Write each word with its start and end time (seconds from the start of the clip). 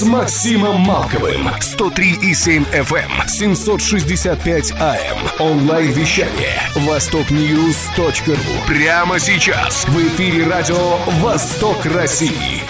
с 0.00 0.02
Максимом 0.02 0.80
Малковым. 0.80 1.48
103,7 1.60 2.64
FM, 2.72 3.28
765 3.28 4.72
AM. 4.72 5.18
Онлайн-вещание. 5.38 6.58
Востокньюз.ру. 6.74 8.34
Прямо 8.66 9.18
сейчас. 9.18 9.84
В 9.88 9.98
эфире 9.98 10.46
радио 10.46 10.96
«Восток 11.20 11.84
России». 11.84 12.62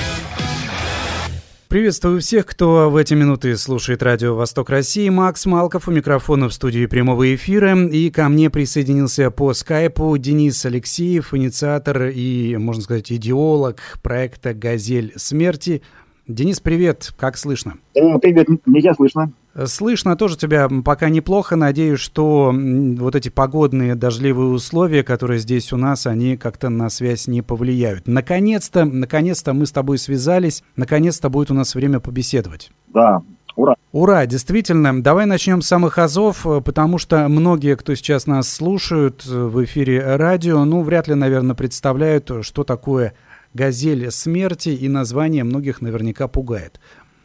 Приветствую 1.69 2.21
всех, 2.21 2.47
кто 2.47 2.91
в 2.91 2.97
эти 2.97 3.15
минуты 3.15 3.57
слушает 3.57 4.03
радио 4.03 4.35
«Восток 4.35 4.71
России». 4.71 5.09
Макс 5.09 5.47
Малков 5.47 5.87
у 5.87 5.93
микрофона 5.93 6.49
в 6.49 6.53
студии 6.53 6.87
прямого 6.87 7.33
эфира. 7.33 7.79
И 7.87 8.11
ко 8.11 8.29
мне 8.29 8.51
присоединился 8.51 9.31
по 9.31 9.55
скайпу 9.55 10.19
Денис 10.19 10.67
Алексеев, 10.67 11.33
инициатор 11.33 12.09
и, 12.09 12.57
можно 12.57 12.83
сказать, 12.83 13.13
идеолог 13.13 13.77
проекта 14.03 14.53
«Газель 14.53 15.13
смерти». 15.15 15.83
Денис, 16.31 16.61
привет, 16.61 17.13
как 17.19 17.37
слышно? 17.37 17.75
Э, 17.93 18.17
привет, 18.21 18.47
меня 18.65 18.95
слышно. 18.95 19.33
Слышно 19.65 20.15
тоже 20.15 20.39
тебя 20.39 20.69
пока 20.85 21.09
неплохо. 21.09 21.57
Надеюсь, 21.57 21.99
что 21.99 22.55
вот 22.55 23.17
эти 23.17 23.31
погодные 23.31 23.97
дождливые 23.97 24.51
условия, 24.51 25.03
которые 25.03 25.41
здесь 25.41 25.73
у 25.73 25.77
нас, 25.77 26.07
они 26.07 26.37
как-то 26.37 26.69
на 26.69 26.89
связь 26.89 27.27
не 27.27 27.43
повлияют. 27.43 28.07
Наконец-то, 28.07 28.85
наконец-то 28.85 29.55
мы 29.55 29.67
с 29.67 29.73
тобой 29.73 29.99
связались. 29.99 30.63
Наконец-то 30.77 31.31
будет 31.31 31.51
у 31.51 31.55
нас 31.55 31.75
время 31.75 31.99
побеседовать. 31.99 32.71
Да, 32.87 33.23
Ура! 33.57 33.75
Ура, 33.91 34.25
действительно. 34.27 35.03
Давай 35.03 35.27
начнем 35.27 35.61
с 35.61 35.67
самых 35.67 35.99
азов, 35.99 36.47
потому 36.65 36.99
что 36.99 37.27
многие, 37.29 37.77
кто 37.77 37.97
сейчас 37.97 38.29
нас 38.29 38.49
слушают 38.49 39.27
в 39.27 39.65
эфире 39.65 40.15
радио, 40.15 40.65
ну, 40.65 40.83
вряд 40.83 41.09
ли, 41.09 41.15
наверное, 41.15 41.57
представляют, 41.57 42.31
что 42.43 42.63
такое 42.63 43.15
«Газель 43.55 44.11
смерти», 44.11 44.71
и 44.71 44.89
название 44.89 45.45
многих 45.45 45.81
наверняка 45.81 46.29
пугает. 46.29 46.81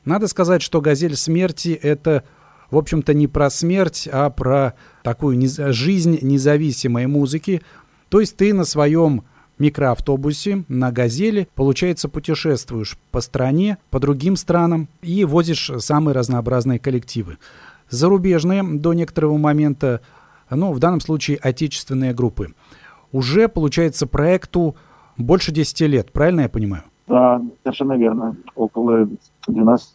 Надо 0.05 0.27
сказать, 0.27 0.61
что 0.61 0.81
«Газель 0.81 1.15
смерти»— 1.15 1.69
это, 1.81 2.23
в 2.71 2.77
общем-то, 2.77 3.13
не 3.13 3.27
про 3.27 3.49
смерть, 3.49 4.07
а 4.11 4.29
про 4.29 4.73
такую 5.03 5.37
низ... 5.37 5.57
жизнь 5.57 6.19
независимой 6.21 7.07
музыки. 7.07 7.61
То 8.09 8.19
есть 8.19 8.37
ты 8.37 8.53
на 8.53 8.65
своем 8.65 9.23
микроавтобусе 9.57 10.63
на 10.67 10.91
«Газели», 10.91 11.47
получается, 11.55 12.09
путешествуешь 12.09 12.97
по 13.11 13.21
стране, 13.21 13.77
по 13.89 13.99
другим 13.99 14.35
странам 14.35 14.89
и 15.01 15.23
возишь 15.25 15.71
самые 15.79 16.13
разнообразные 16.13 16.79
коллективы. 16.79 17.37
Зарубежные 17.89 18.63
до 18.63 18.93
некоторого 18.93 19.37
момента, 19.37 20.01
ну, 20.49 20.73
в 20.73 20.79
данном 20.79 21.01
случае 21.01 21.37
отечественные 21.37 22.13
группы. 22.13 22.53
Уже, 23.11 23.47
получается, 23.47 24.07
проекту 24.07 24.75
больше 25.17 25.51
10 25.51 25.81
лет, 25.81 26.11
правильно 26.11 26.41
я 26.41 26.49
понимаю? 26.49 26.83
Да, 27.07 27.41
совершенно 27.63 27.93
верно. 27.93 28.35
Около 28.55 29.07
12, 29.47 29.87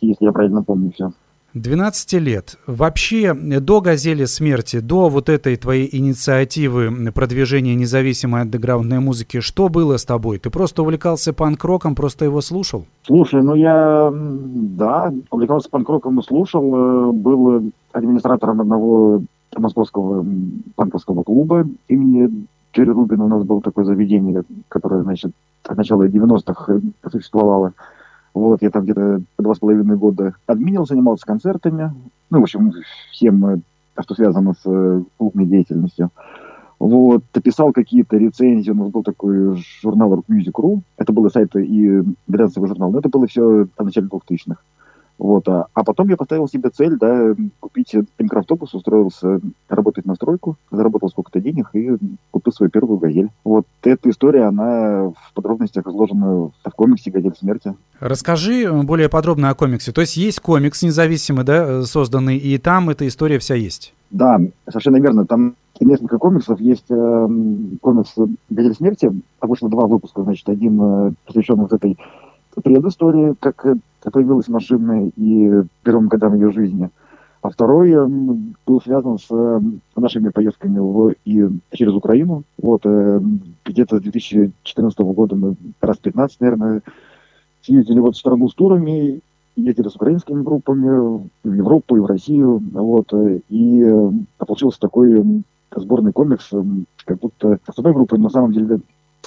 если 0.00 0.24
я 0.24 0.32
правильно 0.32 0.62
помню 0.62 0.92
все. 0.92 1.12
12 1.54 2.14
лет. 2.14 2.58
Вообще, 2.66 3.32
до 3.32 3.80
«Газели 3.80 4.24
смерти», 4.24 4.80
до 4.80 5.08
вот 5.08 5.28
этой 5.28 5.56
твоей 5.56 5.88
инициативы 5.96 7.12
продвижения 7.12 7.76
независимой 7.76 8.42
андеграундной 8.42 8.98
музыки, 8.98 9.38
что 9.38 9.68
было 9.68 9.96
с 9.96 10.04
тобой? 10.04 10.38
Ты 10.38 10.50
просто 10.50 10.82
увлекался 10.82 11.32
панк-роком, 11.32 11.94
просто 11.94 12.24
его 12.24 12.40
слушал? 12.40 12.86
Слушай, 13.04 13.42
ну 13.42 13.54
я, 13.54 14.12
да, 14.12 15.14
увлекался 15.30 15.70
панк-роком 15.70 16.18
и 16.18 16.24
слушал. 16.24 16.74
Э, 16.74 17.12
был 17.12 17.70
администратором 17.92 18.60
одного 18.60 19.22
московского 19.56 20.26
панковского 20.74 21.22
клуба 21.22 21.64
имени 21.86 22.46
Кири 22.74 22.90
Рубина 22.90 23.24
у 23.24 23.28
нас 23.28 23.44
было 23.44 23.62
такое 23.62 23.84
заведение, 23.84 24.42
которое, 24.68 25.02
значит, 25.02 25.32
от 25.64 25.76
начала 25.76 26.08
90-х 26.08 26.80
существовало. 27.10 27.72
Вот, 28.34 28.62
я 28.62 28.70
там 28.70 28.82
где-то 28.82 29.22
два 29.38 29.54
с 29.54 29.60
половиной 29.60 29.96
года 29.96 30.34
админил, 30.46 30.84
занимался 30.84 31.24
концертами. 31.24 31.92
Ну, 32.30 32.40
в 32.40 32.42
общем, 32.42 32.72
всем, 33.12 33.62
что 34.00 34.14
связано 34.14 34.54
с 34.54 35.04
клубной 35.16 35.46
деятельностью. 35.46 36.10
Вот, 36.80 37.22
писал 37.44 37.72
какие-то 37.72 38.16
рецензии, 38.16 38.72
у 38.72 38.74
нас 38.74 38.90
был 38.90 39.04
такой 39.04 39.56
журнал 39.80 40.12
Rock 40.12 40.24
Music.ru. 40.28 40.80
Это 40.96 41.12
было 41.12 41.28
сайт 41.28 41.54
и 41.54 42.02
глянцевый 42.26 42.68
журнал, 42.68 42.90
но 42.90 42.98
это 42.98 43.08
было 43.08 43.28
все 43.28 43.68
в 43.78 43.84
начале 43.84 44.08
2000-х. 44.08 44.56
Вот, 45.18 45.48
а, 45.48 45.66
а 45.74 45.84
потом 45.84 46.08
я 46.08 46.16
поставил 46.16 46.48
себе 46.48 46.70
цель, 46.70 46.96
да, 46.98 47.34
купить 47.60 47.94
микроавтобус, 48.18 48.74
устроился 48.74 49.40
работать 49.68 50.06
на 50.06 50.16
стройку, 50.16 50.56
заработал 50.70 51.08
сколько-то 51.08 51.40
денег 51.40 51.70
и 51.72 51.96
купил 52.30 52.52
свою 52.52 52.70
первую 52.70 52.98
«Газель». 52.98 53.30
Вот 53.44 53.66
эта 53.82 54.10
история, 54.10 54.44
она 54.44 55.08
в 55.10 55.32
подробностях 55.34 55.86
изложена 55.86 56.50
в 56.64 56.70
комиксе 56.74 57.10
«Газель 57.10 57.34
смерти». 57.38 57.74
Расскажи 58.00 58.70
более 58.82 59.08
подробно 59.08 59.50
о 59.50 59.54
комиксе. 59.54 59.92
То 59.92 60.00
есть 60.00 60.16
есть 60.16 60.40
комикс 60.40 60.82
независимый, 60.82 61.44
да, 61.44 61.84
созданный, 61.84 62.36
и 62.36 62.58
там 62.58 62.90
эта 62.90 63.06
история 63.06 63.38
вся 63.38 63.54
есть? 63.54 63.94
Да, 64.10 64.40
совершенно 64.68 65.00
верно. 65.00 65.26
Там 65.26 65.54
несколько 65.80 66.18
комиксов. 66.18 66.60
Есть 66.60 66.90
э, 66.90 67.28
комикс 67.80 68.14
«Газель 68.50 68.74
смерти». 68.74 69.12
Вышло 69.40 69.68
два 69.68 69.86
выпуска, 69.86 70.22
значит, 70.22 70.48
один 70.48 70.80
э, 70.80 71.12
посвященный 71.26 71.62
вот 71.62 71.72
этой 71.72 71.98
предыстории, 72.62 73.34
как 73.40 73.66
появилась 74.12 74.48
машина 74.48 75.10
и 75.16 75.62
первым 75.82 76.08
годам 76.08 76.34
ее 76.34 76.52
жизни. 76.52 76.90
А 77.44 77.50
второй 77.50 77.94
был 78.66 78.80
связан 78.80 79.18
с 79.18 79.26
э, 79.30 79.60
нашими 79.96 80.30
поездками 80.30 80.78
в, 80.78 81.12
и 81.26 81.46
через 81.72 81.92
Украину. 81.92 82.42
Вот 82.56 82.86
э, 82.86 83.20
где-то 83.66 83.98
с 83.98 84.00
2014 84.00 84.98
года 85.00 85.36
мы 85.36 85.54
раз 85.82 85.98
15, 85.98 86.40
наверное, 86.40 86.82
съездили 87.60 88.00
вот 88.00 88.14
в 88.14 88.18
страну 88.18 88.48
с 88.48 88.54
турами, 88.54 89.20
ездили 89.56 89.88
с 89.88 89.94
украинскими 89.94 90.42
группами 90.42 91.28
в 91.44 91.52
Европу 91.52 91.98
и 91.98 92.00
в 92.00 92.06
Россию. 92.06 92.62
Вот, 92.72 93.12
э, 93.12 93.40
и 93.50 93.84
получился 94.38 94.80
такой 94.80 95.44
сборный 95.76 96.12
комикс, 96.12 96.50
как 97.04 97.18
будто 97.18 97.58
с 97.70 97.78
одной 97.78 97.92
группой, 97.92 98.18
на 98.20 98.30
самом 98.30 98.52
деле, 98.52 98.80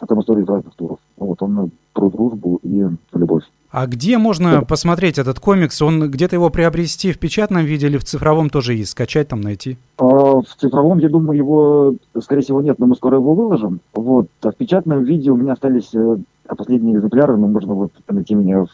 там 0.05 0.21
история 0.21 0.43
из 0.43 0.47
разных 0.47 0.75
туров. 0.75 0.99
Вот 1.17 1.41
он 1.41 1.71
про 1.93 2.09
дружбу 2.09 2.59
и 2.63 2.85
любовь. 3.13 3.43
А 3.69 3.85
где 3.85 4.17
можно 4.17 4.63
посмотреть 4.63 5.17
этот 5.17 5.39
комикс? 5.39 5.81
Он 5.81 6.09
где-то 6.09 6.35
его 6.35 6.49
приобрести 6.49 7.11
в 7.11 7.19
печатном 7.19 7.65
виде 7.65 7.87
или 7.87 7.97
в 7.97 8.03
цифровом 8.03 8.49
тоже 8.49 8.73
есть? 8.73 8.91
Скачать 8.91 9.27
там, 9.27 9.41
найти? 9.41 9.77
А, 9.97 10.05
в 10.05 10.45
цифровом, 10.57 10.99
я 10.99 11.09
думаю, 11.09 11.37
его, 11.37 11.95
скорее 12.21 12.41
всего, 12.41 12.61
нет, 12.61 12.79
но 12.79 12.85
мы 12.85 12.95
скоро 12.95 13.17
его 13.17 13.33
выложим. 13.33 13.81
Вот. 13.93 14.27
А 14.41 14.51
в 14.51 14.55
печатном 14.55 15.03
виде 15.03 15.31
у 15.31 15.35
меня 15.35 15.53
остались 15.53 15.93
э, 15.93 16.17
последние 16.55 16.95
экземпляры, 16.95 17.35
но 17.35 17.47
можно 17.47 17.73
вот 17.73 17.91
найти 18.07 18.35
меня 18.35 18.63
в 18.63 18.69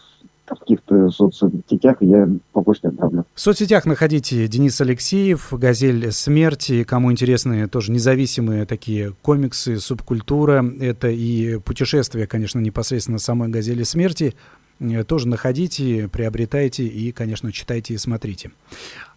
в 0.46 0.59
каких-то 0.59 1.09
соцсетях, 1.09 1.98
я 2.02 2.28
по 2.52 2.62
почте 2.62 2.90
отправлю. 2.90 3.26
В 3.34 3.40
соцсетях 3.40 3.86
находите 3.86 4.48
Денис 4.48 4.80
Алексеев, 4.81 5.54
«Газель 5.54 6.12
смерти». 6.12 6.84
Кому 6.84 7.12
интересны 7.12 7.68
тоже 7.68 7.92
независимые 7.92 8.66
такие 8.66 9.14
комиксы, 9.22 9.80
субкультура. 9.80 10.66
Это 10.80 11.09
и 11.09 11.58
путешествия, 11.59 12.28
конечно, 12.28 12.59
непосредственно 12.59 13.20
самой 13.20 13.50
«Газели 13.50 13.84
смерти». 13.84 14.36
Э, 14.80 15.03
тоже 15.03 15.28
находите, 15.28 16.09
приобретайте 16.09 16.86
и, 16.86 17.12
конечно, 17.12 17.52
читайте 17.52 17.94
и 17.94 17.98
смотрите. 17.98 18.52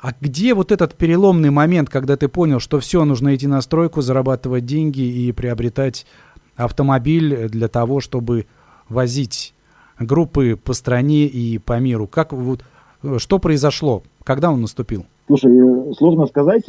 А 0.00 0.12
где 0.20 0.54
вот 0.54 0.72
этот 0.72 0.94
переломный 0.94 1.50
момент, 1.50 1.88
когда 1.90 2.16
ты 2.16 2.28
понял, 2.28 2.60
что 2.60 2.80
все, 2.80 3.04
нужно 3.04 3.34
идти 3.34 3.46
на 3.46 3.60
стройку, 3.60 4.02
зарабатывать 4.02 4.64
деньги 4.64 5.00
и 5.00 5.32
приобретать 5.32 6.06
автомобиль 6.54 7.48
для 7.48 7.68
того, 7.68 8.00
чтобы 8.00 8.46
возить 8.88 9.54
группы 9.98 10.56
по 10.56 10.72
стране 10.72 11.26
и 11.26 11.58
по 11.58 11.78
миру? 11.78 12.06
Как 12.06 12.32
вот, 12.32 12.64
э, 13.02 13.18
что 13.18 13.38
произошло? 13.38 14.02
Когда 14.24 14.50
он 14.50 14.60
наступил? 14.60 15.06
Слушай, 15.26 15.58
э, 15.58 15.92
сложно 15.94 16.26
сказать. 16.26 16.62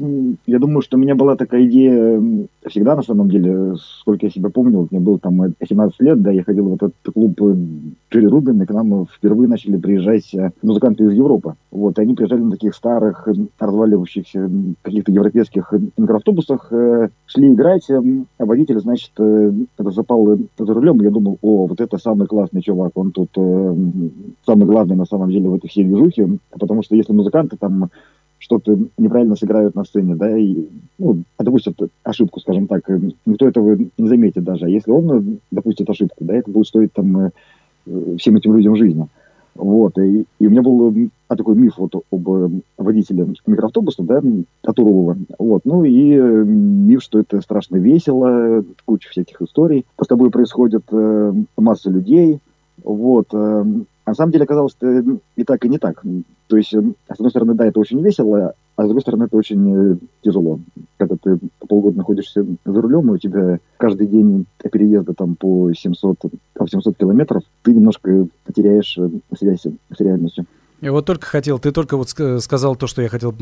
Я 0.48 0.58
думаю, 0.58 0.82
что 0.82 0.98
у 0.98 1.00
меня 1.00 1.14
была 1.14 1.36
такая 1.36 1.66
идея 1.66 2.20
всегда, 2.68 2.96
на 2.96 3.04
самом 3.04 3.30
деле, 3.30 3.76
сколько 4.02 4.26
я 4.26 4.32
себя 4.32 4.50
помню. 4.50 4.88
Мне 4.90 5.00
было 5.00 5.20
там 5.20 5.54
17 5.64 6.00
лет, 6.02 6.22
да, 6.24 6.32
я 6.32 6.44
ходил 6.44 6.70
в 6.70 6.74
этот 6.74 6.94
клуб 7.14 7.40
Джерри 8.12 8.28
Рубин, 8.28 8.60
и 8.62 8.66
к 8.66 8.72
нам 8.72 9.06
впервые 9.06 9.48
начали 9.48 9.78
приезжать 9.78 10.34
э, 10.34 10.50
музыканты 10.64 11.04
из 11.04 11.14
Европы. 11.14 11.54
Вот, 11.70 12.00
и 12.00 12.02
они 12.02 12.16
приезжали 12.16 12.42
на 12.42 12.52
таких 12.52 12.74
старых, 12.74 13.28
разваливающихся 13.60 14.50
каких-то 14.82 15.12
европейских 15.12 15.72
микроавтобусах, 15.96 16.68
э, 16.72 17.10
шли 17.28 17.54
играть, 17.54 17.88
а 17.92 18.46
водитель, 18.46 18.80
значит, 18.80 19.12
запал 19.78 20.40
за 20.58 20.74
рулем, 20.74 21.02
я 21.02 21.12
думал, 21.12 21.38
о, 21.44 21.68
вот 21.68 21.80
это 21.80 22.00
самый 22.00 22.26
классный 22.26 22.62
чувак, 22.64 22.94
он 22.96 23.12
тут 23.12 23.30
самый 23.34 24.66
главный 24.66 24.96
на 24.96 25.06
самом 25.06 25.30
деле 25.30 25.50
в 25.50 25.56
этой 25.56 25.70
всей 25.70 25.84
движухе, 25.84 26.40
потому 26.50 26.82
что 26.82 26.96
если 26.96 27.14
музыканты 27.14 27.58
там 27.58 27.90
что-то 28.40 28.78
неправильно 28.98 29.36
сыграют 29.36 29.76
на 29.76 29.84
сцене, 29.84 30.16
да, 30.16 30.38
и, 30.38 30.68
ну, 30.98 31.24
допустят 31.40 31.76
ошибку, 32.04 32.40
скажем 32.40 32.68
так, 32.68 32.90
никто 33.26 33.48
этого 33.48 33.76
не 33.76 34.08
заметит 34.08 34.44
даже. 34.44 34.66
А 34.66 34.70
если 34.70 34.92
он 34.92 35.40
допустит 35.52 35.90
ошибку, 35.90 36.24
да, 36.24 36.36
это 36.36 36.52
будет 36.52 36.68
стоить 36.68 36.94
там 36.94 37.32
всем 38.18 38.36
этим 38.36 38.56
людям 38.56 38.76
жизни. 38.76 39.08
Вот, 39.58 39.98
и, 39.98 40.26
и 40.40 40.48
у 40.48 40.50
меня 40.52 40.62
был 40.62 40.94
а, 41.28 41.36
такой 41.36 41.56
миф 41.56 41.78
вот 41.78 41.96
об 42.12 42.62
водителе 42.78 43.28
микроавтобуса, 43.48 44.04
да, 44.04 44.22
от 44.64 44.80
Урова. 44.80 45.18
Вот, 45.40 45.64
ну 45.66 45.84
и 45.84 46.16
миф, 46.16 47.02
что 47.02 47.20
это 47.20 47.42
страшно 47.42 47.78
весело, 47.78 48.64
куча 48.86 49.10
всяких 49.10 49.42
историй. 49.42 49.86
С 50.00 50.08
тобой 50.08 50.30
происходит 50.30 50.84
э, 50.92 51.34
масса 51.58 51.90
людей, 51.90 52.40
вот, 52.84 53.28
э, 53.34 53.66
на 54.08 54.16
самом 54.16 54.32
деле 54.32 54.46
оказалось 54.46 54.72
что 54.72 55.04
и 55.36 55.44
так, 55.44 55.66
и 55.66 55.70
не 55.70 55.78
так. 55.78 56.02
То 56.48 56.58
есть, 56.58 56.74
э, 56.74 56.82
с 56.82 57.16
одной 57.16 57.30
стороны, 57.30 57.54
да, 57.54 57.66
это 57.66 57.80
очень 57.80 58.02
весело, 58.02 58.54
а 58.76 58.84
с 58.84 58.86
другой 58.86 59.02
стороны, 59.02 59.26
это 59.26 59.36
очень 59.36 59.94
э, 59.94 59.98
тяжело. 60.24 60.60
Когда 60.98 61.18
ты 61.22 61.38
полгода 61.68 61.98
находишься 61.98 62.46
за 62.66 62.82
рулем, 62.82 63.12
и 63.12 63.16
у 63.16 63.18
тебя 63.18 63.60
каждый 63.78 64.08
день 64.08 64.46
переезда 64.72 65.14
там 65.14 65.36
по 65.36 65.72
700, 65.74 66.20
по 66.54 66.68
700 66.68 66.98
километров, 66.98 67.44
ты 67.64 67.74
немножко 67.74 68.28
теряешь 68.56 68.98
э, 68.98 69.10
связь 69.38 69.64
с 69.66 70.00
реальностью. 70.00 70.46
Я 70.80 70.92
вот 70.92 71.06
только 71.06 71.26
хотел, 71.26 71.58
ты 71.58 71.72
только 71.72 71.98
вот 71.98 72.10
сказал 72.10 72.76
то, 72.76 72.86
что 72.86 73.02
я 73.02 73.10
хотел 73.10 73.34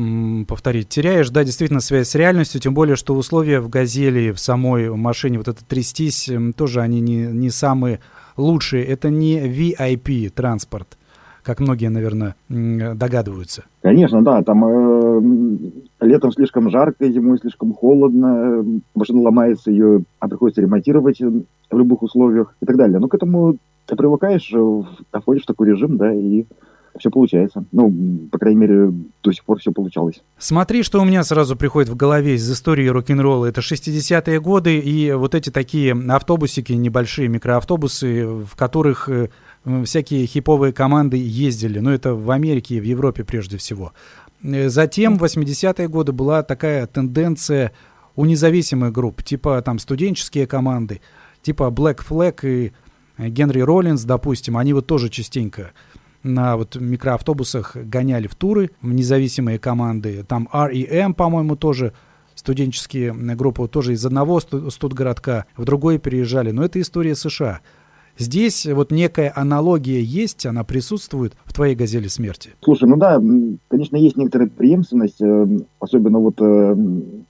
повторить. 0.48 0.88
Теряешь, 0.88 1.28
да, 1.28 1.44
действительно, 1.44 1.80
связь 1.80 2.08
с 2.08 2.14
реальностью, 2.14 2.62
тем 2.62 2.72
более, 2.72 2.96
что 2.96 3.14
условия 3.14 3.60
в 3.60 3.68
«Газели», 3.68 4.32
в 4.32 4.40
самой 4.40 4.88
машине, 4.88 5.36
вот 5.36 5.46
это 5.46 5.62
трястись, 5.62 6.30
тоже 6.56 6.80
они 6.80 7.00
не, 7.00 7.26
не 7.26 7.50
самые 7.50 8.00
лучшие. 8.36 8.84
Это 8.84 9.10
не 9.10 9.46
VIP 9.46 10.30
транспорт, 10.30 10.96
как 11.42 11.60
многие, 11.60 11.88
наверное, 11.88 12.34
догадываются. 12.48 13.64
Конечно, 13.82 14.22
да, 14.22 14.42
там 14.42 14.64
э, 14.64 16.06
летом 16.06 16.32
слишком 16.32 16.70
жарко, 16.70 17.08
зимой 17.08 17.38
слишком 17.38 17.72
холодно, 17.72 18.64
машина 18.94 19.22
ломается, 19.22 19.70
ее 19.70 20.02
а 20.18 20.28
приходится 20.28 20.62
ремонтировать 20.62 21.20
в 21.20 21.78
любых 21.78 22.02
условиях 22.02 22.54
и 22.60 22.66
так 22.66 22.76
далее. 22.76 22.98
Но 22.98 23.08
к 23.08 23.14
этому 23.14 23.56
ты 23.86 23.96
привыкаешь, 23.96 24.52
э, 24.52 24.82
входишь 25.20 25.44
в 25.44 25.46
такой 25.46 25.68
режим, 25.68 25.96
да, 25.96 26.12
и 26.12 26.44
все 26.98 27.10
получается. 27.10 27.64
Ну, 27.72 28.28
по 28.30 28.38
крайней 28.38 28.60
мере, 28.60 28.92
до 29.22 29.32
сих 29.32 29.44
пор 29.44 29.58
все 29.58 29.72
получалось. 29.72 30.22
Смотри, 30.38 30.82
что 30.82 31.00
у 31.00 31.04
меня 31.04 31.24
сразу 31.24 31.56
приходит 31.56 31.88
в 31.88 31.96
голове 31.96 32.34
из 32.34 32.50
истории 32.50 32.86
рок-н-ролла. 32.86 33.46
Это 33.46 33.60
60-е 33.60 34.40
годы 34.40 34.78
и 34.78 35.12
вот 35.12 35.34
эти 35.34 35.50
такие 35.50 35.96
автобусики, 36.08 36.72
небольшие 36.72 37.28
микроавтобусы, 37.28 38.26
в 38.26 38.56
которых 38.56 39.08
э, 39.08 39.28
всякие 39.84 40.26
хиповые 40.26 40.72
команды 40.72 41.16
ездили. 41.16 41.78
Ну, 41.78 41.90
это 41.90 42.14
в 42.14 42.30
Америке 42.30 42.76
и 42.76 42.80
в 42.80 42.84
Европе 42.84 43.24
прежде 43.24 43.56
всего. 43.56 43.92
Э, 44.42 44.68
затем 44.68 45.18
в 45.18 45.24
80-е 45.24 45.88
годы 45.88 46.12
была 46.12 46.42
такая 46.42 46.86
тенденция 46.86 47.72
у 48.14 48.24
независимых 48.24 48.92
групп, 48.92 49.22
типа 49.22 49.60
там 49.62 49.78
студенческие 49.78 50.46
команды, 50.46 51.00
типа 51.42 51.64
Black 51.64 51.98
Flag 52.08 52.40
и 52.42 52.72
Генри 53.18 53.60
Роллинс, 53.60 54.04
допустим, 54.04 54.56
они 54.56 54.72
вот 54.72 54.86
тоже 54.86 55.08
частенько 55.08 55.72
на 56.26 56.56
вот 56.56 56.76
микроавтобусах 56.76 57.76
гоняли 57.76 58.26
в 58.26 58.34
туры 58.34 58.70
в 58.82 58.92
независимые 58.92 59.58
команды. 59.58 60.24
Там 60.26 60.48
R.E.M., 60.52 61.14
по-моему, 61.14 61.56
тоже 61.56 61.92
студенческие 62.34 63.12
группы 63.12 63.66
тоже 63.68 63.94
из 63.94 64.04
одного 64.04 64.40
студгородка 64.40 65.46
в 65.56 65.64
другой 65.64 65.98
переезжали. 65.98 66.50
Но 66.50 66.64
это 66.64 66.80
история 66.80 67.14
США. 67.14 67.60
Здесь 68.18 68.66
вот 68.66 68.90
некая 68.92 69.30
аналогия 69.34 70.00
есть, 70.00 70.46
она 70.46 70.64
присутствует 70.64 71.34
в 71.44 71.52
твоей 71.52 71.74
«Газели 71.74 72.08
смерти». 72.08 72.50
Слушай, 72.62 72.88
ну 72.88 72.96
да, 72.96 73.20
конечно, 73.68 73.96
есть 73.96 74.16
некоторая 74.16 74.48
преемственность, 74.48 75.20
э, 75.20 75.46
особенно 75.80 76.18
вот 76.18 76.40
э, 76.40 76.76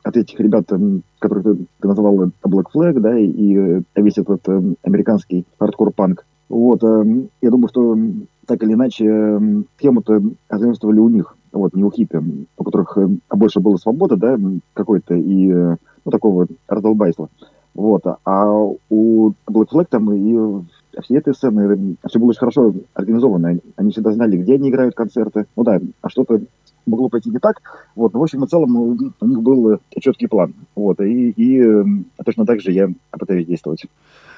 от 0.04 0.16
этих 0.16 0.38
ребят, 0.38 0.70
э, 0.70 1.00
которых 1.18 1.44
ты, 1.44 1.66
ты 1.80 1.88
назвал 1.88 2.30
Black 2.44 2.66
Flag, 2.72 3.00
да, 3.00 3.18
и 3.18 3.82
весь 3.96 4.18
этот 4.18 4.48
американский 4.84 5.44
хардкор-панк. 5.58 6.24
Вот, 6.48 6.80
я 6.82 7.50
думаю, 7.50 7.68
что 7.68 7.98
так 8.46 8.62
или 8.62 8.72
иначе 8.74 9.64
схему-то 9.78 10.22
заимствовали 10.50 10.98
у 10.98 11.08
них, 11.08 11.36
вот, 11.52 11.74
не 11.74 11.84
у 11.84 11.90
хиппи, 11.90 12.46
у 12.56 12.64
которых 12.64 12.96
больше 13.30 13.60
была 13.60 13.76
свобода, 13.76 14.16
да, 14.16 14.38
какой-то, 14.74 15.14
и, 15.14 15.52
ну, 15.52 16.10
такого 16.10 16.46
раздолбайства. 16.68 17.28
Вот, 17.74 18.02
а 18.24 18.50
у 18.88 19.32
Black 19.48 19.66
Flag 19.72 19.86
там 19.90 20.12
и 20.12 20.62
все 21.02 21.16
этой 21.16 21.34
сцены, 21.34 21.96
все 22.08 22.18
было 22.18 22.30
очень 22.30 22.40
хорошо 22.40 22.74
организовано. 22.94 23.58
Они 23.76 23.90
всегда 23.90 24.12
знали, 24.12 24.36
где 24.36 24.54
они 24.54 24.70
играют 24.70 24.94
концерты. 24.94 25.46
Ну 25.56 25.64
да, 25.64 25.80
а 26.02 26.08
что-то 26.08 26.40
могло 26.86 27.08
пойти 27.08 27.30
не 27.30 27.38
так. 27.38 27.60
Вот, 27.94 28.12
но 28.12 28.20
в 28.20 28.22
общем 28.22 28.44
и 28.44 28.48
целом 28.48 28.72
ну, 28.72 29.12
у 29.20 29.26
них 29.26 29.42
был 29.42 29.78
четкий 30.00 30.26
план. 30.26 30.54
Вот, 30.74 31.00
и, 31.00 31.30
и 31.30 31.84
точно 32.24 32.46
так 32.46 32.60
же 32.60 32.72
я 32.72 32.88
пытаюсь 33.10 33.46
действовать. 33.46 33.86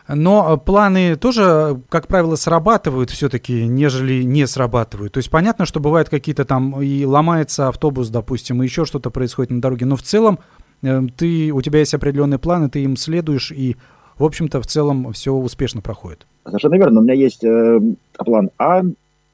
Но 0.09 0.57
планы 0.57 1.17
тоже, 1.17 1.83
как 1.91 2.07
правило, 2.09 2.35
срабатывают 2.37 3.11
все-таки, 3.11 3.67
нежели 3.67 4.23
не 4.23 4.47
срабатывают. 4.47 5.13
То 5.13 5.19
есть 5.19 5.31
понятно, 5.31 5.67
что 5.67 5.81
бывают 5.81 6.09
какие-то 6.09 6.47
там 6.47 6.81
и 6.81 7.05
ломается 7.05 7.69
автобус, 7.69 8.09
допустим, 8.09 8.63
и 8.63 8.65
еще 8.65 8.87
что-то 8.87 9.11
происходит 9.11 9.51
на 9.51 9.61
дороге. 9.61 9.85
Но 9.85 9.97
в 9.97 10.03
целом 10.03 10.39
э, 10.83 11.03
ты, 11.15 11.53
у 11.53 11.61
тебя 11.61 11.81
есть 11.81 11.93
определенные 11.93 12.39
планы, 12.39 12.71
ты 12.71 12.85
им 12.85 12.97
следуешь, 12.97 13.53
и, 13.53 13.77
в 14.19 14.25
общем-то, 14.25 14.61
в 14.61 14.67
целом 14.67 15.13
все 15.13 15.33
успешно 15.33 15.81
проходит. 15.81 16.27
Совершенно 16.45 16.77
верно. 16.77 17.01
У 17.01 17.03
меня 17.05 17.15
есть 17.15 17.45
э, 17.45 17.81
план 18.17 18.51
А, 18.59 18.83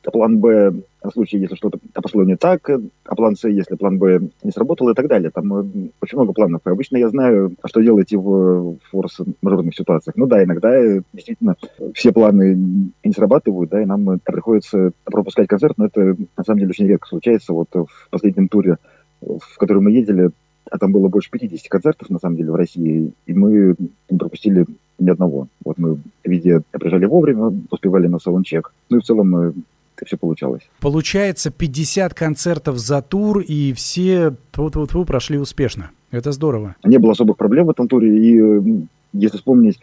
план 0.03 0.39
Б 0.39 0.73
в 1.03 1.11
случае, 1.11 1.43
если 1.43 1.55
что-то 1.57 1.79
пошло 1.93 2.25
не 2.25 2.37
так, 2.37 2.69
а 2.69 3.15
план 3.15 3.37
С, 3.37 3.47
если 3.49 3.77
план 3.77 3.99
Б 3.99 4.29
не 4.43 4.51
сработал 4.51 4.89
и 4.89 4.95
так 4.95 5.07
далее. 5.07 5.31
Там 5.31 5.53
э, 5.55 5.91
очень 6.01 6.17
много 6.17 6.33
планов. 6.33 6.63
И 6.67 6.71
обычно 6.71 6.97
я 6.97 7.09
знаю, 7.09 7.55
что 7.65 7.81
делать 7.81 8.13
в 8.13 8.79
форс-мажорных 8.91 9.75
ситуациях. 9.75 10.17
Ну 10.17 10.27
да, 10.27 10.43
иногда 10.43 10.75
э, 10.75 11.03
действительно 11.13 11.57
все 11.95 12.13
планы 12.13 12.91
не 13.05 13.13
срабатывают, 13.13 13.71
да, 13.71 13.83
и 13.83 13.87
нам 13.87 14.09
э, 14.11 14.19
приходится 14.25 14.93
пропускать 15.05 15.49
концерт, 15.49 15.77
но 15.77 15.87
это 15.87 16.17
на 16.37 16.45
самом 16.45 16.61
деле 16.61 16.71
очень 16.71 16.87
редко 16.87 17.09
случается. 17.09 17.53
Вот 17.53 17.69
в 17.73 18.11
последнем 18.11 18.49
туре, 18.49 18.79
в 19.21 19.59
который 19.59 19.83
мы 19.83 19.91
ездили, 19.91 20.31
а 20.71 20.79
там 20.79 20.93
было 20.93 21.09
больше 21.09 21.31
50 21.31 21.69
концертов, 21.69 22.11
на 22.11 22.19
самом 22.19 22.37
деле, 22.37 22.51
в 22.51 22.57
России, 22.57 23.13
и 23.27 23.33
мы 23.33 23.77
не 24.11 24.19
пропустили 24.19 24.67
ни 24.99 25.11
одного. 25.11 25.49
Вот 25.65 25.79
мы 25.79 25.99
везде 26.25 26.63
приезжали 26.71 27.07
вовремя, 27.07 27.53
успевали 27.71 28.07
на 28.07 28.19
саундчек. 28.19 28.73
Ну 28.91 28.99
и 28.99 29.01
в 29.01 29.05
целом 29.05 29.31
мы 29.31 29.53
это 29.97 30.07
все 30.07 30.17
получалось. 30.17 30.63
Получается 30.81 31.51
50 31.51 32.15
концертов 32.15 32.79
за 32.79 33.03
тур, 33.03 33.41
и 33.41 33.73
все 33.73 34.35
вот 34.57 34.77
вот 34.77 34.93
вы 34.95 35.05
прошли 35.05 35.39
успешно. 35.39 35.91
Это 36.11 36.33
здорово. 36.33 36.77
Не 36.85 36.99
было 36.99 37.13
особых 37.13 37.37
проблем 37.37 37.67
в 37.67 37.71
этом 37.71 37.89
туре, 37.89 38.17
и 38.17 38.87
если 39.13 39.37
вспомнить 39.37 39.79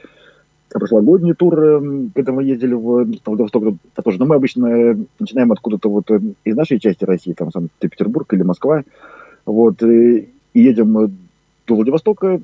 прошлогодний 0.70 1.34
тур, 1.34 1.56
когда 2.16 2.32
мы 2.32 2.44
ездили 2.44 2.74
в 2.74 3.06
Владивосток, 3.26 3.64
это 3.94 4.02
тоже, 4.02 4.20
но 4.20 4.26
мы 4.26 4.36
обычно 4.36 4.98
начинаем 5.20 5.52
откуда-то 5.52 5.90
вот 5.90 6.10
из 6.44 6.56
нашей 6.56 6.80
части 6.80 7.04
России, 7.04 7.34
там 7.34 7.52
Санкт-Петербург 7.52 8.34
или 8.34 8.44
Москва, 8.44 8.84
вот, 9.46 9.84
и 9.84 10.30
едем 10.54 10.94
до 11.68 11.76
Владивостока, 11.76 12.42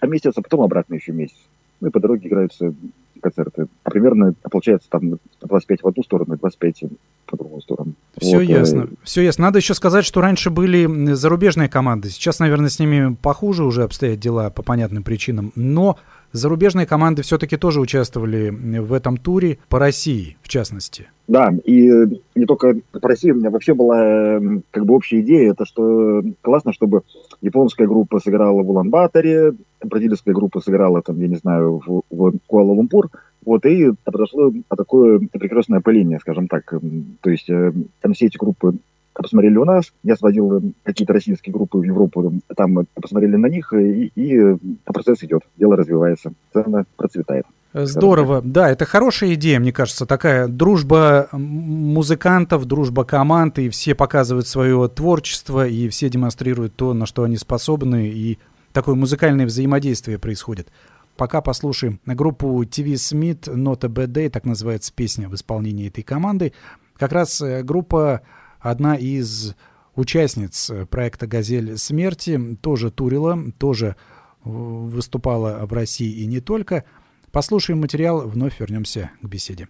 а 0.00 0.06
месяц, 0.06 0.32
а 0.36 0.42
потом 0.42 0.62
обратно 0.62 0.94
еще 0.94 1.12
месяц. 1.12 1.36
Ну 1.80 1.88
и 1.88 1.90
по 1.90 2.00
дороге 2.00 2.28
играются 2.28 2.74
концерты. 3.20 3.66
А 3.84 3.90
примерно 3.90 4.34
получается 4.50 4.88
там 4.90 5.18
25 5.40 5.82
в 5.82 5.88
одну 5.88 6.02
сторону 6.02 6.34
и 6.34 6.38
25 6.38 6.84
в 7.30 7.36
другую 7.36 7.60
сторону. 7.62 7.92
Все 8.18 8.36
вот, 8.36 8.42
ясно. 8.42 8.88
Э... 8.90 8.94
Все 9.02 9.22
ясно. 9.22 9.44
Надо 9.44 9.58
еще 9.58 9.74
сказать, 9.74 10.04
что 10.04 10.20
раньше 10.20 10.50
были 10.50 11.12
зарубежные 11.14 11.68
команды. 11.68 12.10
Сейчас, 12.10 12.38
наверное, 12.38 12.70
с 12.70 12.78
ними 12.78 13.14
похуже 13.20 13.64
уже 13.64 13.82
обстоят 13.82 14.20
дела 14.20 14.50
по 14.50 14.62
понятным 14.62 15.02
причинам. 15.02 15.52
Но 15.54 15.98
зарубежные 16.32 16.86
команды 16.86 17.22
все-таки 17.22 17.56
тоже 17.56 17.80
участвовали 17.80 18.50
в 18.50 18.92
этом 18.92 19.16
туре 19.16 19.58
по 19.68 19.78
России, 19.78 20.36
в 20.42 20.48
частности. 20.48 21.08
Да, 21.26 21.52
и 21.64 21.90
не 22.34 22.46
только 22.46 22.74
по 22.92 23.08
России, 23.08 23.30
у 23.30 23.34
меня 23.36 23.50
вообще 23.50 23.74
была 23.74 24.40
как 24.70 24.86
бы 24.86 24.94
общая 24.94 25.20
идея, 25.20 25.52
это 25.52 25.66
что 25.66 26.22
классно, 26.40 26.72
чтобы 26.72 27.02
японская 27.42 27.86
группа 27.86 28.18
сыграла 28.18 28.62
в 28.62 28.70
Улан-Баторе, 28.70 29.52
бразильская 29.84 30.34
группа 30.34 30.60
сыграла 30.60 31.02
там, 31.02 31.20
я 31.20 31.28
не 31.28 31.36
знаю, 31.36 31.82
в, 31.86 32.02
в 32.10 32.32
Куала-Лумпур, 32.46 33.10
вот, 33.44 33.64
и 33.66 33.92
произошло 34.04 34.52
такое 34.76 35.20
прекрасное 35.32 35.78
опыление, 35.78 36.18
скажем 36.20 36.48
так. 36.48 36.72
То 37.20 37.30
есть 37.30 37.48
э, 37.48 37.72
там 38.00 38.12
все 38.12 38.26
эти 38.26 38.36
группы 38.36 38.74
посмотрели 39.22 39.56
у 39.56 39.64
нас, 39.64 39.92
я 40.02 40.16
сводил 40.16 40.72
какие-то 40.82 41.12
российские 41.12 41.52
группы 41.52 41.78
в 41.78 41.82
Европу, 41.82 42.32
там 42.56 42.86
посмотрели 42.94 43.36
на 43.36 43.46
них, 43.46 43.72
и, 43.72 44.12
и 44.14 44.56
процесс 44.84 45.22
идет, 45.22 45.42
дело 45.56 45.76
развивается, 45.76 46.32
цена 46.52 46.84
процветает. 46.96 47.44
Здорово, 47.74 48.40
да, 48.42 48.70
это 48.70 48.86
хорошая 48.86 49.34
идея, 49.34 49.60
мне 49.60 49.72
кажется, 49.72 50.06
такая 50.06 50.48
дружба 50.48 51.28
музыкантов, 51.32 52.64
дружба 52.64 53.04
команд, 53.04 53.58
и 53.58 53.68
все 53.68 53.94
показывают 53.94 54.46
свое 54.46 54.88
творчество, 54.88 55.66
и 55.66 55.88
все 55.88 56.08
демонстрируют 56.08 56.74
то, 56.76 56.94
на 56.94 57.04
что 57.04 57.24
они 57.24 57.36
способны, 57.36 58.08
и 58.08 58.38
такое 58.72 58.94
музыкальное 58.94 59.44
взаимодействие 59.44 60.18
происходит. 60.18 60.68
Пока 61.16 61.40
послушаем 61.40 62.00
группу 62.06 62.62
TV 62.62 62.94
Smith 62.94 63.52
Not 63.52 63.84
a 63.84 63.88
Bad 63.88 64.12
Day, 64.12 64.30
так 64.30 64.44
называется 64.44 64.92
песня 64.94 65.28
в 65.28 65.34
исполнении 65.34 65.88
этой 65.88 66.02
команды. 66.02 66.52
Как 66.96 67.12
раз 67.12 67.40
э, 67.42 67.62
группа 67.62 68.22
одна 68.60 68.94
из 68.96 69.54
участниц 69.94 70.70
проекта 70.90 71.26
«Газель 71.26 71.76
смерти», 71.78 72.56
тоже 72.60 72.90
турила, 72.90 73.38
тоже 73.58 73.96
выступала 74.44 75.66
в 75.66 75.72
России 75.72 76.22
и 76.22 76.26
не 76.26 76.40
только. 76.40 76.84
Послушаем 77.32 77.80
материал, 77.80 78.26
вновь 78.28 78.60
вернемся 78.60 79.10
к 79.20 79.26
беседе. 79.26 79.68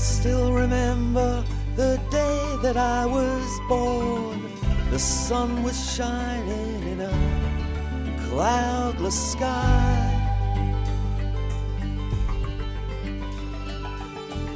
Still 0.00 0.52
remember 0.52 1.44
the 1.76 2.00
day 2.10 2.56
that 2.62 2.76
I 2.76 3.04
was 3.04 3.46
born. 3.68 4.50
The 4.90 4.98
sun 4.98 5.62
was 5.62 5.76
shining 5.94 6.82
in 6.92 7.00
a 7.00 7.14
cloudless 8.28 9.32
sky. 9.32 10.16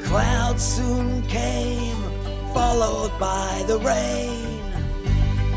Clouds 0.03 0.63
soon 0.63 1.23
came, 1.23 2.03
followed 2.55 3.13
by 3.19 3.65
the 3.67 3.79
rain. 3.79 4.63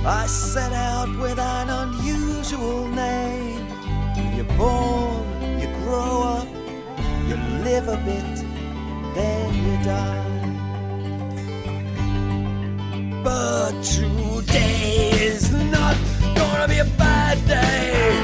I 0.06 0.26
set 0.28 0.74
out 0.74 1.10
with 1.18 1.40
an 1.40 1.70
unusual 1.70 2.88
name. 2.90 3.68
You're 4.36 4.58
born, 4.58 5.60
you 5.60 5.68
grow 5.84 6.24
up, 6.38 6.48
you 7.28 7.36
live 7.64 7.88
a 7.88 7.98
bit, 8.06 8.47
die. 9.88 10.24
But 13.24 13.74
today 13.84 15.12
is 15.32 15.52
not 15.72 15.96
gonna 16.36 16.68
be 16.68 16.80
a 16.80 16.90
bad 16.98 17.38
day. 17.48 18.17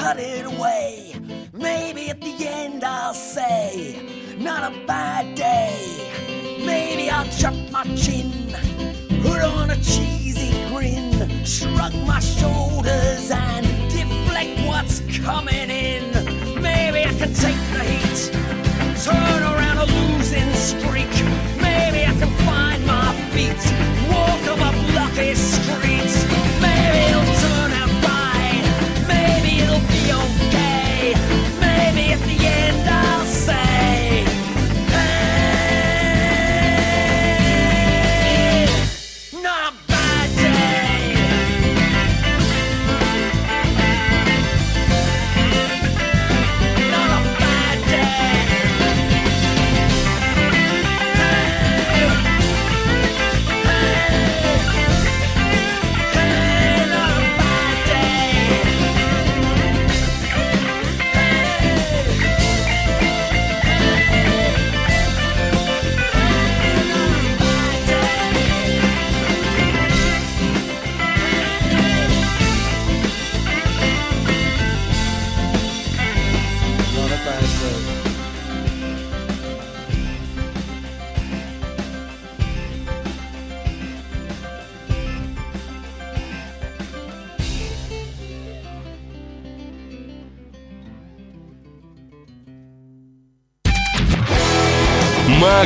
It 0.00 0.46
away. 0.46 1.14
Maybe 1.52 2.08
at 2.08 2.20
the 2.20 2.34
end 2.40 2.82
I'll 2.82 3.12
say, 3.12 4.36
not 4.38 4.72
a 4.72 4.86
bad 4.86 5.34
day. 5.34 6.10
Maybe 6.64 7.10
I'll 7.10 7.28
chuck 7.28 7.54
my 7.70 7.84
chin, 7.94 8.32
put 9.22 9.42
on 9.42 9.70
a 9.70 9.76
cheesy 9.76 10.50
grin, 10.68 11.44
shrug 11.44 11.94
my 12.06 12.20
shoulders 12.20 13.30
and 13.30 13.66
deflect 13.90 14.66
what's 14.66 15.00
coming 15.18 15.70
in. 15.70 16.10
Maybe 16.62 17.04
I 17.04 17.12
can 17.12 17.32
take 17.34 17.60
the 17.74 17.84
heat, 17.84 18.32
turn 19.04 19.42
around 19.42 19.78
a 19.78 19.84
losing 19.84 20.52
streak. 20.54 21.17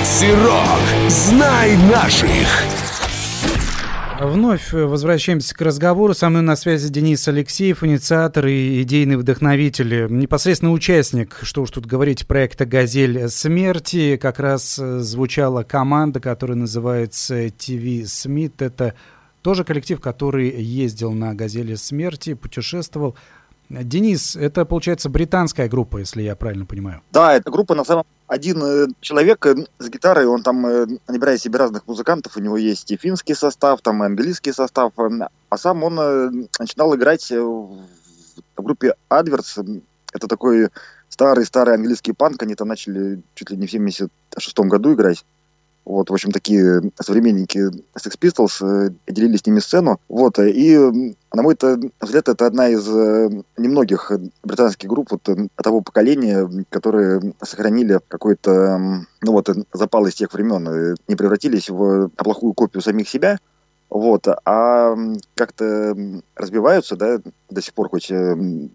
Макси 0.02 0.32
Рок. 0.34 1.08
Знай 1.08 1.76
наших. 1.76 2.48
Вновь 4.20 4.72
возвращаемся 4.72 5.54
к 5.54 5.60
разговору. 5.60 6.12
Со 6.12 6.28
мной 6.28 6.42
на 6.42 6.56
связи 6.56 6.88
Денис 6.88 7.28
Алексеев, 7.28 7.84
инициатор 7.84 8.48
и 8.48 8.82
идейный 8.82 9.16
вдохновитель, 9.16 10.08
непосредственно 10.10 10.72
участник, 10.72 11.38
что 11.42 11.62
уж 11.62 11.70
тут 11.70 11.86
говорить, 11.86 12.26
проекта 12.26 12.66
«Газель 12.66 13.28
смерти». 13.28 14.16
Как 14.16 14.40
раз 14.40 14.76
э, 14.76 14.98
звучала 14.98 15.62
команда, 15.62 16.18
которая 16.18 16.56
называется 16.56 17.50
«ТВ 17.50 18.04
Смит». 18.08 18.60
Это 18.60 18.94
тоже 19.40 19.62
коллектив, 19.62 20.00
который 20.00 20.50
ездил 20.50 21.12
на 21.12 21.32
«Газели 21.32 21.76
смерти», 21.76 22.34
путешествовал. 22.34 23.16
Денис, 23.82 24.36
это, 24.36 24.64
получается, 24.64 25.08
британская 25.08 25.68
группа, 25.68 25.98
если 25.98 26.22
я 26.22 26.36
правильно 26.36 26.66
понимаю. 26.66 27.02
Да, 27.10 27.34
эта 27.34 27.50
группа 27.50 27.74
на 27.74 27.84
самом 27.84 28.04
один 28.26 28.62
э, 28.62 28.86
человек 29.00 29.44
э, 29.46 29.66
с 29.78 29.88
гитарой, 29.88 30.26
он 30.26 30.42
там 30.42 30.66
э, 30.66 30.86
набирает 31.08 31.40
себе 31.40 31.58
разных 31.58 31.86
музыкантов, 31.86 32.36
у 32.36 32.40
него 32.40 32.56
есть 32.56 32.90
и 32.90 32.96
финский 32.96 33.34
состав, 33.34 33.80
там 33.82 34.02
и 34.02 34.06
английский 34.06 34.52
состав, 34.52 34.92
э, 34.98 35.08
а 35.48 35.58
сам 35.58 35.82
он 35.82 36.48
начинал 36.58 36.94
играть 36.94 37.30
в 37.30 37.86
в 38.56 38.62
группе 38.62 38.94
Adverts, 39.10 39.82
это 40.12 40.28
такой 40.28 40.68
старый-старый 41.08 41.74
английский 41.74 42.12
панк, 42.12 42.42
они 42.42 42.54
там 42.54 42.68
начали 42.68 43.22
чуть 43.34 43.50
ли 43.50 43.56
не 43.56 43.66
в 43.66 43.70
76 43.70 44.58
году 44.60 44.94
играть. 44.94 45.24
Вот, 45.84 46.10
в 46.10 46.12
общем, 46.12 46.30
такие 46.30 46.80
современники 47.00 47.58
Sex 47.96 48.18
Pistols 48.20 48.94
делили 49.08 49.36
с 49.36 49.46
ними 49.46 49.58
сцену. 49.58 50.00
Вот, 50.08 50.38
и, 50.38 50.78
на 51.32 51.42
мой 51.42 51.56
взгляд, 52.00 52.28
это 52.28 52.46
одна 52.46 52.68
из 52.68 52.86
немногих 53.56 54.12
британских 54.44 54.88
групп 54.88 55.10
вот 55.10 55.28
того 55.56 55.80
поколения, 55.80 56.48
которые 56.70 57.34
сохранили 57.42 58.00
какой-то, 58.06 58.78
ну 59.22 59.32
вот, 59.32 59.48
запал 59.72 60.06
из 60.06 60.14
тех 60.14 60.32
времен, 60.32 60.96
не 61.08 61.16
превратились 61.16 61.68
в 61.68 62.08
плохую 62.10 62.54
копию 62.54 62.80
самих 62.82 63.08
себя, 63.08 63.38
вот, 63.90 64.26
а 64.46 64.96
как-то 65.34 65.94
разбиваются, 66.34 66.96
да, 66.96 67.18
до 67.50 67.60
сих 67.60 67.74
пор, 67.74 67.90
хоть 67.90 68.10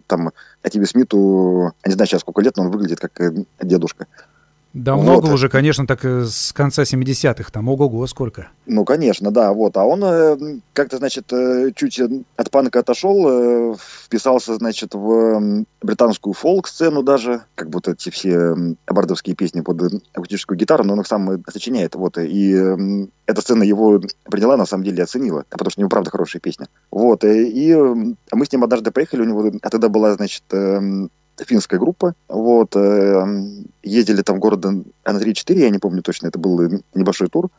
там 0.06 0.30
Атиби 0.62 0.84
Смиту, 0.84 1.72
не 1.84 1.92
знаю 1.92 2.06
сейчас 2.06 2.20
сколько 2.20 2.40
лет, 2.40 2.56
но 2.56 2.64
он 2.64 2.70
выглядит 2.70 3.00
как 3.00 3.20
э, 3.20 3.44
дедушка. 3.60 4.06
Да 4.74 4.96
вот. 4.96 5.02
много 5.02 5.26
уже, 5.32 5.48
конечно, 5.48 5.86
так 5.86 6.04
э, 6.04 6.24
с 6.26 6.52
конца 6.52 6.82
70-х, 6.82 7.50
там 7.50 7.68
ого-го 7.68 8.06
сколько. 8.06 8.48
Ну, 8.66 8.84
конечно, 8.84 9.30
да, 9.30 9.52
вот. 9.52 9.76
А 9.78 9.84
он 9.84 10.04
э, 10.04 10.60
как-то, 10.74 10.98
значит, 10.98 11.32
э, 11.32 11.72
чуть 11.74 11.98
от 12.36 12.50
панка 12.50 12.80
отошел, 12.80 13.76
вписался, 13.76 14.56
значит, 14.56 14.94
в 14.94 15.64
британскую 15.80 16.34
фолк-сцену 16.34 17.02
даже, 17.02 17.42
как 17.54 17.70
будто 17.70 17.92
эти 17.92 18.10
все 18.10 18.54
бардовские 18.86 19.34
песни 19.34 19.62
под 19.62 20.02
акустическую 20.12 20.58
гитару, 20.58 20.84
но 20.84 20.92
он 20.92 21.00
их 21.00 21.06
сам 21.06 21.42
сочиняет, 21.50 21.94
вот. 21.94 22.18
И 22.18 22.52
эта 23.26 23.40
сцена 23.40 23.62
его 23.62 24.00
приняла, 24.24 24.58
на 24.58 24.66
самом 24.66 24.84
деле, 24.84 25.02
оценила, 25.02 25.44
потому 25.48 25.70
что 25.70 25.80
у 25.80 25.82
него, 25.82 25.88
правда, 25.90 26.10
хорошая 26.10 26.40
песня. 26.40 26.68
Вот, 26.90 27.24
и 27.24 27.74
мы 27.74 28.46
с 28.46 28.52
ним 28.52 28.64
однажды 28.64 28.90
поехали, 28.90 29.22
у 29.22 29.24
него 29.24 29.50
а 29.62 29.70
тогда 29.70 29.88
была, 29.88 30.14
значит, 30.14 30.44
финская 31.44 31.78
группа. 31.78 32.14
Вот, 32.28 32.76
э, 32.76 33.24
ездили 33.82 34.22
там 34.22 34.38
города 34.38 34.70
на 34.70 35.18
3-4, 35.18 35.58
я 35.58 35.70
не 35.70 35.78
помню 35.78 36.02
точно, 36.02 36.28
это 36.28 36.38
был 36.38 36.82
небольшой 36.94 37.28
тур. 37.28 37.50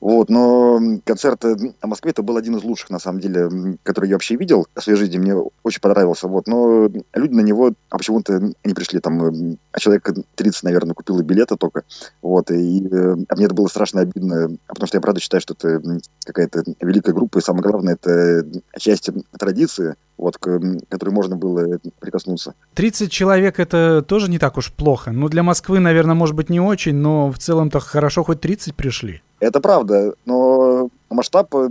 Вот, 0.00 0.30
но 0.30 0.80
концерт 1.04 1.44
в 1.44 1.86
Москве 1.86 2.12
это 2.12 2.22
был 2.22 2.38
один 2.38 2.56
из 2.56 2.64
лучших, 2.64 2.88
на 2.88 2.98
самом 2.98 3.20
деле, 3.20 3.76
который 3.82 4.08
я 4.08 4.14
вообще 4.14 4.36
видел 4.36 4.66
в 4.74 4.82
своей 4.82 4.98
жизни. 4.98 5.18
Мне 5.18 5.34
очень 5.62 5.82
понравился. 5.82 6.26
Вот, 6.26 6.46
но 6.46 6.90
люди 7.12 7.34
на 7.34 7.42
него 7.42 7.72
а 7.90 7.98
почему-то 7.98 8.40
не 8.64 8.74
пришли. 8.74 9.00
Там 9.00 9.58
а 9.72 9.78
человек 9.78 10.08
30, 10.36 10.62
наверное, 10.62 10.94
купил 10.94 11.20
билеты 11.20 11.56
только. 11.56 11.82
Вот, 12.22 12.50
и 12.50 12.88
а 13.28 13.36
мне 13.36 13.44
это 13.44 13.54
было 13.54 13.66
страшно 13.66 14.00
обидно, 14.00 14.56
потому 14.66 14.86
что 14.86 14.96
я 14.96 15.02
правда 15.02 15.20
считаю, 15.20 15.42
что 15.42 15.52
это 15.52 15.82
какая-то 16.24 16.64
великая 16.80 17.12
группа, 17.12 17.38
и 17.38 17.42
самое 17.42 17.62
главное, 17.62 17.98
это 18.00 18.46
часть 18.78 19.10
традиции, 19.38 19.96
вот, 20.20 20.38
к 20.38 20.60
которой 20.88 21.10
можно 21.10 21.36
было 21.36 21.78
прикоснуться. 21.98 22.54
30 22.74 23.10
человек 23.10 23.58
это 23.58 24.02
тоже 24.02 24.30
не 24.30 24.38
так 24.38 24.56
уж 24.56 24.72
плохо. 24.72 25.12
Ну, 25.12 25.28
для 25.28 25.42
Москвы, 25.42 25.80
наверное, 25.80 26.14
может 26.14 26.34
быть, 26.34 26.50
не 26.50 26.60
очень, 26.60 26.94
но 26.94 27.30
в 27.30 27.38
целом-то 27.38 27.80
хорошо 27.80 28.22
хоть 28.22 28.40
30 28.40 28.74
пришли. 28.74 29.22
Это 29.40 29.60
правда, 29.60 30.14
но 30.26 30.90
масштаб 31.08 31.54
э, 31.54 31.68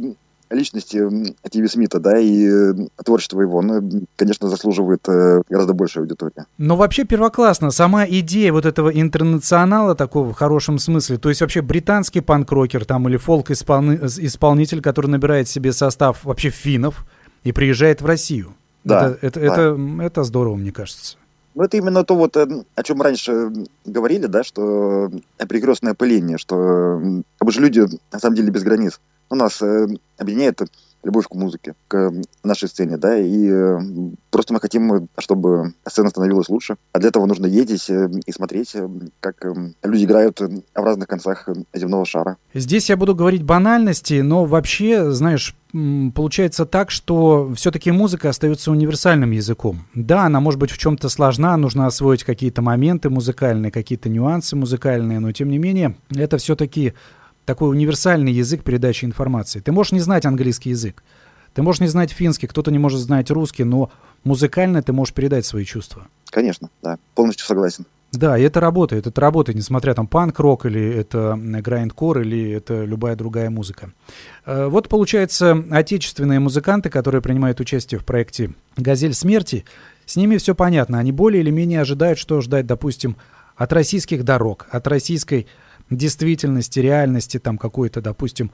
личности 0.49 1.01
Тиви 1.49 1.67
Смита, 1.67 1.99
да, 1.99 2.17
и 2.17 2.47
э, 2.47 2.73
творчество 3.03 3.41
его, 3.41 3.61
ну, 3.61 4.05
конечно, 4.15 4.49
заслуживает 4.49 5.07
э, 5.07 5.41
гораздо 5.49 5.73
большей 5.73 6.01
аудитории. 6.01 6.45
Но 6.57 6.75
вообще 6.75 7.05
первоклассно. 7.05 7.71
Сама 7.71 8.05
идея 8.07 8.51
вот 8.51 8.65
этого 8.65 8.89
интернационала 8.89 9.95
такого 9.95 10.31
в 10.31 10.35
хорошем 10.35 10.79
смысле, 10.79 11.17
то 11.17 11.29
есть 11.29 11.41
вообще 11.41 11.61
британский 11.61 12.21
панк-рокер 12.21 12.85
там 12.85 13.07
или 13.07 13.17
фолк-исполнитель, 13.17 14.81
который 14.81 15.07
набирает 15.07 15.47
себе 15.47 15.71
состав 15.71 16.23
вообще 16.23 16.49
финнов 16.49 17.05
и 17.43 17.51
приезжает 17.51 18.01
в 18.01 18.05
Россию. 18.05 18.53
Да, 18.83 19.09
это, 19.21 19.27
это, 19.27 19.39
да. 19.39 19.45
это, 19.45 20.03
это 20.03 20.23
здорово, 20.23 20.55
мне 20.55 20.71
кажется. 20.71 21.17
Ну, 21.55 21.63
это 21.63 21.77
именно 21.77 22.03
то, 22.03 22.15
вот, 22.15 22.37
о 22.37 22.83
чем 22.83 23.01
раньше 23.01 23.51
говорили, 23.85 24.27
да, 24.27 24.43
что 24.43 25.11
перекрестное 25.37 25.93
пыление, 25.93 26.37
что 26.37 26.99
мы 27.41 27.51
же 27.51 27.59
люди, 27.59 27.85
на 28.11 28.19
самом 28.19 28.35
деле, 28.35 28.51
без 28.51 28.63
границ. 28.63 28.99
У 29.29 29.35
нас 29.35 29.61
э, 29.61 29.87
объединяет 30.17 30.61
любовь 31.03 31.27
к 31.27 31.35
музыке, 31.35 31.75
к 31.87 32.11
нашей 32.43 32.67
сцене, 32.67 32.97
да, 32.97 33.17
и 33.17 33.49
э, 33.49 33.79
просто 34.31 34.53
мы 34.53 34.59
хотим, 34.59 35.07
чтобы 35.17 35.73
сцена 35.87 36.09
становилась 36.09 36.49
лучше. 36.49 36.75
А 36.91 36.99
для 36.99 37.09
этого 37.09 37.25
нужно 37.25 37.45
ездить 37.45 37.89
э, 37.89 38.09
и 38.25 38.31
смотреть, 38.31 38.75
э, 38.75 38.87
как 39.19 39.45
люди 39.83 40.03
играют 40.03 40.39
в 40.39 40.61
разных 40.75 41.07
концах 41.07 41.47
земного 41.73 42.05
шара. 42.05 42.37
Здесь 42.53 42.89
я 42.89 42.97
буду 42.97 43.15
говорить 43.15 43.43
банальности, 43.43 44.21
но 44.21 44.45
вообще, 44.45 45.11
знаешь, 45.11 45.55
получается 45.71 46.65
так, 46.65 46.89
что 46.91 47.53
все-таки 47.55 47.91
музыка 47.91 48.29
остается 48.29 48.71
универсальным 48.71 49.31
языком. 49.31 49.85
Да, 49.93 50.25
она 50.25 50.39
может 50.39 50.59
быть 50.59 50.71
в 50.71 50.77
чем-то 50.77 51.09
сложна, 51.09 51.55
нужно 51.57 51.85
освоить 51.85 52.23
какие-то 52.23 52.61
моменты 52.61 53.09
музыкальные, 53.09 53.71
какие-то 53.71 54.09
нюансы 54.09 54.55
музыкальные, 54.55 55.19
но 55.19 55.31
тем 55.31 55.49
не 55.49 55.57
менее 55.57 55.95
это 56.09 56.37
все-таки 56.37 56.93
такой 57.45 57.69
универсальный 57.69 58.31
язык 58.31 58.63
передачи 58.63 59.05
информации. 59.05 59.59
Ты 59.59 59.71
можешь 59.71 59.91
не 59.91 59.99
знать 59.99 60.25
английский 60.25 60.71
язык, 60.71 61.03
ты 61.53 61.61
можешь 61.61 61.81
не 61.81 61.87
знать 61.87 62.11
финский, 62.11 62.47
кто-то 62.47 62.71
не 62.71 62.79
может 62.79 62.99
знать 62.99 63.29
русский, 63.31 63.63
но 63.63 63.91
музыкально 64.23 64.81
ты 64.81 64.93
можешь 64.93 65.13
передать 65.13 65.45
свои 65.45 65.65
чувства. 65.65 66.07
Конечно, 66.31 66.69
да, 66.81 66.97
полностью 67.15 67.45
согласен. 67.45 67.85
Да, 68.11 68.37
и 68.37 68.41
это 68.41 68.59
работает, 68.59 69.05
это 69.05 69.21
работает, 69.21 69.55
несмотря 69.55 69.93
там 69.93 70.07
панк-рок 70.07 70.65
или 70.65 70.83
это 70.95 71.37
грайнд-кор 71.37 72.21
или 72.21 72.51
это 72.51 72.83
любая 72.83 73.15
другая 73.15 73.51
музыка. 73.51 73.91
Э, 74.45 74.67
вот 74.67 74.89
получается, 74.89 75.63
отечественные 75.69 76.39
музыканты, 76.39 76.89
которые 76.89 77.21
принимают 77.21 77.59
участие 77.59 77.99
в 77.99 78.05
проекте 78.05 78.51
«Газель 78.77 79.13
смерти», 79.13 79.65
с 80.07 80.15
ними 80.15 80.37
все 80.37 80.55
понятно, 80.55 80.97
они 80.97 81.11
более 81.11 81.43
или 81.43 81.51
менее 81.51 81.81
ожидают, 81.81 82.17
что 82.17 82.41
ждать, 82.41 82.65
допустим, 82.65 83.15
от 83.55 83.71
российских 83.73 84.23
дорог, 84.23 84.65
от 84.71 84.87
российской 84.87 85.45
действительности, 85.91 86.79
реальности 86.79 87.37
там 87.37 87.59
какой-то, 87.59 88.01
допустим, 88.01 88.51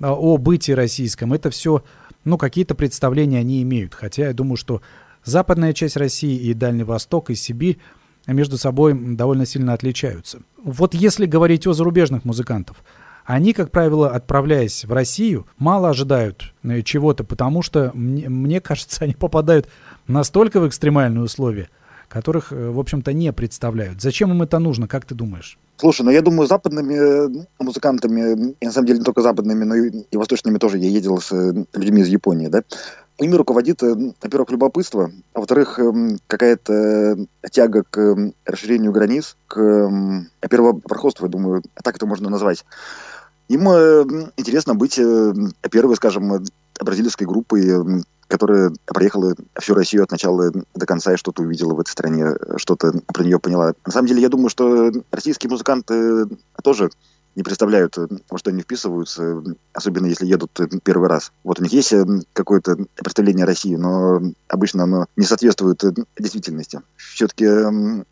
а, 0.00 0.12
о 0.12 0.36
бытии 0.36 0.74
российском. 0.74 1.32
Это 1.32 1.48
все, 1.48 1.82
ну, 2.24 2.36
какие-то 2.36 2.74
представления 2.74 3.38
они 3.38 3.62
имеют. 3.62 3.94
Хотя 3.94 4.26
я 4.26 4.32
думаю, 4.34 4.56
что 4.56 4.82
западная 5.24 5.72
часть 5.72 5.96
России 5.96 6.36
и 6.36 6.52
Дальний 6.52 6.84
Восток, 6.84 7.30
и 7.30 7.34
Сибирь 7.34 7.78
между 8.32 8.58
собой 8.58 8.94
довольно 8.94 9.46
сильно 9.46 9.72
отличаются. 9.72 10.40
Вот 10.62 10.94
если 10.94 11.26
говорить 11.26 11.66
о 11.66 11.72
зарубежных 11.72 12.24
музыкантов, 12.24 12.76
они, 13.24 13.52
как 13.52 13.70
правило, 13.70 14.10
отправляясь 14.10 14.86
в 14.86 14.92
Россию, 14.92 15.46
мало 15.58 15.90
ожидают 15.90 16.54
э, 16.62 16.80
чего-то, 16.80 17.24
потому 17.24 17.60
что, 17.60 17.90
мне, 17.92 18.28
мне 18.28 18.60
кажется, 18.62 19.04
они 19.04 19.14
попадают 19.14 19.68
настолько 20.06 20.60
в 20.60 20.68
экстремальные 20.68 21.24
условия, 21.24 21.68
которых, 22.08 22.52
э, 22.52 22.70
в 22.70 22.80
общем-то, 22.80 23.12
не 23.12 23.30
представляют. 23.34 24.00
Зачем 24.00 24.30
им 24.30 24.40
это 24.40 24.58
нужно, 24.58 24.88
как 24.88 25.04
ты 25.04 25.14
думаешь? 25.14 25.58
Слушай, 25.76 26.02
ну 26.02 26.10
я 26.10 26.22
думаю, 26.22 26.48
западными 26.48 26.94
э, 26.94 27.44
музыкантами, 27.58 28.54
и 28.60 28.64
на 28.64 28.72
самом 28.72 28.86
деле 28.86 29.00
не 29.00 29.04
только 29.04 29.20
западными, 29.20 29.64
но 29.64 29.74
и, 29.74 30.04
и 30.10 30.16
восточными 30.16 30.56
тоже 30.56 30.78
я 30.78 30.88
ездил 30.88 31.20
с 31.20 31.30
людьми 31.74 32.00
из 32.00 32.08
Японии, 32.08 32.48
да, 32.48 32.62
ими 33.18 33.34
руководит, 33.34 33.82
во-первых, 33.82 34.50
любопытство, 34.50 35.10
а 35.32 35.40
во-вторых, 35.40 35.78
какая-то 36.26 37.26
тяга 37.50 37.82
к 37.88 38.32
расширению 38.44 38.92
границ, 38.92 39.36
к 39.46 39.90
первопроходству, 40.48 41.26
я 41.26 41.30
думаю, 41.30 41.62
так 41.82 41.96
это 41.96 42.06
можно 42.06 42.30
назвать. 42.30 42.64
Им 43.48 43.68
интересно 44.36 44.74
быть 44.74 44.96
первой, 45.70 45.96
скажем, 45.96 46.44
бразильской 46.80 47.26
группой, 47.26 48.04
которая 48.28 48.72
проехала 48.84 49.34
всю 49.58 49.74
Россию 49.74 50.04
от 50.04 50.10
начала 50.10 50.52
до 50.74 50.86
конца 50.86 51.14
и 51.14 51.16
что-то 51.16 51.42
увидела 51.42 51.72
в 51.74 51.80
этой 51.80 51.90
стране, 51.90 52.34
что-то 52.56 52.92
про 53.06 53.24
нее 53.24 53.38
поняла. 53.40 53.72
На 53.86 53.92
самом 53.92 54.06
деле, 54.06 54.20
я 54.20 54.28
думаю, 54.28 54.50
что 54.50 54.92
российские 55.10 55.50
музыканты 55.50 56.26
тоже 56.62 56.90
не 57.38 57.44
представляют, 57.44 57.96
во 57.96 58.38
что 58.38 58.50
они 58.50 58.62
вписываются, 58.62 59.44
особенно 59.72 60.06
если 60.06 60.26
едут 60.26 60.50
первый 60.82 61.08
раз. 61.08 61.30
Вот 61.44 61.60
у 61.60 61.62
них 61.62 61.72
есть 61.72 61.94
какое-то 62.32 62.76
представление 62.96 63.44
о 63.44 63.46
России, 63.46 63.76
но 63.76 64.20
обычно 64.48 64.82
оно 64.82 65.06
не 65.14 65.24
соответствует 65.24 65.80
действительности. 66.18 66.80
Все-таки 66.96 67.46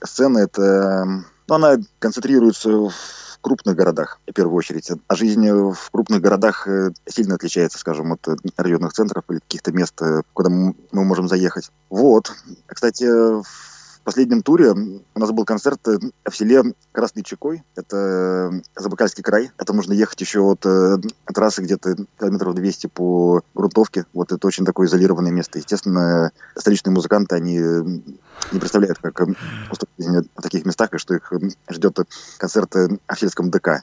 сцена 0.04 0.38
это... 0.38 1.24
Ну, 1.48 1.54
она 1.54 1.76
концентрируется 1.98 2.70
в 2.70 2.94
крупных 3.40 3.74
городах, 3.74 4.20
в 4.28 4.32
первую 4.32 4.56
очередь. 4.56 4.90
А 5.08 5.16
жизнь 5.16 5.48
в 5.48 5.90
крупных 5.90 6.20
городах 6.20 6.66
э, 6.68 6.90
сильно 7.08 7.34
отличается, 7.34 7.78
скажем, 7.78 8.12
от 8.12 8.26
э, 8.26 8.36
районных 8.56 8.92
центров 8.92 9.24
или 9.28 9.38
каких-то 9.38 9.72
мест, 9.72 9.94
э, 10.02 10.22
куда 10.32 10.50
мы 10.50 10.74
можем 10.92 11.28
заехать. 11.28 11.70
Вот. 11.88 12.32
Кстати, 12.66 13.04
в 13.04 13.75
последнем 14.06 14.42
туре 14.42 14.70
у 14.70 15.18
нас 15.18 15.32
был 15.32 15.44
концерт 15.44 15.80
в 15.84 16.32
селе 16.32 16.62
Красный 16.92 17.24
Чекой. 17.24 17.64
Это 17.74 18.52
Забайкальский 18.76 19.24
край. 19.24 19.50
Это 19.58 19.72
можно 19.72 19.92
ехать 19.92 20.20
еще 20.20 20.42
от, 20.42 20.64
от 20.64 21.02
трассы 21.34 21.60
где-то 21.60 21.96
километров 22.18 22.54
200 22.54 22.86
по 22.86 23.42
грунтовке. 23.52 24.06
Вот 24.14 24.30
это 24.30 24.46
очень 24.46 24.64
такое 24.64 24.86
изолированное 24.86 25.32
место. 25.32 25.58
Естественно, 25.58 26.30
столичные 26.54 26.94
музыканты, 26.94 27.34
они 27.34 27.58
не 27.58 28.60
представляют, 28.60 28.98
как 28.98 29.20
в 29.26 30.42
таких 30.42 30.64
местах, 30.64 30.94
и 30.94 30.98
что 30.98 31.16
их 31.16 31.32
ждет 31.68 31.98
концерт 32.38 32.72
в 32.74 33.18
сельском 33.18 33.50
ДК. 33.50 33.82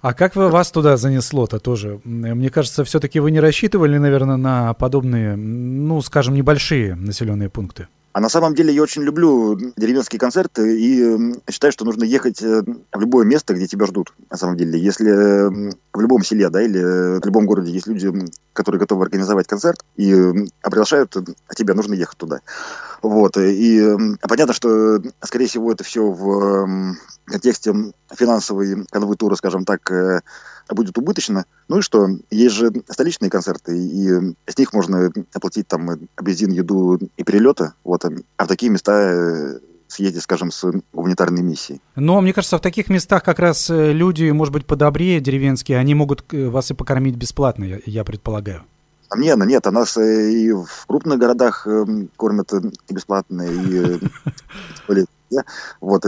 А 0.00 0.14
как 0.14 0.36
вы 0.36 0.48
вас 0.48 0.70
туда 0.70 0.96
занесло-то 0.96 1.58
тоже? 1.58 2.00
Мне 2.04 2.50
кажется, 2.50 2.84
все-таки 2.84 3.18
вы 3.18 3.32
не 3.32 3.40
рассчитывали, 3.40 3.98
наверное, 3.98 4.36
на 4.36 4.74
подобные, 4.74 5.34
ну, 5.34 6.00
скажем, 6.02 6.34
небольшие 6.34 6.94
населенные 6.94 7.50
пункты. 7.50 7.88
А 8.16 8.20
на 8.20 8.30
самом 8.30 8.54
деле 8.54 8.72
я 8.72 8.82
очень 8.82 9.02
люблю 9.02 9.58
деревенские 9.76 10.18
концерты 10.18 10.80
и 10.80 11.34
считаю, 11.50 11.70
что 11.70 11.84
нужно 11.84 12.02
ехать 12.04 12.40
э, 12.40 12.62
в 12.62 12.98
любое 12.98 13.26
место, 13.26 13.52
где 13.52 13.66
тебя 13.66 13.84
ждут, 13.84 14.14
на 14.30 14.38
самом 14.38 14.56
деле. 14.56 14.80
Если 14.80 15.10
в 15.92 16.00
любом 16.00 16.24
селе, 16.24 16.48
да, 16.48 16.62
или 16.62 17.20
в 17.20 17.26
любом 17.26 17.44
городе 17.44 17.72
есть 17.72 17.86
люди, 17.86 18.10
которые 18.54 18.80
готовы 18.80 19.04
организовать 19.04 19.46
концерт 19.46 19.84
и 19.96 20.14
приглашают 20.62 21.14
тебя, 21.54 21.74
нужно 21.74 21.92
ехать 21.92 22.16
туда. 22.16 22.40
Вот. 23.02 23.36
И 23.36 23.86
понятно, 24.22 24.54
что, 24.54 25.02
скорее 25.22 25.48
всего, 25.48 25.70
это 25.72 25.84
все 25.84 26.10
в 26.10 26.96
контексте 27.26 27.74
финансовой 28.14 28.86
канвы 28.90 29.16
тура, 29.16 29.34
скажем 29.34 29.66
так, 29.66 29.90
э, 29.90 30.22
будет 30.74 30.98
убыточно. 30.98 31.44
Ну 31.68 31.78
и 31.78 31.82
что? 31.82 32.08
Есть 32.30 32.54
же 32.54 32.72
столичные 32.88 33.30
концерты, 33.30 33.76
и 33.76 34.08
с 34.46 34.58
них 34.58 34.72
можно 34.72 35.12
оплатить 35.32 35.68
там 35.68 35.88
бензин, 36.20 36.50
еду 36.50 36.98
и 37.16 37.24
перелеты. 37.24 37.72
Вот. 37.84 38.04
А 38.04 38.44
в 38.44 38.48
такие 38.48 38.70
места 38.70 38.92
э, 38.92 39.58
съездить, 39.88 40.22
скажем, 40.22 40.50
с 40.50 40.70
гуманитарной 40.92 41.42
миссией. 41.42 41.80
Но 41.94 42.20
мне 42.20 42.32
кажется, 42.32 42.58
в 42.58 42.62
таких 42.62 42.88
местах 42.88 43.22
как 43.22 43.38
раз 43.38 43.70
э, 43.70 43.92
люди, 43.92 44.30
может 44.30 44.52
быть, 44.52 44.66
подобрее 44.66 45.20
деревенские, 45.20 45.78
они 45.78 45.94
могут 45.94 46.24
э, 46.32 46.48
вас 46.48 46.70
и 46.70 46.74
покормить 46.74 47.16
бесплатно, 47.16 47.64
я, 47.64 47.78
я 47.86 48.04
предполагаю. 48.04 48.64
Нет, 49.14 49.38
нет, 49.46 49.64
а 49.66 49.70
нас 49.70 49.96
и 49.96 50.50
в 50.50 50.86
крупных 50.88 51.20
городах 51.20 51.64
кормят 52.16 52.52
бесплатно, 52.90 53.42
и 53.42 54.00
вот 55.80 56.04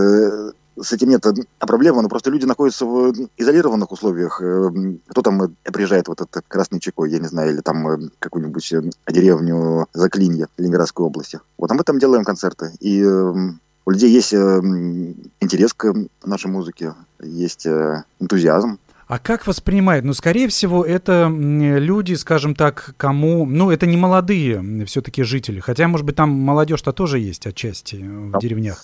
с 0.80 0.92
этим 0.92 1.08
нет 1.08 1.24
проблемы, 1.58 2.02
но 2.02 2.08
просто 2.08 2.30
люди 2.30 2.44
находятся 2.44 2.86
в 2.86 3.12
изолированных 3.36 3.90
условиях. 3.92 4.40
Э, 4.40 4.70
кто 5.08 5.22
там 5.22 5.42
э, 5.42 5.48
приезжает 5.64 6.08
вот 6.08 6.20
этот 6.20 6.44
Красный 6.46 6.80
Чекой, 6.80 7.10
я 7.10 7.18
не 7.18 7.28
знаю, 7.28 7.52
или 7.52 7.60
там 7.60 7.88
э, 7.88 8.08
какую-нибудь 8.18 8.74
деревню 9.08 9.86
Заклинье 9.92 10.48
Ленинградской 10.56 11.04
области. 11.04 11.40
Вот 11.56 11.70
а 11.70 11.74
мы 11.74 11.82
там 11.84 11.98
делаем 11.98 12.24
концерты. 12.24 12.72
И 12.80 13.04
у 13.04 13.90
людей 13.90 14.10
есть 14.10 14.34
интерес 14.34 15.72
к 15.72 15.94
нашей 16.24 16.50
музыке, 16.50 16.94
есть 17.20 17.66
энтузиазм. 17.66 18.78
А 19.06 19.18
как 19.18 19.46
воспринимают? 19.46 20.04
Ну, 20.04 20.12
скорее 20.12 20.48
всего, 20.48 20.84
это 20.84 21.28
люди, 21.30 22.12
скажем 22.12 22.54
так, 22.54 22.94
кому... 22.98 23.46
Ну, 23.46 23.70
это 23.70 23.86
не 23.86 23.96
молодые 23.96 24.84
все-таки 24.84 25.22
жители. 25.22 25.60
Хотя, 25.60 25.88
может 25.88 26.04
быть, 26.04 26.16
там 26.16 26.28
молодежь-то 26.28 26.92
тоже 26.92 27.18
есть 27.18 27.46
отчасти 27.46 27.96
в 27.96 28.38
деревнях 28.38 28.82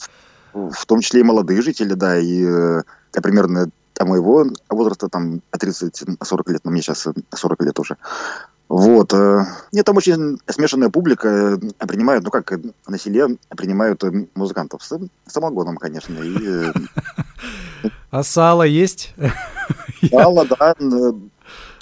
в 0.54 0.86
том 0.86 1.00
числе 1.00 1.20
и 1.20 1.24
молодые 1.24 1.60
жители, 1.62 1.94
да, 1.94 2.18
и 2.18 2.40
я 2.40 2.82
э, 3.12 3.20
примерно 3.20 3.68
а 3.96 4.04
моего 4.04 4.44
возраста, 4.68 5.08
там, 5.08 5.40
30-40 5.52 6.52
лет, 6.52 6.60
но 6.64 6.70
мне 6.70 6.82
сейчас 6.82 7.06
40 7.32 7.62
лет 7.62 7.78
уже. 7.78 7.96
Вот. 8.68 9.12
Э, 9.14 9.44
нет, 9.72 9.84
там 9.84 9.96
очень 9.96 10.38
смешанная 10.48 10.88
публика. 10.88 11.28
Э, 11.28 11.86
принимают, 11.86 12.24
ну 12.24 12.30
как, 12.30 12.52
на 12.88 12.98
селе 12.98 13.38
принимают 13.50 14.02
музыкантов 14.34 14.82
с 14.82 14.98
самогоном, 15.26 15.76
конечно. 15.76 16.18
И... 16.20 16.72
А 18.10 18.22
сало 18.22 18.64
есть? 18.64 19.14
Сало, 20.10 20.46
да. 20.46 20.74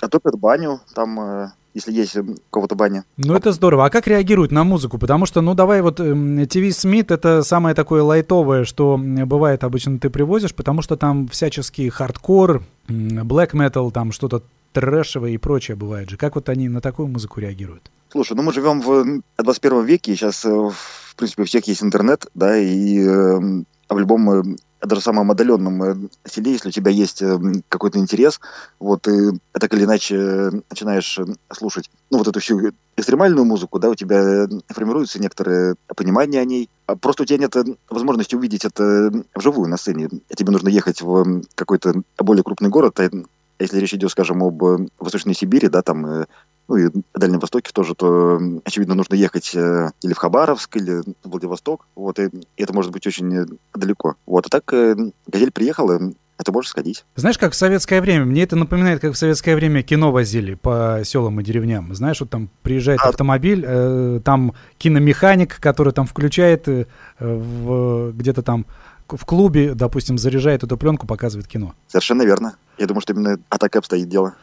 Готовят 0.00 0.38
баню, 0.38 0.80
там 0.94 1.52
если 1.74 1.92
есть 1.92 2.16
у 2.16 2.36
кого-то 2.50 2.74
баня. 2.74 3.04
Ну, 3.16 3.34
это 3.34 3.52
здорово. 3.52 3.86
А 3.86 3.90
как 3.90 4.06
реагируют 4.06 4.52
на 4.52 4.64
музыку? 4.64 4.98
Потому 4.98 5.26
что, 5.26 5.40
ну, 5.40 5.54
давай 5.54 5.82
вот 5.82 5.96
TV 5.96 6.72
Smith 6.72 7.10
это 7.10 7.42
самое 7.42 7.74
такое 7.74 8.02
лайтовое, 8.02 8.64
что 8.64 8.98
бывает 8.98 9.64
обычно 9.64 9.98
ты 9.98 10.10
привозишь, 10.10 10.54
потому 10.54 10.82
что 10.82 10.96
там 10.96 11.28
всяческий 11.28 11.88
хардкор, 11.88 12.62
блэк 12.88 13.54
метал, 13.54 13.90
там 13.90 14.12
что-то 14.12 14.42
трэшевое 14.72 15.32
и 15.32 15.38
прочее 15.38 15.76
бывает 15.76 16.10
же. 16.10 16.16
Как 16.16 16.34
вот 16.34 16.48
они 16.48 16.68
на 16.68 16.80
такую 16.80 17.08
музыку 17.08 17.40
реагируют? 17.40 17.90
Слушай, 18.10 18.36
ну 18.36 18.42
мы 18.42 18.52
живем 18.52 18.80
в 18.80 19.22
21 19.38 19.84
веке, 19.84 20.14
сейчас, 20.14 20.44
э, 20.44 20.50
в 20.50 21.16
принципе, 21.16 21.42
у 21.42 21.46
всех 21.46 21.66
есть 21.66 21.82
интернет, 21.82 22.26
да, 22.34 22.58
и 22.58 23.00
э, 23.00 23.64
в 23.94 23.98
любом 23.98 24.30
э, 24.30 24.56
даже 24.80 25.00
самом 25.00 25.30
отдаленном 25.30 25.82
э, 25.82 25.96
селе, 26.24 26.52
если 26.52 26.68
у 26.68 26.72
тебя 26.72 26.90
есть 26.90 27.22
э, 27.22 27.38
какой-то 27.68 27.98
интерес, 27.98 28.40
вот 28.78 29.02
ты 29.02 29.38
так 29.52 29.72
или 29.74 29.84
иначе 29.84 30.50
начинаешь 30.70 31.18
слушать, 31.52 31.90
ну, 32.10 32.18
вот 32.18 32.28
эту 32.28 32.40
всю 32.40 32.72
экстремальную 32.96 33.44
музыку, 33.44 33.78
да, 33.78 33.90
у 33.90 33.94
тебя 33.94 34.46
формируется 34.68 35.20
некоторое 35.20 35.76
понимание 35.94 36.40
о 36.40 36.44
ней, 36.44 36.68
а 36.86 36.96
просто 36.96 37.22
у 37.22 37.26
тебя 37.26 37.38
нет 37.38 37.54
возможности 37.88 38.34
увидеть 38.34 38.64
это 38.64 39.12
вживую 39.34 39.68
на 39.68 39.76
сцене. 39.76 40.08
Тебе 40.34 40.52
нужно 40.52 40.68
ехать 40.68 41.00
в 41.02 41.42
какой-то 41.54 42.02
более 42.18 42.42
крупный 42.42 42.68
город, 42.68 43.00
а 43.00 43.10
если 43.58 43.78
речь 43.78 43.94
идет, 43.94 44.10
скажем, 44.10 44.42
об 44.42 44.62
Восточной 44.98 45.34
Сибири, 45.34 45.68
да, 45.68 45.82
там 45.82 46.26
ну 46.72 46.78
и 46.78 46.84
на 46.84 47.20
Дальнем 47.20 47.38
Востоке 47.38 47.70
тоже, 47.72 47.94
то, 47.94 48.40
очевидно, 48.64 48.94
нужно 48.94 49.14
ехать 49.14 49.54
э, 49.54 49.90
или 50.02 50.14
в 50.14 50.16
Хабаровск, 50.16 50.76
или 50.76 51.02
в 51.22 51.28
Владивосток, 51.28 51.86
вот, 51.94 52.18
и, 52.18 52.30
это 52.56 52.72
может 52.72 52.92
быть 52.92 53.06
очень 53.06 53.58
далеко. 53.74 54.14
Вот, 54.24 54.46
а 54.46 54.48
так 54.48 54.72
э, 54.72 54.96
«Газель» 55.26 55.52
приехала, 55.52 56.00
это 56.38 56.50
можешь 56.50 56.70
сходить. 56.70 57.04
Знаешь, 57.14 57.36
как 57.36 57.52
в 57.52 57.56
советское 57.56 58.00
время, 58.00 58.24
мне 58.24 58.44
это 58.44 58.56
напоминает, 58.56 59.00
как 59.00 59.12
в 59.12 59.18
советское 59.18 59.54
время 59.54 59.82
кино 59.82 60.12
возили 60.12 60.54
по 60.54 61.02
селам 61.04 61.40
и 61.40 61.44
деревням. 61.44 61.94
Знаешь, 61.94 62.20
вот 62.20 62.30
там 62.30 62.48
приезжает 62.62 63.00
а... 63.02 63.10
автомобиль, 63.10 63.64
э, 63.66 64.20
там 64.24 64.54
киномеханик, 64.78 65.60
который 65.60 65.92
там 65.92 66.06
включает 66.06 66.68
э, 66.68 66.86
в, 67.18 68.12
где-то 68.12 68.42
там 68.42 68.64
в 69.08 69.26
клубе, 69.26 69.74
допустим, 69.74 70.16
заряжает 70.16 70.64
эту 70.64 70.78
пленку, 70.78 71.06
показывает 71.06 71.46
кино. 71.46 71.74
Совершенно 71.88 72.22
верно. 72.22 72.56
Я 72.78 72.86
думаю, 72.86 73.02
что 73.02 73.12
именно 73.12 73.38
а 73.50 73.58
так 73.58 73.74
и 73.74 73.78
обстоит 73.78 74.08
дело. 74.08 74.34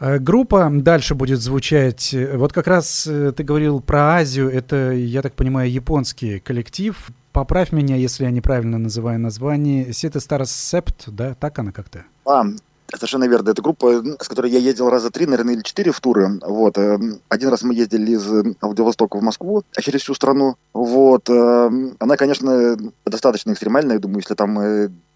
Э, 0.00 0.18
группа 0.18 0.68
дальше 0.72 1.14
будет 1.14 1.40
звучать. 1.40 2.14
Вот 2.34 2.52
как 2.52 2.66
раз 2.66 3.06
э, 3.06 3.32
ты 3.36 3.44
говорил 3.44 3.80
про 3.80 4.16
Азию. 4.16 4.50
Это, 4.50 4.92
я 4.92 5.20
так 5.22 5.34
понимаю, 5.34 5.70
японский 5.70 6.40
коллектив. 6.40 6.96
Поправь 7.32 7.70
меня, 7.70 7.96
если 7.96 8.24
я 8.24 8.30
неправильно 8.30 8.78
называю 8.78 9.20
название. 9.20 9.92
Сета 9.92 10.18
Старос 10.18 10.50
Септ, 10.50 11.04
да? 11.06 11.34
Так 11.34 11.58
она 11.58 11.70
как-то? 11.70 12.04
А, 12.24 12.44
Совершенно 12.92 13.28
верно. 13.28 13.50
Это 13.50 13.62
группа, 13.62 14.02
с 14.18 14.26
которой 14.26 14.50
я 14.50 14.58
ездил 14.58 14.90
раза 14.90 15.10
три, 15.10 15.24
наверное, 15.24 15.54
или 15.54 15.62
четыре 15.62 15.92
в 15.92 16.00
туры. 16.00 16.40
Вот. 16.42 16.76
Э, 16.78 16.98
один 17.28 17.50
раз 17.50 17.62
мы 17.62 17.74
ездили 17.74 18.12
из 18.12 18.26
Владивостока 18.60 19.18
в 19.18 19.22
Москву, 19.22 19.62
а 19.76 19.82
через 19.82 20.00
всю 20.00 20.14
страну. 20.14 20.56
Вот. 20.72 21.28
Она, 21.28 22.16
конечно, 22.16 22.76
достаточно 23.04 23.52
экстремальная, 23.52 23.96
я 23.96 24.00
думаю, 24.00 24.20
если 24.20 24.34
там 24.34 24.58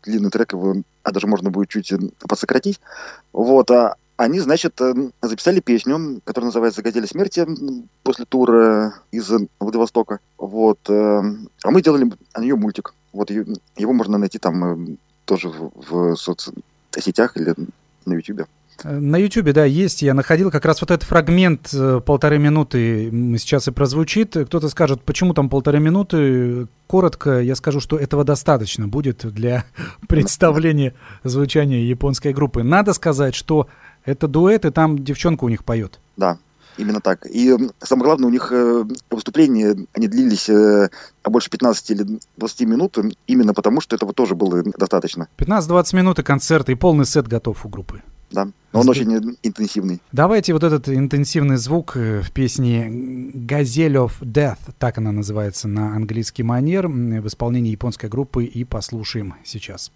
длинный 0.04 0.30
трек, 0.30 0.52
его 0.52 0.74
а 1.02 1.10
даже 1.10 1.26
можно 1.26 1.50
будет 1.50 1.68
чуть 1.70 1.92
подсократить. 2.20 2.80
Вот. 3.32 3.70
А 3.70 3.96
они, 4.16 4.40
значит, 4.40 4.81
э, 4.81 4.94
записали 5.22 5.61
песню, 5.61 6.20
которая 6.24 6.46
называется 6.46 6.83
«Газели 6.83 7.07
смерти» 7.07 7.46
после 8.03 8.24
тура 8.24 8.94
из 9.11 9.31
Владивостока. 9.59 10.20
Вот. 10.38 10.79
Э, 10.88 11.20
а 11.64 11.70
мы 11.70 11.83
делали 11.83 12.12
о 12.33 12.40
нее 12.40 12.55
мультик. 12.55 12.94
Вот 13.12 13.31
его 13.31 13.92
можно 13.92 14.18
найти 14.18 14.38
там 14.38 14.92
э, 14.92 14.96
тоже 15.24 15.48
в, 15.48 15.72
в 15.74 16.16
соцсетях 16.16 17.37
или 17.37 17.55
на 18.07 18.14
YouTube. 18.14 18.46
На 18.83 19.16
Ютубе, 19.16 19.53
да, 19.53 19.64
есть. 19.64 20.03
Я 20.03 20.14
находил 20.14 20.50
как 20.50 20.64
раз 20.64 20.81
вот 20.81 20.90
этот 20.90 21.09
фрагмент 21.09 21.72
полторы 22.05 22.38
минуты 22.38 23.09
сейчас 23.38 23.68
и 23.68 23.70
прозвучит. 23.70 24.37
Кто-то 24.37 24.68
скажет, 24.68 25.03
почему 25.03 25.33
там 25.33 25.48
полторы 25.48 25.79
минуты? 25.79 26.66
Коротко 26.88 27.40
я 27.40 27.55
скажу, 27.55 27.81
что 27.81 27.96
этого 27.96 28.24
достаточно 28.24 28.88
будет 28.88 29.24
для 29.33 29.64
представления 30.09 30.94
звучания 31.22 31.85
японской 31.85 32.33
группы. 32.33 32.62
Надо 32.62 32.92
сказать, 32.94 33.35
что 33.35 33.68
это 34.04 34.28
дуэт, 34.28 34.64
и 34.64 34.70
там 34.70 35.02
девчонка 35.02 35.44
у 35.44 35.48
них 35.48 35.64
поет. 35.64 36.00
Да, 36.16 36.38
именно 36.76 37.00
так. 37.00 37.26
И 37.26 37.54
самое 37.80 38.06
главное, 38.06 38.28
у 38.28 38.32
них 38.32 38.52
э, 38.52 38.84
выступления, 39.10 39.76
они 39.92 40.08
длились 40.08 40.48
э, 40.48 40.90
больше 41.24 41.50
15 41.50 41.90
или 41.90 42.20
20 42.36 42.60
минут, 42.62 42.98
именно 43.26 43.54
потому, 43.54 43.80
что 43.80 43.96
этого 43.96 44.12
тоже 44.12 44.34
было 44.34 44.62
достаточно. 44.62 45.28
15-20 45.38 45.96
минут 45.96 46.18
и 46.18 46.22
концерт, 46.22 46.68
и 46.68 46.74
полный 46.74 47.06
сет 47.06 47.28
готов 47.28 47.64
у 47.64 47.68
группы. 47.68 48.02
Да, 48.30 48.46
но 48.72 48.80
он 48.80 48.82
Сб... 48.82 48.90
очень 48.90 49.36
интенсивный. 49.42 50.00
Давайте 50.10 50.54
вот 50.54 50.64
этот 50.64 50.88
интенсивный 50.88 51.56
звук 51.56 51.96
э, 51.96 52.20
в 52.20 52.32
песне 52.32 52.88
«Gazelle 52.88 54.06
of 54.06 54.12
Death», 54.20 54.58
так 54.78 54.98
она 54.98 55.12
называется 55.12 55.68
на 55.68 55.94
английский 55.94 56.42
манер, 56.42 56.88
в 56.88 57.26
исполнении 57.26 57.70
японской 57.70 58.08
группы, 58.08 58.44
и 58.44 58.64
послушаем 58.64 59.34
сейчас. 59.44 59.92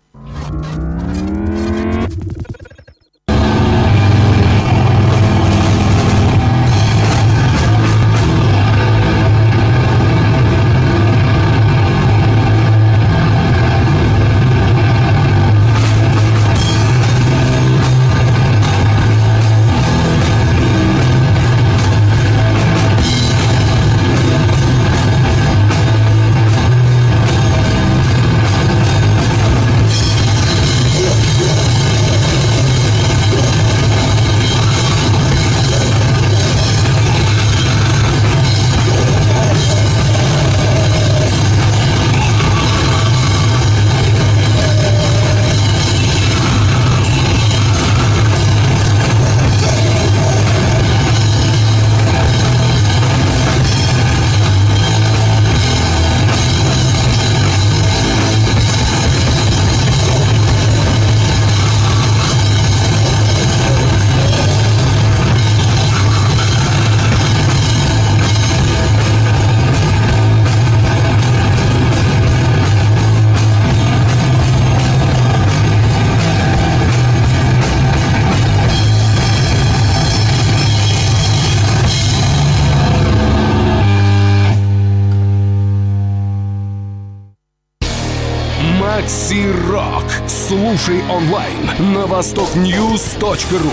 Макси 88.81 89.51
Рок. 89.69 90.05
Слушай 90.29 91.01
онлайн 91.11 91.95
на 91.95 92.07
востокньюз.ру. 92.07 93.71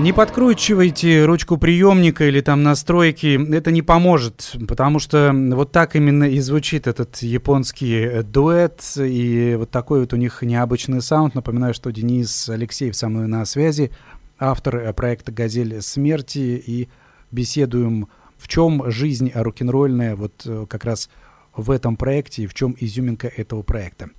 Не 0.00 0.12
подкручивайте 0.12 1.24
ручку 1.24 1.56
приемника 1.56 2.24
или 2.24 2.40
там 2.40 2.62
настройки, 2.62 3.38
это 3.54 3.70
не 3.70 3.82
поможет, 3.82 4.56
потому 4.66 4.98
что 4.98 5.32
вот 5.34 5.70
так 5.70 5.94
именно 5.94 6.24
и 6.24 6.40
звучит 6.40 6.86
этот 6.86 7.18
японский 7.18 8.22
дуэт, 8.22 8.82
и 8.96 9.54
вот 9.58 9.70
такой 9.70 10.00
вот 10.00 10.12
у 10.14 10.16
них 10.16 10.42
необычный 10.42 11.02
саунд. 11.02 11.34
Напоминаю, 11.34 11.74
что 11.74 11.92
Денис 11.92 12.48
Алексеев 12.48 12.96
со 12.96 13.08
мной 13.08 13.28
на 13.28 13.44
связи, 13.44 13.92
автор 14.38 14.92
проекта 14.94 15.30
«Газель 15.30 15.80
смерти», 15.82 16.62
и 16.66 16.88
беседуем, 17.30 18.08
в 18.38 18.48
чем 18.48 18.90
жизнь 18.90 19.30
рок-н-ролльная 19.34 20.16
вот 20.16 20.42
э, 20.46 20.66
как 20.68 20.84
раз 20.84 21.08
в 21.56 21.70
этом 21.70 21.96
проекте 21.96 22.42
и 22.42 22.46
в 22.46 22.54
чем 22.54 22.76
изюминка 22.78 23.28
этого 23.28 23.62
проекта. 23.62 24.10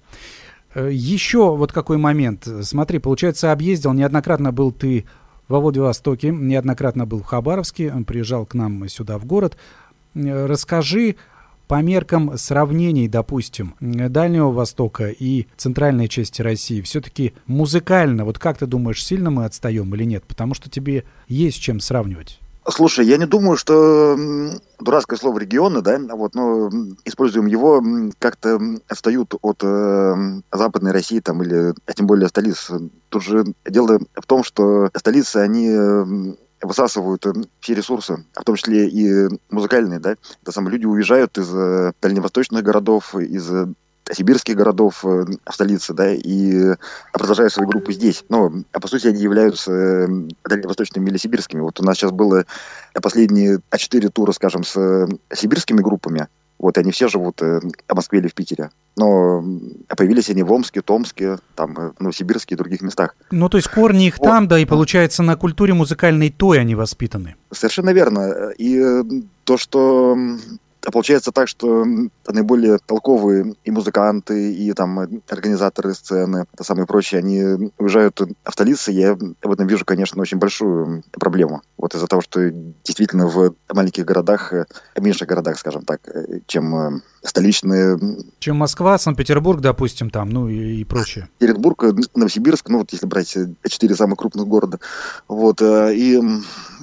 Э, 0.75 0.89
Еще 0.91 1.55
вот 1.55 1.71
какой 1.71 1.97
момент. 1.97 2.47
Смотри, 2.61 2.99
получается, 2.99 3.51
объездил, 3.51 3.93
неоднократно 3.93 4.51
был 4.51 4.71
ты 4.71 5.05
во 5.47 5.59
Владивостоке, 5.59 6.29
неоднократно 6.29 7.05
был 7.05 7.19
в 7.19 7.25
Хабаровске, 7.25 7.93
приезжал 8.07 8.45
к 8.45 8.53
нам 8.53 8.87
сюда 8.87 9.17
в 9.17 9.25
город. 9.25 9.57
Э, 10.15 10.45
Расскажи 10.45 11.15
по 11.67 11.81
меркам 11.81 12.37
сравнений, 12.37 13.07
допустим, 13.07 13.75
Дальнего 13.79 14.51
Востока 14.51 15.07
и 15.07 15.47
центральной 15.55 16.07
части 16.07 16.41
России, 16.41 16.81
все-таки 16.81 17.33
музыкально, 17.47 18.25
вот 18.25 18.37
как 18.37 18.57
ты 18.57 18.65
думаешь, 18.65 19.03
сильно 19.03 19.31
мы 19.31 19.45
отстаем 19.45 19.93
или 19.95 20.03
нет? 20.03 20.23
Потому 20.25 20.53
что 20.53 20.69
тебе 20.69 21.05
есть 21.27 21.61
чем 21.61 21.79
сравнивать. 21.79 22.39
Слушай, 22.69 23.05
я 23.05 23.17
не 23.17 23.25
думаю, 23.25 23.57
что 23.57 24.17
дурацкое 24.79 25.19
слово 25.19 25.39
регионы, 25.39 25.81
да, 25.81 25.99
вот, 26.15 26.33
но 26.33 26.69
используем 27.03 27.45
его, 27.45 27.83
как-то 28.19 28.59
отстают 28.87 29.33
от 29.41 29.61
э, 29.63 30.41
Западной 30.51 30.91
России 30.91 31.19
там 31.19 31.43
или, 31.43 31.73
а 31.85 31.93
тем 31.93 32.07
более 32.07 32.29
столиц. 32.29 32.71
Тут 33.09 33.23
же 33.23 33.43
дело 33.65 33.99
в 34.15 34.25
том, 34.25 34.43
что 34.43 34.89
столицы, 34.95 35.37
они 35.37 35.69
м, 35.69 36.37
высасывают 36.61 37.25
э, 37.25 37.33
все 37.59 37.73
ресурсы, 37.73 38.25
в 38.33 38.43
том 38.43 38.55
числе 38.55 38.87
и 38.87 39.27
музыкальные, 39.49 39.99
да. 39.99 40.15
Это 40.41 40.51
самое, 40.51 40.73
люди 40.73 40.85
уезжают 40.85 41.37
из 41.37 41.53
э, 41.53 41.91
дальневосточных 42.01 42.63
городов, 42.63 43.13
из 43.15 43.51
э, 43.51 43.67
сибирских 44.11 44.55
городов 44.55 45.03
э, 45.05 45.25
в 45.45 45.53
столице, 45.53 45.93
да, 45.93 46.11
и 46.11 46.75
продолжают 47.11 47.53
свои 47.53 47.67
группы 47.67 47.93
здесь. 47.93 48.25
Но, 48.29 48.51
а 48.71 48.79
по 48.79 48.87
сути, 48.87 49.07
они 49.07 49.21
являются 49.21 49.71
э, 49.71 50.07
дальневосточными 50.43 51.09
или 51.09 51.17
сибирскими. 51.17 51.61
Вот 51.61 51.79
у 51.79 51.83
нас 51.83 51.97
сейчас 51.97 52.11
было 52.11 52.45
последние 53.01 53.59
четыре 53.77 54.09
тура, 54.09 54.31
скажем, 54.31 54.63
с 54.63 54.75
э, 54.77 55.07
сибирскими 55.33 55.81
группами. 55.81 56.27
Вот, 56.59 56.77
и 56.77 56.79
они 56.79 56.91
все 56.91 57.09
живут 57.09 57.41
э, 57.41 57.59
в 57.59 57.95
Москве 57.95 58.19
или 58.19 58.27
в 58.27 58.33
Питере. 58.33 58.69
Но 58.95 59.43
появились 59.97 60.29
они 60.29 60.43
в 60.43 60.51
Омске, 60.51 60.81
Томске, 60.81 61.37
там, 61.55 61.77
э, 61.77 61.91
ну, 61.99 62.11
Сибирске 62.11 62.55
и 62.55 62.57
других 62.57 62.81
местах. 62.81 63.15
Ну, 63.31 63.49
то 63.49 63.57
есть 63.57 63.67
корни 63.67 64.07
их 64.07 64.17
Вот. 64.17 64.25
там, 64.25 64.47
да, 64.47 64.59
и 64.59 64.65
получается 64.65 65.23
на 65.23 65.35
культуре 65.35 65.73
музыкальной 65.73 66.29
той 66.29 66.59
они 66.59 66.75
воспитаны. 66.75 67.35
Совершенно 67.51 67.89
верно. 67.89 68.51
И 68.57 68.79
э, 68.79 69.03
то, 69.43 69.57
что 69.57 70.15
получается 70.93 71.31
так, 71.31 71.47
что 71.47 71.85
наиболее 72.27 72.77
толковые 72.77 73.55
и 73.65 73.71
музыканты, 73.71 74.53
и 74.53 74.71
там 74.73 74.99
э, 74.99 75.07
организаторы 75.27 75.93
сцены, 75.95 76.45
это 76.53 76.63
самые 76.63 76.85
прочие, 76.85 77.19
они 77.19 77.71
уезжают 77.79 78.21
в 78.21 78.51
столицы, 78.51 78.91
я 78.91 79.15
в 79.15 79.51
этом 79.51 79.65
вижу, 79.67 79.85
конечно, 79.85 80.21
очень 80.21 80.37
большую 80.37 81.03
проблему. 81.11 81.63
Вот 81.77 81.95
из-за 81.95 82.07
того, 82.07 82.21
что 82.21 82.51
действительно 82.83 83.27
в 83.27 83.55
маленьких 83.73 84.05
городах, 84.05 84.53
э, 84.53 84.65
меньших 84.95 85.27
городах, 85.27 85.57
скажем 85.57 85.83
так, 85.83 86.07
э, 86.07 86.41
чем 86.45 87.01
столичные 87.23 87.97
Чем 88.39 88.57
Москва, 88.57 88.97
Санкт-Петербург, 88.97 89.61
допустим, 89.61 90.09
там, 90.09 90.29
ну 90.29 90.49
и, 90.49 90.81
и 90.81 90.83
прочее. 90.83 91.29
Екатеринбург, 91.39 91.83
э, 91.83 91.93
Новосибирск, 92.15 92.69
ну 92.69 92.79
вот 92.79 92.91
если 92.91 93.05
брать 93.05 93.35
э, 93.37 93.47
четыре 93.67 93.95
самых 93.95 94.19
крупных 94.19 94.47
города, 94.47 94.79
вот, 95.27 95.61
э, 95.61 95.95
и 95.95 96.19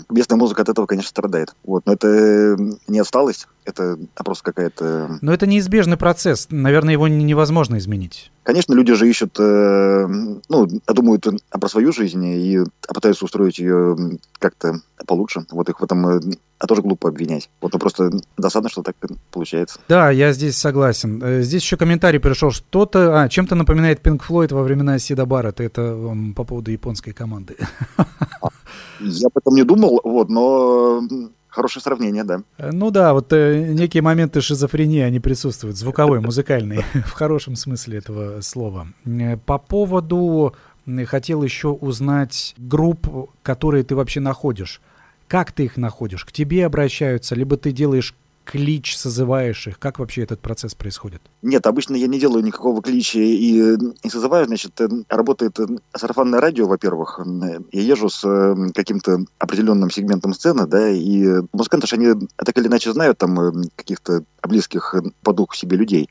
местная 0.08 0.36
музыка 0.36 0.62
от 0.62 0.68
этого, 0.68 0.86
конечно, 0.86 1.08
страдает, 1.08 1.54
вот, 1.64 1.84
но 1.86 1.92
это 1.92 2.56
не 2.88 2.98
отсталость, 2.98 3.48
это 3.64 3.98
просто 4.14 4.44
какая-то... 4.44 5.18
Но 5.20 5.32
это 5.32 5.46
неизбежный 5.46 5.96
процесс, 5.96 6.48
наверное, 6.50 6.94
его 6.94 7.06
не- 7.08 7.24
невозможно 7.24 7.78
изменить. 7.78 8.32
Конечно, 8.42 8.72
люди 8.72 8.94
же 8.94 9.08
ищут, 9.08 9.38
э, 9.38 10.06
ну, 10.48 10.68
думают 10.86 11.26
про 11.50 11.68
свою 11.68 11.92
жизнь 11.92 12.24
и 12.24 12.58
пытаются 12.88 13.24
устроить 13.24 13.58
ее 13.58 14.18
как-то 14.38 14.80
получше, 15.06 15.44
вот 15.50 15.68
их 15.68 15.80
в 15.80 15.84
этом 15.84 16.06
э, 16.08 16.20
а 16.60 16.66
тоже 16.66 16.82
глупо 16.82 17.08
обвинять, 17.08 17.48
вот, 17.62 17.72
ну, 17.72 17.78
просто 17.78 18.10
досадно, 18.36 18.68
что 18.68 18.82
так 18.82 18.94
получается. 19.30 19.80
Да, 19.88 20.10
я 20.10 20.32
здесь 20.32 20.58
согласен. 20.58 21.22
Э, 21.22 21.42
Здесь 21.42 21.62
еще 21.62 21.78
комментарий 21.78 22.20
пришел, 22.20 22.50
что-то, 22.50 23.22
а, 23.22 23.28
чем-то 23.30 23.54
напоминает 23.54 24.02
Пинк 24.02 24.22
Флойд 24.24 24.52
во 24.52 24.62
времена 24.62 24.98
Сида 24.98 25.24
Баррета. 25.24 25.62
Это 25.62 25.98
по 26.36 26.44
поводу 26.44 26.70
японской 26.70 27.12
команды. 27.12 27.56
Я 29.00 29.26
об 29.28 29.38
этом 29.38 29.54
не 29.54 29.64
думал, 29.64 30.00
вот, 30.04 30.28
но 30.28 31.02
хорошее 31.50 31.82
сравнение, 31.82 32.24
да. 32.24 32.42
Э, 32.58 32.70
Ну 32.72 32.90
да, 32.90 33.12
вот 33.12 33.32
э, 33.32 33.72
некие 33.72 34.02
моменты 34.02 34.40
шизофрении, 34.40 35.00
они 35.00 35.20
присутствуют, 35.20 35.76
звуковой, 35.76 36.20
музыкальный, 36.20 36.84
в 37.06 37.12
хорошем 37.12 37.56
смысле 37.56 37.98
этого 37.98 38.40
слова. 38.40 38.88
Э, 39.04 39.36
По 39.36 39.58
поводу, 39.58 40.54
хотел 41.06 41.42
еще 41.42 41.68
узнать 41.68 42.54
групп, 42.58 43.30
которые 43.42 43.84
ты 43.84 43.94
вообще 43.94 44.20
находишь. 44.20 44.80
Как 45.28 45.52
ты 45.52 45.64
их 45.64 45.76
находишь? 45.76 46.24
К 46.24 46.32
тебе 46.32 46.66
обращаются, 46.66 47.34
либо 47.34 47.56
ты 47.56 47.70
делаешь 47.70 48.14
клич, 48.44 48.96
созываешь 48.96 49.66
их? 49.66 49.78
Как 49.78 49.98
вообще 49.98 50.22
этот 50.22 50.40
процесс 50.40 50.74
происходит? 50.74 51.22
Нет, 51.42 51.66
обычно 51.66 51.94
я 51.94 52.06
не 52.06 52.18
делаю 52.18 52.44
никакого 52.44 52.82
клича 52.82 53.20
и 53.20 53.76
не 54.02 54.10
созываю, 54.10 54.46
значит, 54.46 54.80
э, 54.80 54.88
работает 55.08 55.58
э, 55.60 55.66
сарафанное 55.94 56.40
радио, 56.40 56.66
во-первых. 56.66 57.20
Э, 57.20 57.60
Я 57.72 57.82
езжу 57.82 58.08
с 58.08 58.20
каким-то 58.74 59.20
определенным 59.38 59.90
сегментом 59.90 60.34
сцены, 60.34 60.66
да, 60.66 60.88
и 60.88 61.42
музыканты 61.52 61.86
же, 61.86 61.96
они 61.96 62.28
так 62.36 62.58
или 62.58 62.66
иначе 62.66 62.92
знают 62.92 63.18
там 63.18 63.62
каких-то 63.76 64.24
близких 64.42 64.94
по 65.22 65.32
духу 65.32 65.54
себе 65.54 65.76
людей. 65.76 66.10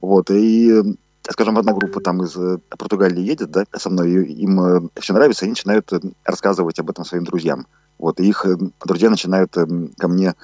Вот, 0.00 0.30
и 0.30 0.96
скажем, 1.28 1.58
одна 1.58 1.72
группа 1.72 2.00
там 2.00 2.22
из 2.22 2.34
Португалии 2.68 3.22
едет, 3.22 3.50
да, 3.50 3.64
со 3.76 3.90
мной, 3.90 4.24
им 4.24 4.90
все 4.98 5.12
нравится, 5.12 5.44
они 5.44 5.52
начинают 5.52 5.90
рассказывать 6.24 6.78
об 6.78 6.90
этом 6.90 7.04
своим 7.04 7.24
друзьям. 7.24 7.66
Вот, 7.98 8.18
и 8.18 8.28
их 8.28 8.46
друзья 8.84 9.10
начинают 9.10 9.52
ко 9.52 10.08
мне 10.08 10.34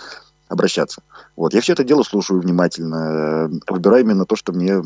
обращаться. 0.48 1.02
Вот, 1.36 1.54
я 1.54 1.60
все 1.60 1.72
это 1.72 1.84
дело 1.84 2.02
слушаю 2.02 2.40
внимательно, 2.40 3.50
э, 3.50 3.72
выбираю 3.72 4.04
именно 4.04 4.26
то, 4.26 4.36
что 4.36 4.52
мне 4.52 4.80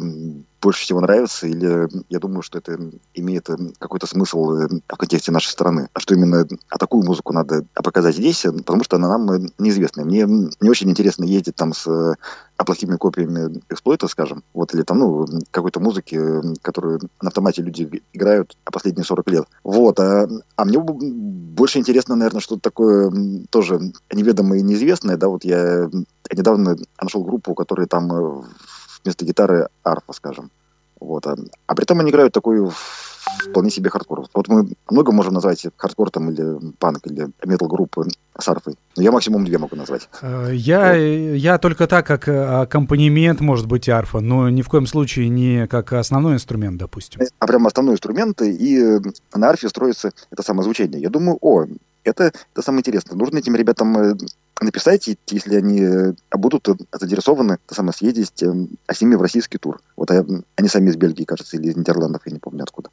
больше 0.60 0.82
всего 0.82 1.00
нравится, 1.00 1.46
или 1.46 1.88
я 2.08 2.18
думаю, 2.18 2.42
что 2.42 2.58
это 2.58 2.78
имеет 3.14 3.48
э, 3.50 3.56
какой-то 3.78 4.06
смысл 4.06 4.52
э, 4.52 4.68
в 4.68 4.96
контексте 4.96 5.32
нашей 5.32 5.48
страны. 5.48 5.88
А 5.92 6.00
что 6.00 6.14
именно 6.14 6.46
а 6.68 6.78
такую 6.78 7.04
музыку 7.04 7.32
надо 7.32 7.64
показать 7.74 8.16
здесь, 8.16 8.44
э, 8.44 8.52
потому 8.52 8.84
что 8.84 8.96
она 8.96 9.08
нам 9.08 9.30
э, 9.30 9.48
неизвестна. 9.58 10.04
Мне 10.04 10.26
не 10.26 10.70
очень 10.70 10.90
интересно 10.90 11.24
ездить 11.24 11.56
там 11.56 11.72
с 11.72 11.86
э, 11.86 12.14
а 12.60 12.64
плохими 12.64 12.96
копиями 12.96 13.62
Exploited, 13.70 14.06
скажем, 14.06 14.44
вот, 14.52 14.74
или 14.74 14.82
там, 14.82 14.98
ну, 14.98 15.26
какой-то 15.50 15.80
музыки, 15.80 16.16
э, 16.20 16.54
которую 16.60 17.00
на 17.22 17.28
автомате 17.28 17.62
люди 17.62 18.02
играют 18.12 18.58
а 18.66 18.70
последние 18.70 19.04
40 19.06 19.30
лет. 19.30 19.44
Вот, 19.64 19.98
а, 19.98 20.28
а 20.56 20.64
мне 20.66 20.78
больше 20.78 21.78
интересно, 21.78 22.16
наверное, 22.16 22.42
что-то 22.42 22.60
такое 22.60 23.10
тоже 23.48 23.80
неведомое 24.12 24.58
и 24.58 24.62
неизвестное, 24.62 25.16
да, 25.16 25.28
вот 25.28 25.42
я 25.44 25.88
недавно 26.30 26.76
нашел 27.00 27.24
группу, 27.24 27.52
у 27.52 27.54
которой 27.54 27.86
там 27.86 28.12
э, 28.12 28.42
вместо 29.04 29.24
гитары 29.24 29.68
арфа, 29.84 30.12
скажем. 30.12 30.50
Вот, 31.00 31.26
а, 31.26 31.36
а 31.66 31.74
при 31.74 31.84
этом 31.84 31.98
они 32.00 32.10
играют 32.10 32.32
такой 32.34 32.60
в- 32.60 32.74
вполне 33.48 33.70
себе 33.70 33.88
хардкор. 33.88 34.26
Вот 34.34 34.48
мы 34.48 34.68
много 34.90 35.12
можем 35.12 35.32
назвать 35.34 35.66
хардкор 35.76 36.10
там 36.10 36.30
или 36.30 36.72
панк 36.78 37.06
или 37.06 37.28
метал 37.44 37.68
группы 37.68 38.06
с 38.38 38.48
арфой. 38.48 38.74
Но 38.96 39.02
я 39.02 39.10
максимум 39.12 39.44
две 39.46 39.56
могу 39.56 39.76
назвать. 39.76 40.08
Э, 40.20 40.50
Я, 40.52 40.94
я 40.94 41.56
только 41.58 41.86
так, 41.86 42.06
как 42.06 42.28
э, 42.28 42.44
аккомпанемент, 42.44 43.40
может 43.40 43.66
быть, 43.66 43.88
арфа, 43.88 44.20
но 44.20 44.50
ни 44.50 44.60
в 44.60 44.68
коем 44.68 44.86
случае 44.86 45.28
не 45.30 45.66
как 45.68 45.92
основной 45.94 46.34
инструмент, 46.34 46.76
допустим. 46.78 47.20
а 47.38 47.46
прям 47.46 47.66
основной 47.66 47.94
инструмент, 47.94 48.42
и 48.42 48.78
э, 48.78 49.00
на 49.34 49.48
арфе 49.48 49.68
строится 49.70 50.10
это 50.30 50.42
самое 50.42 50.64
звучание. 50.64 51.00
Я 51.00 51.08
думаю, 51.08 51.38
о, 51.40 51.64
это, 52.04 52.24
это 52.52 52.62
самое 52.62 52.80
интересное. 52.80 53.16
Нужно 53.16 53.38
этим 53.38 53.56
ребятам 53.56 54.18
написать, 54.60 55.08
и 55.08 55.18
если 55.28 55.56
они 55.56 55.80
э, 55.80 56.12
будут 56.32 56.68
э, 56.68 56.74
заинтересованы, 56.92 57.58
самое 57.68 57.92
съездить 57.92 58.42
э, 58.42 58.52
а 58.86 58.94
с 58.94 59.00
ними 59.00 59.14
в 59.14 59.22
российский 59.22 59.58
тур. 59.58 59.80
Вот 59.96 60.10
а, 60.10 60.24
они 60.56 60.68
сами 60.68 60.90
из 60.90 60.96
Бельгии, 60.96 61.24
кажется, 61.24 61.56
или 61.56 61.68
из 61.68 61.76
Нидерландов, 61.76 62.22
я 62.26 62.32
не 62.32 62.38
помню 62.38 62.62
откуда. 62.62 62.90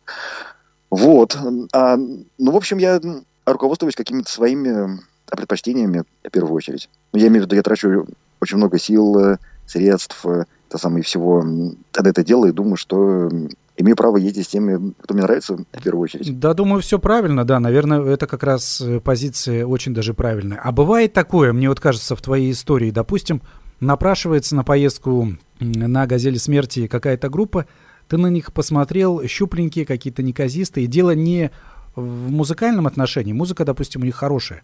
Вот. 0.90 1.38
А, 1.74 1.98
ну, 1.98 2.52
в 2.52 2.56
общем, 2.56 2.78
я 2.78 3.02
руководствуюсь 3.46 3.96
какими-то 3.96 4.32
своими 4.32 5.00
предпочтениями 5.26 6.04
в 6.24 6.32
первую 6.32 6.54
очередь. 6.54 6.90
Ну, 7.12 7.20
Я 7.20 7.28
имею 7.28 7.44
в 7.44 7.46
виду, 7.46 7.56
я 7.56 7.64
трачу 7.64 8.08
очень 8.40 8.58
много 8.58 8.80
сил, 8.80 9.38
средств, 9.66 10.26
это 10.26 10.78
самое 10.78 11.04
всего 11.04 11.44
на 11.44 11.76
это 11.94 12.24
дело, 12.24 12.46
и 12.46 12.52
думаю, 12.52 12.78
что 12.78 13.30
имею 13.78 13.96
право 13.96 14.18
ездить 14.18 14.46
с 14.46 14.50
теми, 14.50 14.94
кто 15.02 15.14
мне 15.14 15.24
нравится 15.24 15.56
в 15.56 15.84
первую 15.84 16.04
очередь. 16.04 16.40
Да, 16.40 16.54
думаю, 16.54 16.82
все 16.82 17.00
правильно, 17.00 17.46
да, 17.46 17.60
наверное, 17.60 18.02
это 18.02 18.28
как 18.28 18.44
раз 18.44 18.82
э, 18.82 19.00
позиция 19.00 19.66
очень 19.66 19.94
даже 19.94 20.14
правильная. 20.14 20.60
А 20.62 20.72
бывает 20.72 21.14
такое, 21.14 21.54
мне 21.54 21.70
вот 21.70 21.80
кажется, 21.80 22.16
в 22.16 22.22
твоей 22.22 22.52
истории, 22.52 22.92
допустим, 22.92 23.42
напрашивается 23.80 24.56
на 24.56 24.64
поездку 24.64 25.38
на 25.60 26.08
«Газели 26.08 26.38
смерти» 26.38 26.88
какая-то 26.88 27.30
группа, 27.30 27.68
ты 28.08 28.18
на 28.18 28.28
них 28.28 28.54
посмотрел, 28.54 29.26
щупленькие 29.28 29.86
какие-то 29.86 30.24
неказистые. 30.24 30.88
Дело 30.88 31.12
не 31.12 31.52
в 31.96 32.30
музыкальном 32.32 32.88
отношении. 32.88 33.34
Музыка, 33.34 33.66
допустим, 33.66 34.02
у 34.02 34.06
них 34.06 34.16
хорошая, 34.16 34.64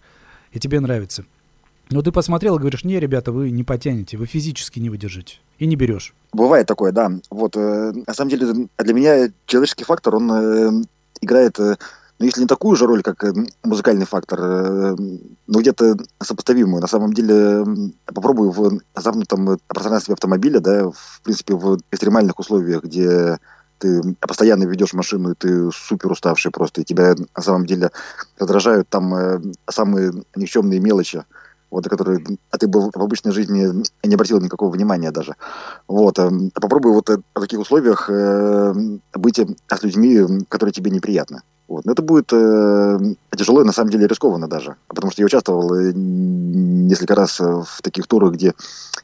и 0.51 0.59
тебе 0.59 0.79
нравится. 0.79 1.25
Но 1.89 2.01
ты 2.01 2.11
посмотрел 2.11 2.55
и 2.55 2.59
говоришь, 2.59 2.85
не, 2.85 2.99
ребята, 2.99 3.31
вы 3.31 3.51
не 3.51 3.63
потянете, 3.63 4.17
вы 4.17 4.25
физически 4.25 4.79
не 4.79 4.89
выдержите. 4.89 5.37
И 5.63 5.65
не 5.65 5.77
берешь. 5.77 6.13
Бывает 6.33 6.67
такое, 6.67 6.91
да. 6.91 7.09
Вот, 7.29 7.55
э, 7.55 7.93
на 8.05 8.13
самом 8.13 8.29
деле, 8.29 8.67
для 8.77 8.93
меня 8.93 9.31
человеческий 9.45 9.85
фактор, 9.85 10.17
он 10.17 10.29
э, 10.29 10.83
играет, 11.21 11.57
э, 11.57 11.77
ну, 12.19 12.25
если 12.25 12.41
не 12.41 12.47
такую 12.47 12.75
же 12.75 12.85
роль, 12.85 13.01
как 13.01 13.23
э, 13.23 13.31
музыкальный 13.63 14.05
фактор, 14.05 14.39
э, 14.41 14.95
но 15.47 15.59
где-то 15.61 15.95
сопоставимую. 16.21 16.81
На 16.81 16.87
самом 16.87 17.13
деле, 17.13 17.33
э, 17.33 17.63
попробую 18.13 18.51
в 18.51 18.81
замкнутом 18.93 19.57
пространстве 19.67 20.15
автомобиля, 20.15 20.59
да, 20.59 20.89
в 20.89 21.21
принципе, 21.23 21.53
в 21.53 21.77
экстремальных 21.91 22.39
условиях, 22.39 22.83
где 22.83 23.37
ты 23.77 24.01
постоянно 24.19 24.65
ведешь 24.65 24.91
машину, 24.91 25.31
и 25.31 25.35
ты 25.35 25.71
супер 25.71 26.11
уставший 26.11 26.51
просто, 26.51 26.81
и 26.81 26.83
тебя 26.83 27.15
на 27.37 27.41
самом 27.41 27.65
деле 27.65 27.89
раздражают 28.37 28.89
там 28.89 29.15
э, 29.15 29.41
самые 29.69 30.11
никчемные 30.35 30.81
мелочи, 30.81 31.23
вот, 31.73 31.89
которые 31.89 32.23
а 32.51 32.57
ты 32.59 32.67
бы 32.67 32.91
в 32.91 33.01
обычной 33.01 33.31
жизни 33.31 33.83
не 34.03 34.13
обратил 34.13 34.39
никакого 34.39 34.69
внимания 34.69 35.11
даже. 35.11 35.35
Вот, 35.87 36.19
э, 36.19 36.29
попробуй 36.53 36.91
вот 36.91 37.09
э, 37.09 37.17
в 37.33 37.41
таких 37.41 37.59
условиях 37.59 38.09
э, 38.09 38.73
быть 39.15 39.39
с 39.39 39.83
людьми, 39.83 40.45
которые 40.49 40.71
тебе 40.71 40.91
неприятны. 40.91 41.41
Вот. 41.67 41.85
Но 41.85 41.93
это 41.93 42.03
будет 42.03 42.31
э, 42.31 42.99
тяжело 43.35 43.61
и 43.61 43.65
на 43.65 43.71
самом 43.71 43.89
деле 43.89 44.05
рискованно 44.05 44.47
даже. 44.47 44.75
Потому 44.87 45.11
что 45.11 45.23
я 45.23 45.25
участвовал 45.25 45.73
э, 45.73 45.93
несколько 45.95 47.15
раз 47.15 47.39
в 47.39 47.81
таких 47.81 48.05
турах, 48.05 48.33
где 48.33 48.53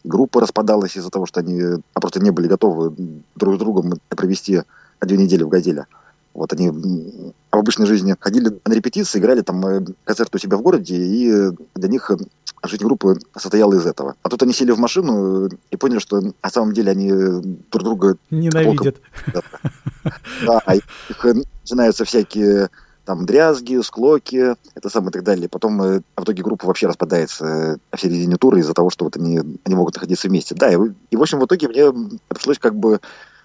группа 0.03 0.39
распадалась 0.39 0.95
из-за 0.95 1.10
того, 1.10 1.25
что 1.25 1.39
они 1.39 1.60
а 1.93 1.99
просто 1.99 2.19
не 2.19 2.29
были 2.29 2.47
готовы 2.47 2.93
друг 3.36 3.55
с 3.55 3.58
другом 3.58 3.93
провести 4.10 4.62
две 5.01 5.17
недели 5.17 5.41
в 5.41 5.49
«Газеле». 5.49 5.88
Вот 6.36 6.53
они 6.53 6.69
в 6.69 7.34
обычной 7.58 7.88
жизни 7.88 8.15
ходили 8.19 8.60
на 8.63 8.73
репетиции, 8.73 9.17
играли 9.17 9.41
там 9.41 9.65
э, 9.65 9.86
концерт 10.03 10.34
у 10.36 10.38
себя 10.38 10.58
в 10.58 10.62
городе, 10.62 10.95
и 10.95 11.51
для 11.75 11.89
них 11.89 12.12
жизнь 12.63 12.84
группы 12.84 13.19
состояла 13.36 13.74
из 13.76 13.86
этого. 13.86 14.15
А 14.22 14.30
тут 14.30 14.43
они 14.43 14.54
сели 14.54 14.72
в 14.72 14.80
машину 14.80 15.50
и 15.69 15.78
поняли, 15.78 16.00
что 16.00 16.19
на 16.22 16.50
самом 16.50 16.74
деле 16.74 16.91
они 16.91 17.12
друг 17.72 17.84
друга... 17.84 18.17
Ненавидят. 18.30 18.98
Да, 20.45 20.62
а 20.65 20.76
их 20.76 20.86
начинаются 21.63 22.06
всякие 22.06 22.69
там 23.10 23.26
дрязги, 23.26 23.82
склоки, 23.82 24.56
это 24.76 24.89
самое 24.89 25.10
и 25.10 25.13
так 25.13 25.24
далее. 25.24 25.50
Потом 25.50 25.82
э, 25.82 26.02
в 26.15 26.24
итоге 26.24 26.43
группа 26.43 26.67
вообще 26.67 26.86
распадается 26.86 27.45
э, 27.91 27.95
в 27.95 28.00
середине 28.00 28.38
тура 28.38 28.60
из-за 28.60 28.76
того, 28.76 28.91
что 28.91 29.06
вот 29.06 29.17
они, 29.17 29.39
они 29.39 29.76
могут 29.76 29.95
находиться 29.95 30.28
вместе. 30.28 30.54
Да, 30.54 30.72
и, 30.72 30.78
и 31.10 31.15
в 31.15 31.22
общем 31.22 31.39
в 31.39 31.45
итоге 31.45 31.67
мне 31.69 31.91
пришлось 32.28 32.60
как 32.60 32.76
бы 32.76 33.00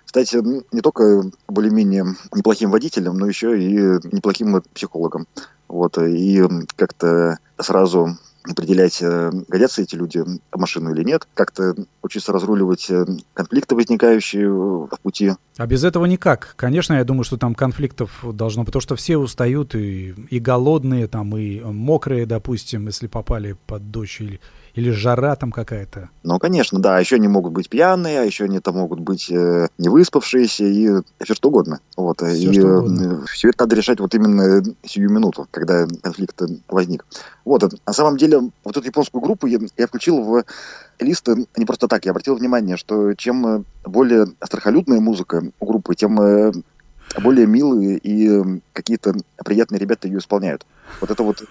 стать 0.05 0.35
не 0.35 0.81
только 0.83 1.24
более-менее 1.48 2.14
неплохим 2.35 2.70
водителем, 2.70 3.16
но 3.16 3.27
еще 3.27 3.59
и 3.59 3.72
неплохим 4.14 4.62
психологом. 4.74 5.27
Вот, 5.66 5.96
и 5.96 6.42
как-то 6.77 7.38
сразу 7.59 8.18
определять, 8.48 9.00
э, 9.02 9.30
годятся 9.48 9.83
эти 9.83 9.94
люди 9.94 10.18
в 10.18 10.59
машину 10.59 10.94
или 10.94 11.02
нет, 11.02 11.26
как-то 11.35 11.74
учиться 12.02 12.33
разруливать 12.33 12.90
э, 12.90 13.04
конфликты, 13.33 13.74
возникающие 13.74 14.50
в 14.50 14.88
пути. 15.02 15.33
А 15.57 15.66
без 15.66 15.85
этого 15.85 16.07
никак. 16.07 16.54
Конечно, 16.57 16.94
я 16.94 17.04
думаю, 17.04 17.24
что 17.24 17.37
там 17.37 17.54
конфликтов 17.54 18.24
должно 18.24 18.62
быть, 18.62 18.66
потому 18.68 18.83
что 18.83 18.96
все 18.96 19.16
устают 19.16 19.74
и, 19.74 20.14
и 20.30 20.38
голодные, 20.38 21.07
там, 21.07 21.37
и 21.37 21.61
мокрые, 21.61 22.26
допустим, 22.26 22.87
если 22.87 23.07
попали 23.07 23.57
под 23.66 23.90
дождь 23.90 24.20
или, 24.20 24.40
или 24.74 24.90
жара 24.90 25.37
там 25.37 25.52
какая-то. 25.52 26.10
Ну, 26.24 26.38
конечно, 26.40 26.80
да. 26.80 26.98
Еще 26.98 27.16
они 27.16 27.28
могут 27.28 27.52
быть 27.52 27.68
пьяные, 27.68 28.20
а 28.20 28.24
еще 28.24 28.44
они 28.44 28.58
там 28.58 28.74
могут 28.76 28.98
быть 28.98 29.30
э, 29.30 29.68
не 29.78 29.88
выспавшиеся 29.88 30.64
и 30.64 31.02
все 31.22 31.34
что 31.34 31.48
угодно. 31.48 31.78
Вот. 31.96 32.18
Все, 32.18 32.50
и 32.50 32.52
что 32.52 32.78
угодно. 32.78 33.24
все 33.26 33.50
это 33.50 33.62
надо 33.62 33.76
решать 33.76 34.00
вот 34.00 34.14
именно 34.14 34.64
сию 34.84 35.10
минуту, 35.10 35.46
когда 35.52 35.87
конфликт 36.02 36.42
возник. 36.68 37.06
Вот. 37.44 37.62
На 37.87 37.92
самом 37.92 38.16
деле, 38.16 38.40
вот 38.64 38.76
эту 38.76 38.84
японскую 38.84 39.22
группу 39.22 39.46
я, 39.46 39.60
я 39.76 39.87
включил 39.87 40.20
в 40.22 40.44
лист 40.98 41.28
не 41.56 41.64
просто 41.64 41.87
так. 41.87 42.04
Я 42.04 42.10
обратил 42.10 42.34
внимание, 42.34 42.76
что 42.76 43.14
чем 43.14 43.64
более 43.84 44.26
страхолюдная 44.42 44.98
музыка 44.98 45.42
у 45.60 45.66
группы, 45.66 45.94
тем 45.94 46.20
э, 46.20 46.52
более 47.22 47.46
милые 47.46 47.98
и 47.98 48.60
какие-то 48.72 49.14
приятные 49.44 49.78
ребята 49.78 50.08
ее 50.08 50.18
исполняют. 50.18 50.66
Вот 51.00 51.10
это 51.10 51.22
вот 51.22 51.44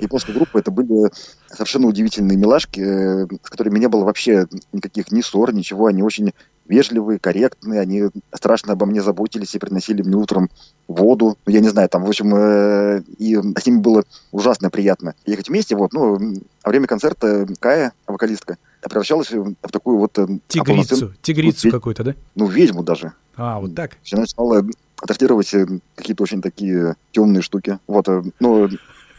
японской 0.00 0.32
группы 0.32 0.58
это 0.58 0.70
были 0.70 1.10
совершенно 1.48 1.86
удивительные 1.86 2.36
милашки, 2.36 2.80
э, 2.80 3.26
с 3.42 3.50
которыми 3.50 3.78
не 3.78 3.88
было 3.88 4.04
вообще 4.04 4.46
никаких 4.72 5.12
ни 5.12 5.20
ссор, 5.20 5.54
ничего. 5.54 5.86
Они 5.86 6.02
очень 6.02 6.32
вежливые, 6.68 7.18
корректные, 7.18 7.80
они 7.80 8.04
страшно 8.34 8.72
обо 8.72 8.86
мне 8.86 9.02
заботились 9.02 9.54
и 9.54 9.58
приносили 9.58 10.02
мне 10.02 10.16
утром 10.16 10.50
воду. 10.88 11.38
Ну, 11.46 11.52
я 11.52 11.60
не 11.60 11.68
знаю, 11.68 11.88
там, 11.88 12.04
в 12.04 12.08
общем, 12.08 12.34
э, 12.34 13.02
и 13.18 13.36
с 13.36 13.66
ними 13.66 13.78
было 13.78 14.04
ужасно 14.32 14.70
приятно 14.70 15.14
ехать 15.24 15.48
вместе. 15.48 15.76
Вот, 15.76 15.92
ну, 15.92 16.18
во 16.64 16.70
время 16.70 16.86
концерта 16.86 17.46
Кая, 17.60 17.92
вокалистка, 18.06 18.58
превращалась 18.82 19.30
в 19.30 19.54
такую 19.70 19.98
вот... 19.98 20.18
Э, 20.18 20.26
тигрицу, 20.48 21.14
тигрицу 21.22 21.70
какую-то, 21.70 22.04
да? 22.04 22.14
Ну, 22.34 22.46
ведьму 22.46 22.82
даже. 22.82 23.12
А, 23.36 23.60
вот 23.60 23.74
так? 23.74 23.92
Она 24.12 24.22
начинала 24.22 24.64
транслировать 24.96 25.50
какие-то 25.94 26.22
очень 26.22 26.40
такие 26.40 26.96
темные 27.12 27.42
штуки. 27.42 27.78
Вот, 27.86 28.08
ну, 28.40 28.68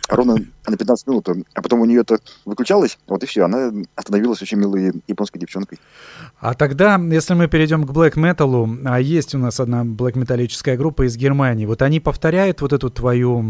ровно 0.08 0.36
на 0.68 0.78
15 0.78 1.08
минут, 1.08 1.28
а 1.54 1.62
потом 1.62 1.82
у 1.82 1.86
нее 1.86 2.02
это 2.02 2.20
выключалось, 2.46 2.98
вот 3.08 3.24
и 3.24 3.26
все, 3.26 3.44
она 3.44 3.72
остановилась 3.96 4.42
очень 4.42 4.58
милой 4.58 4.94
японской 5.08 5.40
девчонкой. 5.40 5.80
А 6.40 6.54
тогда, 6.54 6.98
если 6.98 7.34
мы 7.34 7.48
перейдем 7.48 7.86
к 7.86 7.92
блэк 7.92 8.18
металлу, 8.18 8.70
а 8.86 9.00
есть 9.00 9.36
у 9.36 9.38
нас 9.38 9.60
одна 9.60 9.84
блэк 9.84 10.18
металлическая 10.18 10.78
группа 10.78 11.08
из 11.08 11.18
Германии, 11.18 11.66
вот 11.66 11.82
они 11.82 12.00
повторяют 12.00 12.62
вот 12.62 12.74
эту 12.74 12.90
твою, 12.90 13.44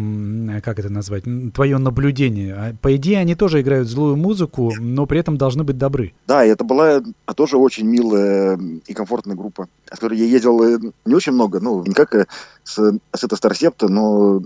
как 0.64 0.80
это 0.80 0.90
назвать, 0.90 1.24
твое 1.54 1.78
наблюдение. 1.78 2.54
А, 2.54 2.76
по 2.82 2.96
идее, 2.96 3.20
они 3.20 3.36
тоже 3.36 3.62
играют 3.62 3.88
злую 3.88 4.16
музыку, 4.16 4.74
но 4.80 5.06
при 5.06 5.20
этом 5.20 5.38
должны 5.38 5.64
быть 5.64 5.78
добры. 5.78 6.14
Да, 6.28 6.46
и 6.46 6.50
это 6.50 6.64
была 6.64 7.02
тоже 7.36 7.58
очень 7.58 7.88
милая 7.88 8.60
и 8.86 8.94
комфортная 8.94 9.36
группа, 9.36 9.68
с 9.86 9.90
которой 9.92 10.18
я 10.18 10.26
ездил 10.26 10.64
э, 10.64 10.80
не 11.06 11.14
очень 11.14 11.34
много, 11.34 11.60
ну, 11.60 11.84
не 11.86 11.94
как 11.94 12.16
э, 12.16 12.26
с, 12.64 12.78
с 13.14 13.24
это 13.24 13.36
Старсепта, 13.36 13.90
но 13.90 14.42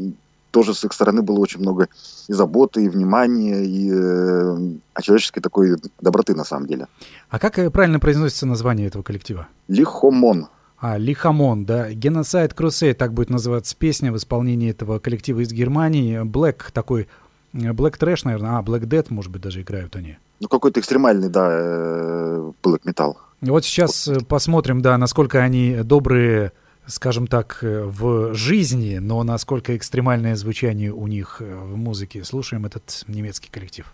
тоже 0.52 0.74
с 0.74 0.84
их 0.84 0.94
стороны 0.94 1.22
было 1.22 1.40
очень 1.40 1.60
много 1.60 1.88
и 2.28 2.34
заботы, 2.34 2.86
и 2.86 2.90
внимания, 2.90 3.64
и 3.64 3.90
э, 3.92 5.02
человеческой 5.02 5.42
такой 5.42 5.78
доброты 6.00 6.36
на 6.36 6.44
самом 6.44 6.68
деле. 6.68 6.88
А 7.30 7.40
как 7.40 7.58
э, 7.58 7.70
правильно 7.70 8.00
произносится 8.00 8.46
название 8.46 8.88
этого 8.88 9.02
коллектива? 9.02 9.48
Лихомон. 9.68 10.48
А, 10.80 10.98
Лихомон, 10.98 11.66
да. 11.66 11.92
Геноцид 11.92 12.54
Crusade, 12.54 12.94
так 12.94 13.14
будет 13.14 13.30
называться 13.30 13.76
песня 13.78 14.12
в 14.12 14.18
исполнении 14.18 14.72
этого 14.72 15.00
коллектива 15.00 15.40
из 15.40 15.52
Германии. 15.52 16.24
Black 16.24 16.72
такой, 16.74 17.08
э, 17.54 17.58
Black 17.58 17.98
Trash, 17.98 18.22
наверное, 18.26 18.58
а, 18.58 18.62
Black 18.62 18.82
Death, 18.82 19.08
может 19.10 19.32
быть, 19.32 19.42
даже 19.42 19.62
играют 19.62 19.96
они. 19.96 20.18
Ну, 20.40 20.48
какой-то 20.48 20.80
экстремальный, 20.80 21.30
да, 21.30 21.50
э, 21.52 22.52
Black 22.64 22.82
Metal. 22.86 23.16
Вот 23.42 23.66
сейчас 23.66 24.10
посмотрим, 24.28 24.82
да, 24.82 24.98
насколько 24.98 25.42
они 25.42 25.78
добрые 25.84 26.52
скажем 26.92 27.28
так, 27.28 27.60
э, 27.62 27.84
в 27.84 28.34
жизни, 28.34 28.98
но 28.98 29.24
насколько 29.24 29.76
экстремальное 29.76 30.36
звучание 30.36 30.92
у 30.92 31.08
них 31.08 31.38
э, 31.40 31.56
в 31.56 31.78
музыке. 31.78 32.24
Слушаем 32.24 32.66
этот 32.66 33.04
немецкий 33.08 33.50
коллектив. 33.50 33.86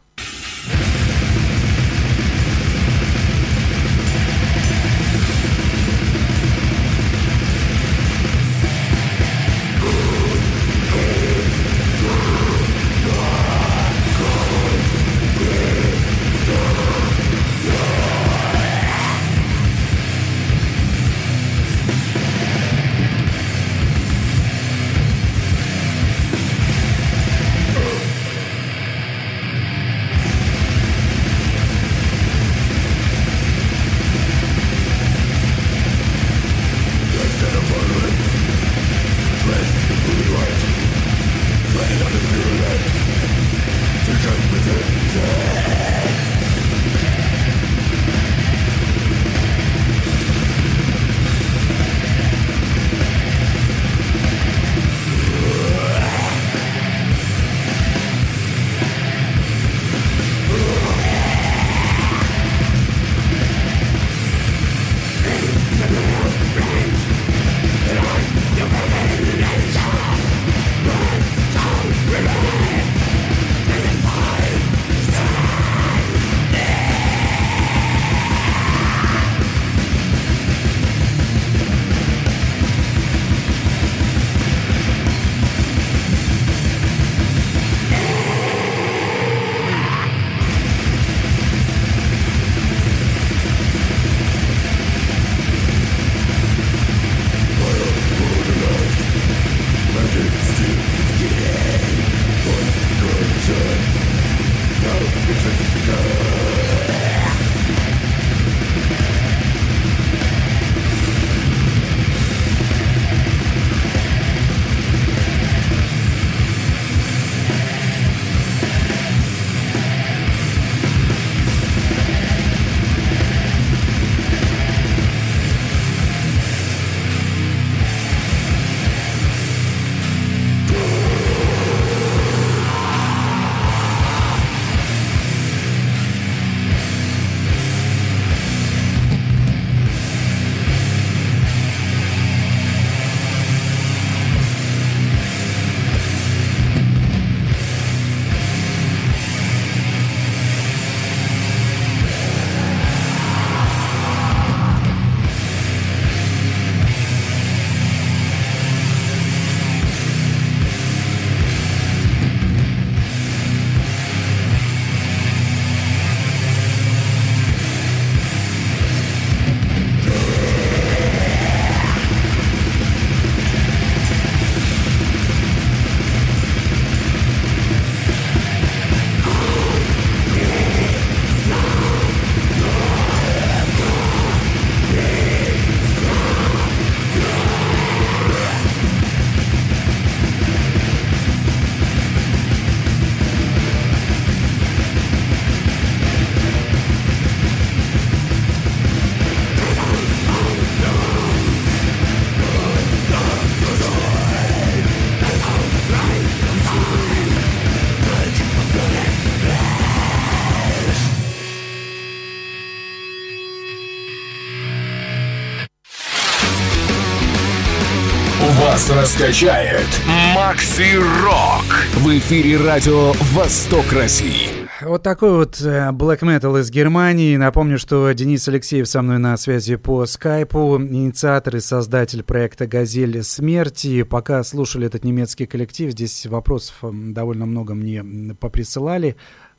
Раскачает 219.08 219.88
Макси 220.36 220.98
Рок 221.24 221.64
в 221.94 222.10
эфире 222.18 222.58
радио 222.58 223.14
«Восток 223.32 223.94
России». 223.94 224.50
Вот 224.82 225.02
такой 225.02 225.32
вот 225.32 225.62
э, 225.62 225.92
black 225.94 226.20
metal 226.24 226.60
из 226.60 226.70
Германии. 226.70 227.38
Напомню, 227.38 227.80
что 227.80 228.12
Денис 228.12 228.46
Алексеев 228.50 228.86
со 228.86 229.02
мной 229.02 229.18
на 229.18 229.38
связи 229.38 229.78
по 229.78 230.06
скайпу, 230.06 230.78
инициатор 230.78 231.56
и 231.56 231.62
создатель 231.62 232.22
проекта 232.22 232.68
«Газель 232.68 233.24
смерти». 233.24 234.04
Пока 234.04 234.44
слушали 234.44 234.88
этот 234.88 235.06
немецкий 235.06 235.46
коллектив, 235.46 235.92
здесь 235.92 236.26
вопросов 236.26 236.76
довольно 236.92 237.46
много 237.46 237.76
мне 237.76 238.04
поприсылали. 238.34 239.16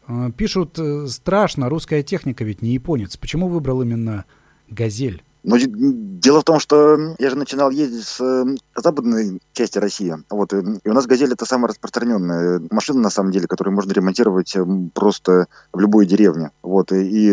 Э, 0.08 0.30
пишут, 0.36 0.78
э, 0.78 1.06
страшно, 1.06 1.70
русская 1.70 2.02
техника 2.02 2.44
ведь 2.44 2.60
не 2.60 2.74
японец. 2.74 3.16
Почему 3.16 3.48
выбрал 3.48 3.80
именно 3.80 4.26
«Газель»? 4.68 5.22
Но 5.44 5.56
дело 5.58 6.40
в 6.40 6.44
том, 6.44 6.58
что 6.60 7.14
я 7.18 7.30
же 7.30 7.36
начинал 7.36 7.70
ездить 7.70 8.04
с 8.04 8.44
западной 8.76 9.40
части 9.52 9.78
России. 9.78 10.14
Вот, 10.30 10.52
и 10.52 10.56
у 10.56 10.92
нас 10.92 11.06
«Газель»— 11.06 11.32
это 11.34 11.46
самая 11.46 11.68
распространенная 11.68 12.60
машина, 12.70 13.00
на 13.00 13.10
самом 13.10 13.30
деле, 13.30 13.46
которую 13.46 13.74
можно 13.74 13.92
ремонтировать 13.92 14.56
просто 14.94 15.46
в 15.72 15.80
любой 15.80 16.06
деревне. 16.06 16.50
Вот, 16.62 16.92
и 16.92 17.30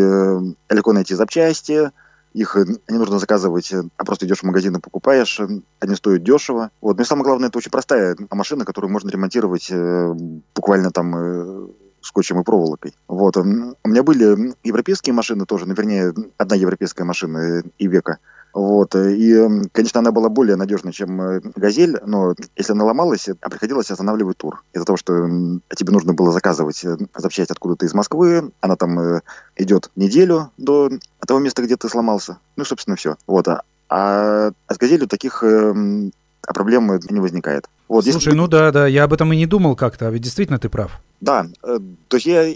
легко 0.70 0.94
найти 0.94 1.16
запчасти, 1.16 1.92
их 2.34 2.58
не 2.90 2.98
нужно 2.98 3.18
заказывать, 3.18 3.72
а 3.74 4.04
просто 4.04 4.26
идешь 4.26 4.40
в 4.40 4.44
магазин 4.44 4.76
и 4.76 4.82
покупаешь. 4.82 5.40
Они 5.80 5.96
стоят 5.96 6.24
дешево. 6.24 6.70
Вот. 6.82 6.98
Но 6.98 7.04
и 7.04 7.06
самое 7.06 7.24
главное, 7.24 7.48
это 7.48 7.58
очень 7.58 7.72
простая 7.72 8.18
машина, 8.30 8.66
которую 8.66 8.92
можно 8.92 9.10
ремонтировать 9.10 9.72
буквально 10.54 10.92
там 10.92 11.70
скотчем 12.06 12.40
и 12.40 12.44
проволокой. 12.44 12.94
Вот. 13.08 13.36
У 13.38 13.44
меня 13.44 14.04
были 14.04 14.54
европейские 14.64 15.14
машины 15.14 15.46
тоже, 15.46 15.66
ну, 15.66 15.74
вернее, 15.74 16.14
одна 16.38 16.56
европейская 16.56 17.04
машина 17.04 17.64
и 17.78 17.88
века. 17.88 18.20
Вот. 18.54 18.96
И, 18.96 19.68
конечно, 19.74 20.00
она 20.00 20.14
была 20.14 20.30
более 20.30 20.56
надежной, 20.56 20.94
чем 20.94 21.22
э, 21.22 21.42
«Газель», 21.58 22.00
но 22.06 22.36
если 22.56 22.72
она 22.72 22.86
ломалась, 22.86 23.28
а 23.28 23.50
приходилось 23.50 23.92
останавливать 23.92 24.38
тур. 24.38 24.64
Из-за 24.72 24.86
того, 24.86 24.96
что 24.96 25.28
тебе 25.76 25.92
нужно 25.92 26.14
было 26.14 26.32
заказывать 26.32 26.86
э, 26.86 26.96
запчасть 27.18 27.52
откуда-то 27.52 27.86
из 27.86 27.94
Москвы, 27.94 28.52
она 28.62 28.78
там 28.78 28.98
э, 28.98 29.22
идет 29.58 29.92
неделю 29.98 30.52
до 30.58 30.90
того 31.28 31.42
места, 31.42 31.64
где 31.64 31.76
ты 31.76 31.90
сломался. 31.90 32.38
Ну, 32.56 32.64
собственно, 32.64 32.96
все. 32.96 33.18
Вот. 33.28 33.46
А, 33.50 33.62
а 33.90 34.52
с 34.74 34.78
«Газелью» 34.78 35.10
таких 35.10 35.44
проблем 36.54 36.92
не 37.10 37.20
возникает. 37.20 37.68
Вот, 37.88 38.04
Слушай, 38.04 38.16
если... 38.16 38.32
ну 38.32 38.48
да, 38.48 38.72
да, 38.72 38.88
я 38.88 39.04
об 39.04 39.14
этом 39.14 39.32
и 39.34 39.38
не 39.38 39.46
думал 39.46 39.76
как-то, 39.76 40.08
а 40.08 40.12
ведь 40.12 40.22
действительно 40.22 40.60
ты 40.60 40.70
прав. 40.70 41.00
Да, 41.22 41.48
э, 41.64 41.80
то 42.08 42.18
есть 42.18 42.26
я 42.26 42.54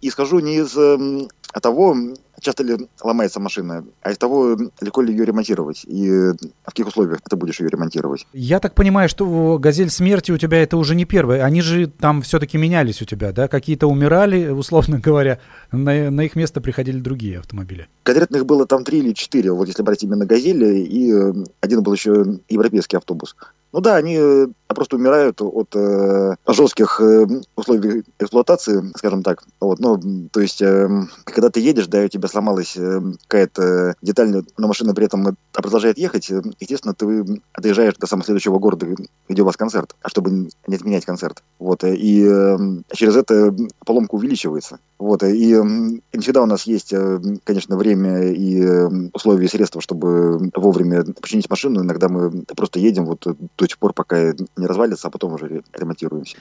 исхожу 0.00 0.40
не 0.40 0.56
из 0.56 0.76
э, 0.76 1.28
того, 1.60 1.96
часто 2.42 2.62
ли 2.62 2.88
ломается 3.02 3.40
машина, 3.40 3.84
а 4.02 4.10
из 4.10 4.18
того, 4.18 4.56
легко 4.80 5.00
ли 5.00 5.12
ее 5.12 5.24
ремонтировать 5.24 5.84
и 5.84 6.10
в 6.10 6.66
каких 6.66 6.88
условиях 6.88 7.20
ты 7.22 7.36
будешь 7.36 7.60
ее 7.60 7.68
ремонтировать. 7.68 8.26
Я 8.32 8.60
так 8.60 8.74
понимаю, 8.74 9.08
что 9.08 9.58
«Газель 9.58 9.90
смерти» 9.90 10.32
у 10.32 10.38
тебя 10.38 10.62
это 10.62 10.76
уже 10.76 10.94
не 10.94 11.04
первый. 11.04 11.42
Они 11.42 11.62
же 11.62 11.86
там 11.86 12.22
все-таки 12.22 12.58
менялись 12.58 13.00
у 13.00 13.04
тебя, 13.04 13.32
да? 13.32 13.48
Какие-то 13.48 13.86
умирали, 13.86 14.48
условно 14.50 14.98
говоря, 14.98 15.38
на, 15.70 16.10
на 16.10 16.20
их 16.22 16.36
место 16.36 16.60
приходили 16.60 16.98
другие 16.98 17.38
автомобили. 17.38 17.88
Конкретно 18.02 18.36
их 18.36 18.46
было 18.46 18.66
там 18.66 18.84
три 18.84 18.98
или 18.98 19.12
четыре, 19.12 19.52
вот 19.52 19.68
если 19.68 19.82
брать 19.82 20.02
именно 20.02 20.26
«Газели», 20.26 20.80
и 20.80 21.12
э, 21.12 21.32
один 21.60 21.82
был 21.82 21.92
еще 21.92 22.40
европейский 22.48 22.96
автобус. 22.96 23.36
Ну 23.72 23.80
да, 23.80 23.96
они 23.96 24.16
э, 24.18 24.48
просто 24.74 24.96
умирают 24.96 25.40
от 25.40 25.74
э, 25.74 26.34
жестких 26.46 27.00
э, 27.00 27.26
условий 27.56 28.04
эксплуатации, 28.18 28.92
скажем 28.96 29.22
так. 29.22 29.44
Вот, 29.60 29.78
ну, 29.80 30.28
то 30.30 30.40
есть, 30.40 30.60
э, 30.62 30.88
когда 31.24 31.50
ты 31.50 31.60
едешь, 31.60 31.86
да, 31.86 32.02
у 32.02 32.08
тебя 32.08 32.28
сломалась 32.28 32.76
э, 32.76 33.00
какая-то 33.26 33.94
деталь, 34.02 34.42
но 34.56 34.68
машина 34.68 34.94
при 34.94 35.06
этом 35.06 35.36
продолжает 35.52 35.98
ехать, 35.98 36.30
э, 36.30 36.42
естественно, 36.60 36.94
ты 36.94 37.40
доезжаешь 37.56 37.94
до 37.96 38.06
самого 38.06 38.24
следующего 38.24 38.58
города, 38.58 38.86
где 39.28 39.42
у 39.42 39.44
вас 39.44 39.56
концерт, 39.56 39.94
а 40.02 40.08
чтобы 40.08 40.50
не 40.66 40.76
отменять 40.76 41.04
концерт. 41.04 41.42
Вот, 41.58 41.84
э, 41.84 41.94
и 41.94 42.24
э, 42.26 42.58
через 42.92 43.16
это 43.16 43.54
поломка 43.84 44.14
увеличивается. 44.14 44.78
Вот, 44.98 45.22
и, 45.24 45.52
и 45.52 45.54
не 45.54 46.20
всегда 46.20 46.42
у 46.42 46.46
нас 46.46 46.62
есть, 46.64 46.94
конечно, 47.42 47.76
время 47.76 48.30
и 48.30 49.10
условия 49.12 49.46
и 49.46 49.48
средства, 49.48 49.80
чтобы 49.80 50.50
вовремя 50.54 51.04
починить 51.20 51.50
машину. 51.50 51.82
Иногда 51.82 52.08
мы 52.08 52.42
просто 52.42 52.78
едем 52.78 53.06
вот 53.06 53.26
до 53.62 53.68
тех 53.68 53.78
пор, 53.78 53.92
пока 53.92 54.32
не 54.56 54.66
развалится, 54.66 55.08
а 55.08 55.10
потом 55.10 55.34
уже 55.34 55.62
ремонтируемся. 55.72 56.36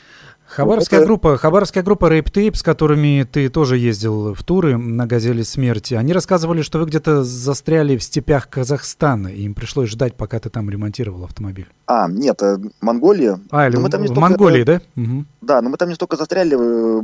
Хабаровская 0.48 1.00
вот 1.00 1.04
это... 1.04 1.08
группа, 1.08 1.38
хабаровская 1.38 1.84
группа 1.84 2.06
Rape 2.12 2.32
Tape, 2.32 2.56
с 2.56 2.64
которыми 2.64 3.28
ты 3.32 3.48
тоже 3.50 3.78
ездил 3.78 4.34
в 4.34 4.44
туры 4.44 4.76
на 4.76 5.06
«Газели 5.06 5.44
смерти», 5.44 5.94
они 5.94 6.14
рассказывали, 6.14 6.64
что 6.64 6.80
вы 6.80 6.86
где-то 6.86 7.24
застряли 7.24 7.96
в 7.96 8.04
степях 8.04 8.50
Казахстана, 8.50 9.28
и 9.28 9.44
им 9.44 9.54
пришлось 9.54 9.90
ждать, 9.90 10.16
пока 10.16 10.40
ты 10.40 10.50
там 10.50 10.70
ремонтировал 10.70 11.24
автомобиль. 11.24 11.68
А, 11.86 12.10
нет, 12.10 12.42
э, 12.42 12.58
Монголия. 12.82 13.40
А, 13.52 13.68
или 13.68 13.76
в, 13.76 13.84
в 13.84 13.88
столько... 13.88 14.20
Монголии, 14.20 14.64
да? 14.64 14.82
Угу. 14.96 15.26
Да, 15.42 15.62
но 15.62 15.70
мы 15.70 15.78
там 15.78 15.90
не 15.90 15.96
столько 15.96 16.18
застряли, 16.18 16.58
э, 16.58 17.04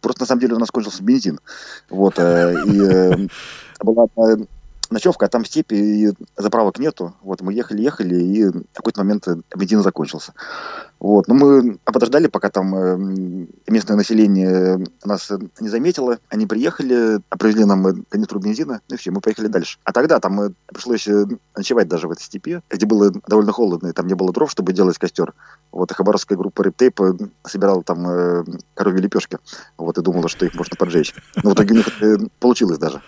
просто 0.00 0.22
на 0.22 0.26
самом 0.26 0.40
деле 0.40 0.54
у 0.54 0.58
нас 0.58 0.70
кончился 0.70 1.04
бензин. 1.04 1.38
Вот, 1.88 2.18
э, 2.18 2.54
и 2.66 3.28
была 3.84 4.06
ночевка, 4.92 5.26
а 5.26 5.28
там 5.28 5.44
степи, 5.44 5.74
и 5.74 6.12
заправок 6.36 6.78
нету. 6.78 7.14
Вот 7.22 7.40
мы 7.40 7.52
ехали, 7.52 7.82
ехали, 7.82 8.14
и 8.14 8.44
в 8.44 8.64
какой-то 8.74 9.00
момент 9.00 9.26
бензин 9.56 9.82
закончился. 9.82 10.32
Вот. 11.02 11.26
Но 11.26 11.34
мы 11.34 11.78
подождали, 11.84 12.28
пока 12.28 12.48
там 12.48 12.74
э, 12.74 12.96
местное 13.66 13.96
население 13.96 14.84
нас 15.04 15.32
не 15.58 15.68
заметило. 15.68 16.18
Они 16.28 16.46
приехали, 16.46 17.20
привезли 17.30 17.64
нам 17.64 18.04
канистру 18.08 18.38
бензина, 18.38 18.80
ну 18.88 18.94
и 18.94 18.98
все, 18.98 19.10
мы 19.10 19.20
поехали 19.20 19.48
дальше. 19.48 19.78
А 19.82 19.92
тогда 19.92 20.20
там 20.20 20.40
э, 20.40 20.50
пришлось 20.66 21.08
э, 21.08 21.26
ночевать 21.56 21.88
даже 21.88 22.06
в 22.06 22.12
этой 22.12 22.22
степи, 22.22 22.60
где 22.70 22.86
было 22.86 23.10
довольно 23.26 23.50
холодно, 23.50 23.88
и 23.88 23.92
там 23.92 24.06
не 24.06 24.14
было 24.14 24.32
дров, 24.32 24.50
чтобы 24.50 24.72
делать 24.72 24.98
костер. 24.98 25.34
Вот, 25.72 25.90
и 25.90 25.94
хабаровская 25.94 26.38
группа 26.38 26.62
Рептейп 26.62 27.00
собирала 27.44 27.82
там 27.82 28.08
э, 28.08 28.44
коровьи 28.74 29.00
лепешки. 29.02 29.38
Вот, 29.76 29.98
и 29.98 30.02
думала, 30.02 30.28
что 30.28 30.46
их 30.46 30.54
можно 30.54 30.76
поджечь. 30.76 31.14
Но 31.42 31.50
в 31.50 31.54
итоге 31.54 31.74
у 31.74 31.76
них 31.78 32.30
получилось 32.38 32.78
даже. 32.78 33.02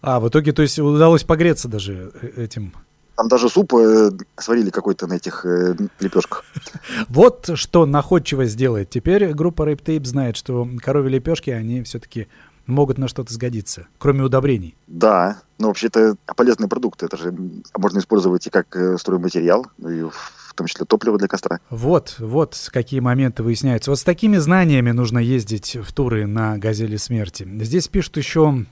А, 0.00 0.20
в 0.20 0.28
итоге, 0.28 0.52
то 0.52 0.62
есть 0.62 0.78
удалось 0.78 1.24
погреться 1.24 1.68
даже 1.68 2.12
э, 2.22 2.44
этим 2.44 2.72
там 3.18 3.26
даже 3.26 3.48
суп 3.48 3.74
э, 3.74 4.12
сварили 4.36 4.70
какой-то 4.70 5.08
на 5.08 5.14
этих 5.14 5.44
э, 5.44 5.74
лепешках. 5.98 6.44
Вот 7.08 7.50
что 7.54 7.84
находчивость 7.84 8.52
сделает. 8.52 8.90
Теперь 8.90 9.32
группа 9.34 9.62
Rape 9.62 9.82
Tape 9.82 10.04
знает, 10.04 10.36
что 10.36 10.68
коровьи 10.80 11.10
лепешки, 11.10 11.50
они 11.50 11.82
все-таки 11.82 12.28
могут 12.68 12.96
на 12.96 13.08
что-то 13.08 13.32
сгодиться, 13.32 13.88
кроме 13.98 14.22
удобрений. 14.22 14.76
Да, 14.86 15.38
но 15.58 15.66
вообще-то 15.66 16.14
полезный 16.36 16.68
продукт. 16.68 17.02
Это 17.02 17.16
же 17.16 17.34
можно 17.76 17.98
использовать 17.98 18.46
и 18.46 18.50
как 18.50 18.76
э, 18.76 18.96
стройматериал, 18.98 19.66
и 19.78 20.02
в 20.02 20.54
том 20.54 20.68
числе 20.68 20.86
топливо 20.86 21.18
для 21.18 21.26
костра. 21.26 21.58
Вот, 21.70 22.14
вот 22.20 22.68
какие 22.72 23.00
моменты 23.00 23.42
выясняются. 23.42 23.90
Вот 23.90 23.98
с 23.98 24.04
такими 24.04 24.36
знаниями 24.36 24.92
нужно 24.92 25.18
ездить 25.18 25.76
в 25.76 25.92
туры 25.92 26.28
на 26.28 26.56
«Газели 26.56 26.96
смерти». 26.96 27.48
Здесь 27.62 27.88
пишут 27.88 28.16
еще 28.16 28.64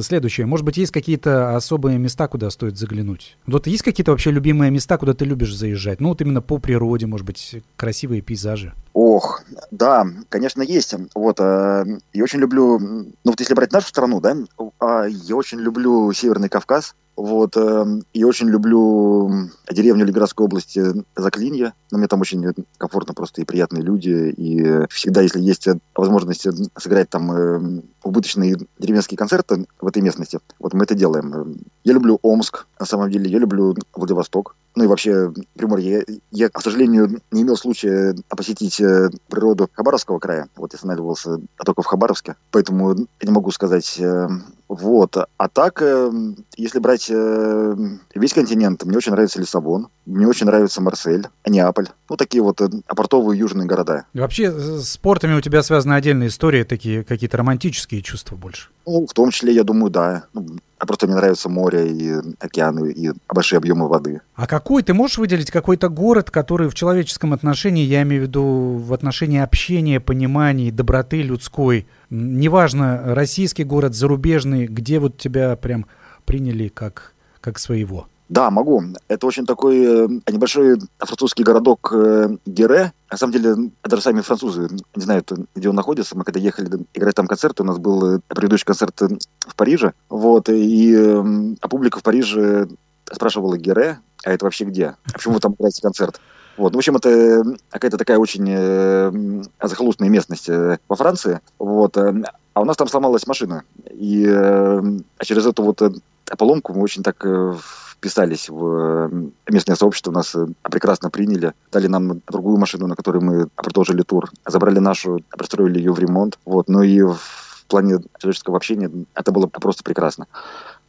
Следующее. 0.00 0.46
Может 0.46 0.64
быть, 0.64 0.78
есть 0.78 0.92
какие-то 0.92 1.54
особые 1.54 1.98
места, 1.98 2.26
куда 2.26 2.48
стоит 2.50 2.78
заглянуть? 2.78 3.36
Вот 3.46 3.66
есть 3.66 3.82
какие-то 3.82 4.12
вообще 4.12 4.30
любимые 4.30 4.70
места, 4.70 4.96
куда 4.96 5.12
ты 5.12 5.26
любишь 5.26 5.54
заезжать? 5.54 6.00
Ну, 6.00 6.08
вот 6.08 6.22
именно 6.22 6.40
по 6.40 6.58
природе, 6.58 7.06
может 7.06 7.26
быть, 7.26 7.62
красивые 7.76 8.22
пейзажи. 8.22 8.72
Ох, 8.94 9.42
да, 9.70 10.06
конечно, 10.30 10.62
есть. 10.62 10.94
Вот, 11.14 11.38
э, 11.40 11.84
я 12.12 12.24
очень 12.24 12.38
люблю, 12.38 12.78
ну, 12.78 13.12
вот 13.24 13.40
если 13.40 13.54
брать 13.54 13.72
нашу 13.72 13.88
страну, 13.88 14.20
да, 14.20 14.34
э, 14.34 15.08
я 15.10 15.36
очень 15.36 15.58
люблю 15.58 16.12
Северный 16.12 16.48
Кавказ. 16.48 16.94
Вот, 17.18 17.56
э, 17.56 17.84
и 18.12 18.22
очень 18.22 18.48
люблю 18.48 19.28
деревню 19.68 20.04
Ленинградской 20.04 20.46
области 20.46 20.80
Заклинье. 21.16 21.72
Но 21.90 21.98
мне 21.98 22.06
там 22.06 22.20
очень 22.20 22.54
комфортно 22.78 23.12
просто 23.12 23.40
и 23.40 23.44
приятные 23.44 23.82
люди. 23.82 24.32
И 24.36 24.86
всегда, 24.88 25.22
если 25.22 25.40
есть 25.40 25.66
возможность 25.96 26.46
сыграть 26.76 27.10
там 27.10 27.32
э, 27.32 27.82
убыточные 28.04 28.56
деревенские 28.78 29.18
концерты 29.18 29.66
в 29.80 29.88
этой 29.88 30.00
местности, 30.00 30.38
вот 30.60 30.74
мы 30.74 30.84
это 30.84 30.94
делаем. 30.94 31.56
Я 31.82 31.94
люблю 31.94 32.20
Омск, 32.22 32.68
на 32.78 32.86
самом 32.86 33.10
деле. 33.10 33.28
Я 33.28 33.40
люблю 33.40 33.74
Владивосток. 33.94 34.54
Ну 34.76 34.84
и 34.84 34.86
вообще 34.86 35.32
Приморье. 35.56 36.04
Я, 36.06 36.14
я, 36.30 36.48
к 36.48 36.62
сожалению, 36.62 37.20
не 37.32 37.42
имел 37.42 37.56
случая 37.56 38.14
посетить 38.28 38.80
э, 38.80 39.10
природу 39.28 39.68
Хабаровского 39.72 40.20
края. 40.20 40.46
Вот 40.54 40.72
я 40.72 40.76
останавливался 40.76 41.40
только 41.64 41.82
в 41.82 41.86
Хабаровске. 41.86 42.36
Поэтому 42.52 42.94
я 42.94 43.06
не 43.22 43.32
могу 43.32 43.50
сказать 43.50 43.98
э, 43.98 44.28
вот. 44.68 45.16
А 45.16 45.48
так, 45.48 45.80
э, 45.80 46.10
если 46.56 46.78
брать 46.78 47.08
э, 47.10 47.76
весь 48.14 48.34
континент, 48.34 48.84
мне 48.84 48.98
очень 48.98 49.12
нравится 49.12 49.40
Лиссабон, 49.40 49.88
мне 50.04 50.26
очень 50.26 50.46
нравится 50.46 50.82
Марсель, 50.82 51.26
Неаполь. 51.46 51.88
Ну, 52.10 52.16
такие 52.16 52.42
вот 52.42 52.60
э, 52.60 52.68
портовые 52.86 53.38
южные 53.38 53.66
города. 53.66 54.04
И 54.12 54.20
вообще, 54.20 54.52
с 54.52 54.90
спортами 54.90 55.34
у 55.34 55.40
тебя 55.40 55.62
связаны 55.62 55.94
отдельные 55.94 56.28
истории, 56.28 56.64
такие 56.64 57.02
какие-то 57.02 57.38
романтические 57.38 58.02
чувства 58.02 58.36
больше? 58.36 58.68
Ну, 58.86 59.06
в 59.06 59.12
том 59.14 59.30
числе, 59.30 59.54
я 59.54 59.64
думаю, 59.64 59.90
да. 59.90 60.24
Ну, 60.34 60.46
а 60.78 60.86
просто 60.86 61.06
мне 61.06 61.16
нравится 61.16 61.48
море 61.48 61.90
и 61.90 62.14
океаны 62.38 62.90
и 62.90 63.12
большие 63.26 63.56
объемы 63.56 63.88
воды. 63.88 64.20
А 64.34 64.46
какой 64.46 64.82
ты 64.82 64.92
можешь 64.94 65.18
выделить 65.18 65.50
какой-то 65.50 65.88
город, 65.88 66.30
который 66.30 66.68
в 66.68 66.74
человеческом 66.74 67.32
отношении, 67.32 67.84
я 67.84 68.02
имею 68.02 68.22
в 68.22 68.26
виду 68.26 68.82
в 68.84 68.92
отношении 68.92 69.40
общения, 69.40 69.98
понимания, 69.98 70.70
доброты 70.70 71.22
людской, 71.22 71.86
неважно, 72.10 73.14
российский 73.14 73.64
город, 73.64 73.94
зарубежный, 73.94 74.66
где 74.66 74.98
вот 74.98 75.18
тебя 75.18 75.56
прям 75.56 75.86
приняли 76.24 76.68
как, 76.68 77.14
как 77.40 77.58
своего? 77.58 78.06
Да, 78.28 78.50
могу. 78.50 78.82
Это 79.08 79.26
очень 79.26 79.46
такой 79.46 79.78
э, 79.78 80.08
небольшой 80.30 80.78
французский 80.98 81.42
городок 81.42 81.90
э, 81.94 82.36
Гере. 82.44 82.92
На 83.10 83.16
самом 83.16 83.32
деле, 83.32 83.70
даже 83.82 84.02
сами 84.02 84.20
французы 84.20 84.68
не 84.94 85.02
знают, 85.02 85.32
где 85.54 85.70
он 85.70 85.74
находится. 85.74 86.16
Мы 86.16 86.24
когда 86.24 86.38
ехали 86.38 86.84
играть 86.92 87.14
там 87.14 87.26
концерт, 87.26 87.58
у 87.60 87.64
нас 87.64 87.78
был 87.78 88.16
э, 88.16 88.20
предыдущий 88.28 88.66
концерт 88.66 89.00
в 89.00 89.56
Париже. 89.56 89.94
Вот, 90.10 90.50
и 90.50 90.94
а 90.94 91.68
публика 91.68 92.00
в 92.00 92.02
Париже 92.02 92.68
спрашивала 93.10 93.56
Гере, 93.56 93.98
а 94.24 94.32
это 94.32 94.44
вообще 94.44 94.66
где? 94.66 94.96
А 95.06 95.12
почему 95.14 95.34
вы 95.34 95.40
там 95.40 95.54
играете 95.54 95.80
концерт? 95.80 96.20
Вот. 96.58 96.74
В 96.74 96.76
общем, 96.76 96.96
это 96.96 97.44
какая-то 97.70 97.96
такая 97.96 98.18
очень 98.18 98.44
э, 98.48 99.42
захолустная 99.62 100.08
местность 100.08 100.48
э, 100.48 100.78
во 100.88 100.96
Франции. 100.96 101.40
Вот. 101.58 101.96
А 101.96 102.60
у 102.60 102.64
нас 102.64 102.76
там 102.76 102.88
сломалась 102.88 103.28
машина. 103.28 103.62
И 103.92 104.26
э, 104.26 104.82
а 105.18 105.24
через 105.24 105.46
эту 105.46 105.62
вот 105.62 105.80
э, 105.80 105.90
поломку 106.36 106.74
мы 106.74 106.82
очень 106.82 107.04
так 107.04 107.24
э, 107.24 107.54
вписались 107.92 108.48
в 108.48 109.30
местное 109.48 109.76
сообщество, 109.76 110.10
нас 110.10 110.34
прекрасно 110.62 111.10
приняли, 111.10 111.52
дали 111.70 111.86
нам 111.86 112.20
другую 112.26 112.56
машину, 112.56 112.88
на 112.88 112.96
которой 112.96 113.22
мы 113.22 113.48
продолжили 113.54 114.02
тур, 114.02 114.30
забрали 114.44 114.80
нашу, 114.80 115.20
пристроили 115.36 115.78
ее 115.78 115.92
в 115.92 115.98
ремонт. 116.00 116.40
Вот. 116.44 116.68
Ну 116.68 116.82
и 116.82 117.00
в 117.00 117.64
плане 117.68 117.98
человеческого 118.18 118.56
общения 118.56 118.90
это 119.14 119.30
было 119.30 119.46
просто 119.46 119.84
прекрасно. 119.84 120.26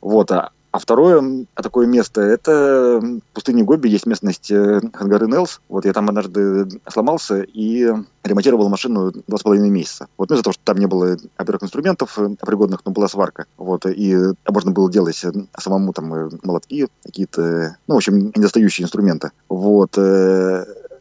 Вот. 0.01 0.31
А 0.31 0.49
а 0.71 0.79
второе 0.79 1.45
такое 1.55 1.87
место– 1.87 2.21
это 2.21 3.01
пустыня 3.33 3.63
Гоби, 3.63 3.87
есть 3.87 4.05
местность 4.05 4.51
э, 4.51 4.81
Хангары 4.93 5.27
Нелс. 5.27 5.61
Вот 5.67 5.85
я 5.85 5.93
там 5.93 6.09
однажды 6.09 6.67
сломался 6.87 7.41
и 7.41 7.91
ремонтировал 8.23 8.69
машину 8.69 9.11
два 9.27 9.37
с 9.37 9.43
половиной 9.43 9.71
месяца. 9.71 10.07
Вот, 10.17 10.29
ну, 10.29 10.35
из-за 10.35 10.43
того, 10.43 10.53
что 10.53 10.63
там 10.63 10.77
не 10.77 10.85
было, 10.85 11.17
во-первых, 11.37 11.63
инструментов 11.63 12.19
э, 12.19 12.35
пригодных, 12.39 12.81
но 12.85 12.91
была 12.91 13.07
сварка. 13.07 13.45
Вот, 13.57 13.85
и 13.87 14.15
можно 14.47 14.71
было 14.71 14.91
делать 14.91 15.23
э, 15.23 15.31
самому 15.57 15.91
там 15.91 16.29
молотки, 16.43 16.87
какие-то, 17.03 17.77
ну, 17.87 17.95
в 17.95 17.97
общем, 17.97 18.31
недостающие 18.35 18.85
инструменты. 18.85 19.31
Вот, 19.47 19.97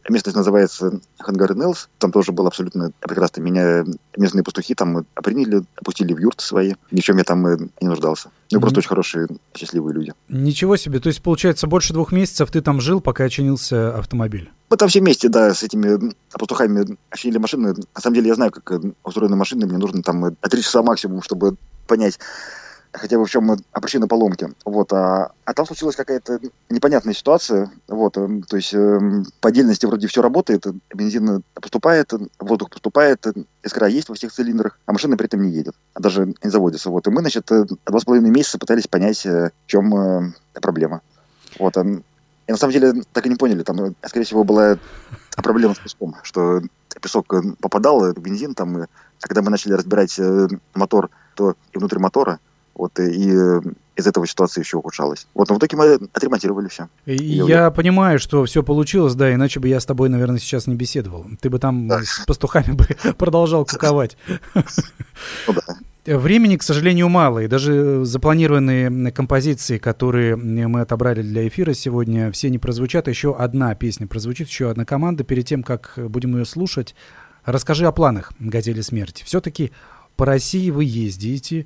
Местность 0.07 0.37
называется 0.37 0.99
Хангар 1.19 1.55
Нелс. 1.55 1.89
Там 1.97 2.11
тоже 2.11 2.31
было 2.31 2.47
абсолютно 2.47 2.91
прекрасно. 2.99 3.41
Меня 3.41 3.85
местные 4.15 4.43
пастухи 4.43 4.75
там 4.75 5.05
приняли, 5.15 5.63
опустили 5.75 6.13
в 6.13 6.19
юрты 6.19 6.43
свои. 6.43 6.73
Ничем 6.91 7.17
я 7.17 7.23
там 7.23 7.43
не 7.81 7.87
нуждался. 7.87 8.29
Ну, 8.51 8.57
mm-hmm. 8.57 8.61
просто 8.61 8.79
очень 8.79 8.89
хорошие, 8.89 9.27
счастливые 9.55 9.93
люди. 9.93 10.13
Ничего 10.29 10.77
себе. 10.77 10.99
То 10.99 11.07
есть, 11.07 11.21
получается, 11.21 11.67
больше 11.67 11.93
двух 11.93 12.11
месяцев 12.11 12.51
ты 12.51 12.61
там 12.61 12.81
жил, 12.81 13.01
пока 13.01 13.27
чинился 13.29 13.95
автомобиль? 13.97 14.51
Мы 14.69 14.77
там 14.77 14.87
все 14.87 14.99
вместе, 14.99 15.29
да, 15.29 15.53
с 15.53 15.63
этими 15.63 16.13
пастухами 16.31 16.97
чинили 17.15 17.37
машины. 17.37 17.73
На 17.95 18.01
самом 18.01 18.15
деле 18.15 18.27
я 18.27 18.35
знаю, 18.35 18.51
как 18.51 18.71
устроены 19.03 19.35
машины. 19.35 19.65
Мне 19.65 19.77
нужно 19.77 20.03
там 20.03 20.35
три 20.35 20.61
часа 20.61 20.83
максимум, 20.83 21.21
чтобы 21.21 21.55
понять, 21.87 22.19
хотя 22.91 23.17
бы 23.17 23.25
в 23.25 23.29
чем 23.29 23.57
причина 23.73 24.07
поломки. 24.07 24.49
Вот, 24.65 24.91
а, 24.93 25.31
а 25.45 25.53
там 25.53 25.65
случилась 25.65 25.95
какая-то 25.95 26.39
непонятная 26.69 27.13
ситуация. 27.13 27.71
Вот, 27.87 28.17
эм, 28.17 28.43
то 28.43 28.57
есть 28.57 28.73
э, 28.73 28.99
по 29.41 29.49
отдельности 29.49 29.85
вроде 29.85 30.07
все 30.07 30.21
работает, 30.21 30.65
бензин 30.93 31.43
поступает, 31.53 32.11
воздух 32.39 32.69
поступает, 32.69 33.25
искра 33.63 33.87
есть 33.87 34.09
во 34.09 34.15
всех 34.15 34.31
цилиндрах, 34.31 34.79
а 34.85 34.93
машина 34.93 35.17
при 35.17 35.27
этом 35.27 35.41
не 35.41 35.51
едет, 35.51 35.75
а 35.93 35.99
даже 35.99 36.25
не 36.25 36.49
заводится. 36.49 36.89
Вот, 36.89 37.07
и 37.07 37.11
мы, 37.11 37.21
значит, 37.21 37.51
э, 37.51 37.65
два 37.85 37.99
с 37.99 38.05
половиной 38.05 38.31
месяца 38.31 38.57
пытались 38.57 38.87
понять, 38.87 39.25
э, 39.25 39.51
в 39.65 39.69
чем 39.69 39.95
э, 39.95 40.33
проблема. 40.53 41.01
Вот, 41.59 41.77
эм, 41.77 42.03
и 42.47 42.51
на 42.51 42.57
самом 42.57 42.73
деле 42.73 43.03
так 43.13 43.25
и 43.25 43.29
не 43.29 43.35
поняли, 43.35 43.63
там, 43.63 43.79
э, 43.81 43.93
скорее 44.05 44.25
всего, 44.25 44.43
была 44.43 44.77
проблема 45.35 45.75
с 45.75 45.79
песком, 45.79 46.15
что 46.23 46.61
песок 47.01 47.33
попадал 47.61 48.13
бензин, 48.13 48.55
там, 48.55 48.83
и, 48.83 48.85
когда 49.19 49.41
мы 49.41 49.51
начали 49.51 49.73
разбирать 49.73 50.19
мотор, 50.73 51.09
то 51.35 51.55
и 51.71 51.77
внутрь 51.77 51.99
мотора, 51.99 52.39
вот, 52.79 52.97
и 52.97 53.29
э, 53.29 53.61
из 53.97 54.07
этого 54.07 54.25
ситуация 54.25 54.61
еще 54.61 54.77
ухудшалась. 54.77 55.27
Вот, 55.33 55.49
но 55.49 55.55
в 55.55 55.57
итоге 55.57 55.75
мы 55.75 55.95
отремонтировали 56.13 56.69
все. 56.69 56.87
Я, 57.05 57.63
я 57.63 57.71
понимаю, 57.71 58.19
что 58.19 58.45
все 58.45 58.63
получилось, 58.63 59.15
да, 59.15 59.33
иначе 59.33 59.59
бы 59.59 59.67
я 59.67 59.81
с 59.81 59.85
тобой, 59.85 60.07
наверное, 60.07 60.39
сейчас 60.39 60.65
не 60.65 60.75
беседовал. 60.75 61.25
Ты 61.41 61.49
бы 61.49 61.59
там 61.59 61.89
да. 61.89 62.01
с 62.01 62.23
пастухами 62.25 62.71
бы 62.71 62.87
продолжал 63.17 63.65
куковать. 63.65 64.17
Ну 65.47 65.53
да. 65.53 66.17
Времени, 66.17 66.55
к 66.55 66.63
сожалению, 66.63 67.09
мало, 67.09 67.39
и 67.39 67.47
даже 67.47 68.05
запланированные 68.05 69.11
композиции, 69.11 69.77
которые 69.77 70.37
мы 70.37 70.79
отобрали 70.79 71.21
для 71.21 71.45
эфира 71.45 71.73
сегодня, 71.73 72.31
все 72.31 72.49
не 72.49 72.57
прозвучат. 72.57 73.09
Еще 73.09 73.35
одна 73.35 73.75
песня 73.75 74.07
прозвучит, 74.07 74.47
еще 74.47 74.71
одна 74.71 74.85
команда. 74.85 75.25
Перед 75.25 75.45
тем, 75.45 75.61
как 75.61 75.95
будем 75.97 76.37
ее 76.37 76.45
слушать, 76.45 76.95
расскажи 77.43 77.85
о 77.85 77.91
планах 77.91 78.31
«Газели 78.39 78.79
смерти». 78.79 79.25
Все-таки 79.25 79.73
по 80.19 80.25
России 80.25 80.69
вы 80.69 80.83
ездите, 80.83 81.65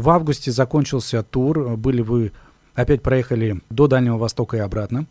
в 0.00 0.10
августе 0.10 0.50
закончился 0.50 1.22
тур, 1.22 1.76
были 1.76 2.02
вы 2.02 2.32
опять 2.74 3.02
проехали 3.02 3.60
до 3.70 3.86
Дальнего 3.86 4.18
Востока 4.18 4.56
и 4.56 4.60
обратно. 4.60 5.06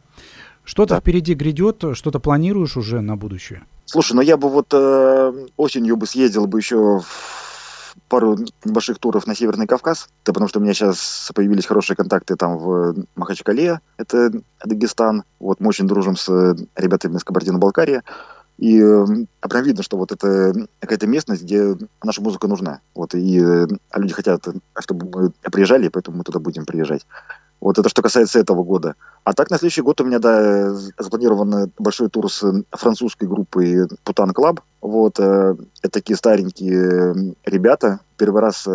Что-то 0.64 0.96
да. 0.96 1.00
впереди 1.00 1.34
грядет, 1.34 1.84
что-то 1.94 2.20
планируешь 2.20 2.78
уже 2.78 3.02
на 3.02 3.16
будущее? 3.16 3.64
Слушай, 3.86 4.14
ну 4.14 4.22
я 4.22 4.38
бы 4.38 4.50
вот 4.50 4.68
э, 4.72 5.48
осенью 5.58 5.98
бы 5.98 6.06
съездил 6.06 6.46
бы 6.46 6.60
еще 6.60 7.00
в 7.00 7.96
пару 8.08 8.38
небольших 8.64 9.00
туров 9.00 9.26
на 9.26 9.36
Северный 9.36 9.68
Кавказ, 9.68 10.10
да 10.26 10.34
потому 10.34 10.48
что 10.48 10.60
у 10.60 10.62
меня 10.62 10.74
сейчас 10.74 11.32
появились 11.34 11.66
хорошие 11.66 11.98
контакты 11.98 12.36
там 12.36 12.58
в 12.58 12.96
Махачкале, 13.16 13.80
это 13.98 14.32
Дагестан. 14.64 15.24
Вот 15.40 15.60
мы 15.60 15.70
очень 15.70 15.88
дружим 15.88 16.16
с 16.16 16.56
ребятами 16.76 17.18
из 17.18 17.24
Кабардино-Балкарии. 17.24 18.02
И 18.60 18.78
э, 18.78 19.06
прям 19.48 19.64
видно, 19.64 19.84
что 19.84 19.96
вот 19.96 20.12
это 20.12 20.54
какая-то 20.82 21.08
местность, 21.08 21.44
где 21.44 21.78
наша 22.04 22.22
музыка 22.22 22.48
нужна. 22.50 22.82
Вот, 22.94 23.16
и 23.16 23.40
э, 23.42 23.68
люди 23.96 24.14
хотят, 24.14 24.46
чтобы 24.80 25.10
мы 25.10 25.32
приезжали, 25.50 25.88
поэтому 25.88 26.18
мы 26.18 26.24
туда 26.26 26.40
будем 26.40 26.66
приезжать. 26.66 27.08
Вот 27.62 27.80
это 27.80 27.88
что 27.88 28.02
касается 28.02 28.38
этого 28.38 28.64
года. 28.64 28.96
А 29.24 29.34
так 29.34 29.50
на 29.50 29.58
следующий 29.58 29.82
год 29.82 30.02
у 30.02 30.04
меня, 30.04 30.20
да, 30.20 30.74
запланирован 30.74 31.72
большой 31.78 32.10
тур 32.10 32.30
с 32.30 32.44
французской 32.72 33.30
группой 33.30 33.88
Putan 34.04 34.34
Club. 34.34 34.60
Вот, 34.82 35.20
э, 35.20 35.56
это 35.82 35.92
такие 35.92 36.18
старенькие 36.18 37.36
ребята. 37.46 38.02
Первый 38.18 38.42
раз 38.42 38.68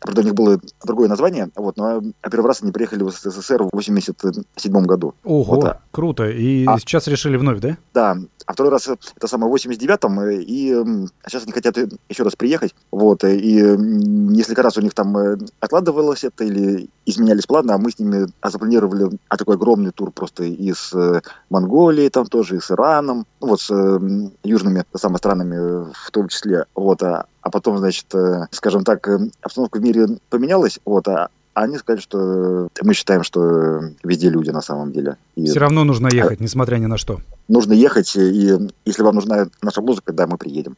Правда, 0.00 0.20
у 0.20 0.24
них 0.24 0.34
было 0.34 0.60
другое 0.84 1.08
название, 1.08 1.48
вот, 1.56 1.76
но 1.76 2.02
первый 2.30 2.46
раз 2.46 2.62
они 2.62 2.70
приехали 2.70 3.02
в 3.02 3.10
СССР 3.10 3.62
в 3.62 3.70
87 3.72 4.84
году. 4.84 5.14
Ого, 5.24 5.54
вот, 5.54 5.64
а. 5.64 5.80
круто. 5.90 6.28
И 6.28 6.66
а, 6.66 6.78
сейчас 6.78 7.06
решили 7.08 7.36
вновь, 7.36 7.60
да? 7.60 7.76
Да. 7.94 8.16
А 8.44 8.52
второй 8.52 8.70
раз 8.70 8.88
это 8.88 9.26
самое 9.26 9.50
в 9.50 9.56
89-м, 9.56 10.30
и 10.30 11.08
сейчас 11.26 11.42
они 11.44 11.52
хотят 11.52 11.76
еще 12.08 12.22
раз 12.22 12.36
приехать. 12.36 12.74
Вот, 12.92 13.24
и 13.24 13.60
несколько 13.76 14.62
раз 14.62 14.76
у 14.76 14.82
них 14.82 14.94
там 14.94 15.16
э, 15.16 15.38
откладывалось 15.58 16.22
это 16.22 16.44
или 16.44 16.88
изменялись 17.06 17.46
планы, 17.46 17.72
а 17.72 17.78
мы 17.78 17.90
с 17.90 17.98
ними 17.98 18.26
запланировали 18.44 19.18
а 19.28 19.36
такой 19.36 19.56
огромный 19.56 19.90
тур 19.90 20.12
просто 20.12 20.44
из 20.44 20.92
э, 20.94 21.22
Монголии, 21.50 22.08
там 22.08 22.26
тоже, 22.26 22.56
и 22.56 22.60
с 22.60 22.70
Ираном, 22.70 23.26
ну, 23.40 23.48
вот 23.48 23.60
с 23.60 24.00
южными 24.44 24.84
самыми 24.94 25.18
странами 25.18 25.92
в 25.92 26.10
том 26.12 26.28
числе. 26.28 26.66
Вот, 26.74 27.02
а, 27.02 27.26
а 27.46 27.50
потом, 27.50 27.78
значит, 27.78 28.12
э, 28.12 28.46
скажем 28.50 28.82
так, 28.82 29.08
обстановка 29.40 29.78
в 29.78 29.80
мире 29.80 30.08
поменялась, 30.30 30.80
вот, 30.84 31.06
а 31.06 31.28
они 31.54 31.78
сказали, 31.78 32.00
что 32.00 32.66
мы 32.82 32.92
считаем, 32.92 33.22
что 33.22 33.82
везде 34.02 34.30
люди 34.30 34.50
на 34.50 34.62
самом 34.62 34.90
деле. 34.90 35.16
И 35.36 35.46
Все 35.46 35.60
равно 35.60 35.84
нужно 35.84 36.08
ехать, 36.12 36.40
несмотря 36.40 36.78
ни 36.78 36.86
на 36.86 36.98
что. 36.98 37.20
Нужно 37.46 37.72
ехать, 37.72 38.16
и 38.16 38.58
если 38.84 39.02
вам 39.04 39.14
нужна 39.14 39.46
наша 39.62 39.80
музыка, 39.80 40.12
да, 40.12 40.26
мы 40.26 40.38
приедем. 40.38 40.76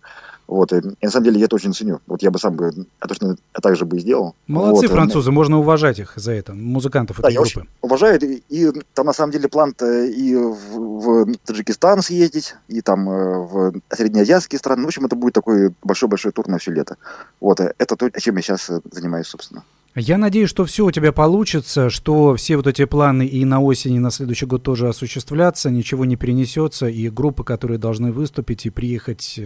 Вот, 0.48 0.72
и, 0.72 0.78
и 0.78 1.04
на 1.04 1.10
самом 1.10 1.24
деле 1.26 1.40
я 1.40 1.44
это 1.44 1.56
очень 1.56 1.74
ценю. 1.74 2.00
Вот 2.06 2.22
я 2.22 2.30
бы 2.30 2.38
сам 2.38 2.56
бы 2.56 2.72
а 2.98 3.06
точно 3.06 3.36
так 3.52 3.76
же 3.76 3.84
бы 3.84 3.98
и 3.98 4.00
сделал. 4.00 4.34
Молодцы 4.46 4.88
вот, 4.88 4.94
французы, 4.94 5.30
можно 5.30 5.58
уважать 5.58 5.98
их 5.98 6.14
за 6.16 6.32
это, 6.32 6.54
музыкантов 6.54 7.20
да, 7.20 7.28
этой 7.28 7.34
я 7.34 7.40
группы. 7.40 7.60
Очень 7.60 7.68
уважаю, 7.82 8.18
и, 8.20 8.42
и 8.48 8.72
там 8.94 9.06
на 9.06 9.12
самом 9.12 9.32
деле 9.32 9.48
план-то 9.48 10.04
и 10.04 10.34
в, 10.34 11.26
в 11.26 11.36
Таджикистан 11.44 12.00
съездить, 12.00 12.56
и 12.66 12.80
там 12.80 13.08
э, 13.10 13.38
в 13.40 13.72
среднеазиатские 13.90 14.58
страны. 14.58 14.84
В 14.84 14.86
общем, 14.86 15.04
это 15.04 15.16
будет 15.16 15.34
такой 15.34 15.74
большой-большой 15.82 16.32
тур 16.32 16.48
на 16.48 16.58
все 16.58 16.72
лето. 16.72 16.96
Вот, 17.40 17.60
э, 17.60 17.74
это 17.76 17.96
то, 17.96 18.10
чем 18.10 18.36
я 18.36 18.42
сейчас 18.42 18.70
э, 18.70 18.80
занимаюсь, 18.90 19.26
собственно. 19.26 19.64
Я 19.94 20.16
надеюсь, 20.16 20.48
что 20.48 20.64
все 20.64 20.86
у 20.86 20.90
тебя 20.92 21.12
получится, 21.12 21.90
что 21.90 22.36
все 22.36 22.56
вот 22.56 22.66
эти 22.66 22.84
планы 22.84 23.26
и 23.26 23.44
на 23.44 23.60
осень, 23.60 23.94
и 23.94 23.98
на 23.98 24.10
следующий 24.10 24.46
год 24.46 24.62
тоже 24.62 24.88
осуществлятся, 24.88 25.70
ничего 25.70 26.04
не 26.04 26.16
перенесется, 26.16 26.86
и 26.86 27.10
группы, 27.10 27.42
которые 27.42 27.78
должны 27.78 28.12
выступить 28.12 28.64
и 28.64 28.70
приехать, 28.70 29.40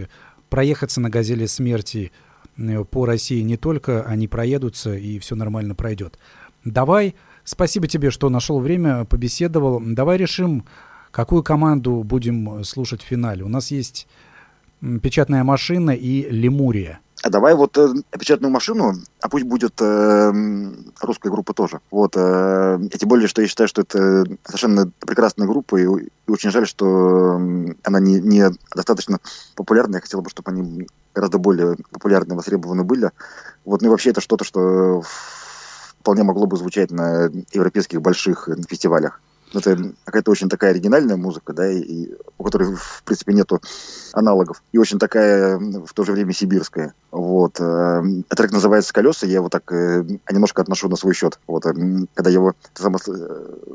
проехаться 0.53 1.01
на 1.01 1.09
«Газели 1.09 1.47
смерти» 1.47 2.11
э, 2.57 2.83
по 2.83 3.07
России 3.07 3.41
не 3.41 3.57
только, 3.57 4.03
они 4.03 4.27
проедутся, 4.27 4.93
и 4.93 5.17
все 5.17 5.35
нормально 5.35 5.73
пройдет. 5.73 6.19
Давай, 6.63 7.15
спасибо 7.43 7.87
тебе, 7.87 8.11
что 8.11 8.29
нашел 8.29 8.59
время, 8.59 9.05
побеседовал. 9.05 9.81
Давай 9.83 10.17
решим, 10.17 10.65
какую 11.09 11.41
команду 11.41 12.03
будем 12.03 12.63
слушать 12.63 13.01
в 13.01 13.05
финале. 13.07 13.43
У 13.43 13.47
нас 13.47 13.71
есть 13.71 14.07
печатная 15.01 15.43
машина 15.43 15.89
и 15.89 16.29
Лемурия. 16.29 16.99
А 17.23 17.29
давай 17.29 17.55
вот 17.55 17.77
э, 17.77 17.87
печатную 18.11 18.51
машину, 18.51 18.95
а 19.21 19.29
пусть 19.29 19.45
будет 19.45 19.81
э, 19.81 20.33
русская 20.99 21.29
группа 21.29 21.53
тоже. 21.53 21.79
Вот, 21.89 22.17
э, 22.17 22.79
и 22.91 22.97
тем 22.97 23.07
более, 23.07 23.29
что 23.29 23.41
я 23.41 23.47
считаю, 23.47 23.69
что 23.69 23.83
это 23.83 24.25
совершенно 24.43 24.91
прекрасная 24.99 25.47
группа, 25.47 25.77
и, 25.77 25.83
и 25.85 26.09
очень 26.31 26.51
жаль, 26.51 26.67
что 26.67 27.35
она 27.83 27.99
не, 28.01 28.19
не 28.19 28.51
достаточно 28.75 29.19
популярна. 29.55 29.95
Я 29.95 30.01
хотел 30.01 30.21
бы, 30.21 30.29
чтобы 30.29 30.51
они 30.51 30.85
гораздо 31.15 31.37
более 31.37 31.77
популярны, 31.91 32.35
востребованы 32.35 32.83
были. 32.83 33.11
Вот, 33.63 33.81
ну 33.81 33.87
и 33.87 33.91
вообще 33.91 34.09
это 34.09 34.19
что-то, 34.19 34.43
что 34.43 35.01
вполне 36.01 36.23
могло 36.23 36.45
бы 36.45 36.57
звучать 36.57 36.91
на 36.91 37.31
европейских 37.53 38.01
больших 38.01 38.49
фестивалях. 38.67 39.21
Это 39.53 39.93
какая-то 40.05 40.31
очень 40.31 40.49
такая 40.49 40.71
оригинальная 40.71 41.15
музыка, 41.15 41.53
да, 41.53 41.69
и 41.69 42.09
у 42.37 42.43
которой, 42.43 42.75
в 42.75 43.03
принципе, 43.05 43.33
нету 43.33 43.61
аналогов. 44.11 44.63
И 44.71 44.77
очень 44.77 44.99
такая 44.99 45.57
в 45.57 45.93
то 45.93 46.03
же 46.03 46.11
время 46.11 46.33
сибирская. 46.33 46.93
Вот. 47.11 47.59
Э, 47.59 48.01
трек 48.29 48.51
называется 48.51 48.93
«Колеса», 48.93 49.27
я 49.27 49.35
его 49.35 49.49
так 49.49 49.71
э, 49.71 50.03
немножко 50.31 50.61
отношу 50.61 50.89
на 50.89 50.95
свой 50.95 51.13
счет. 51.13 51.39
Вот. 51.47 51.65
Э, 51.65 51.73
когда 52.13 52.29
я 52.29 52.35
его 52.35 52.53
сам 52.73 52.95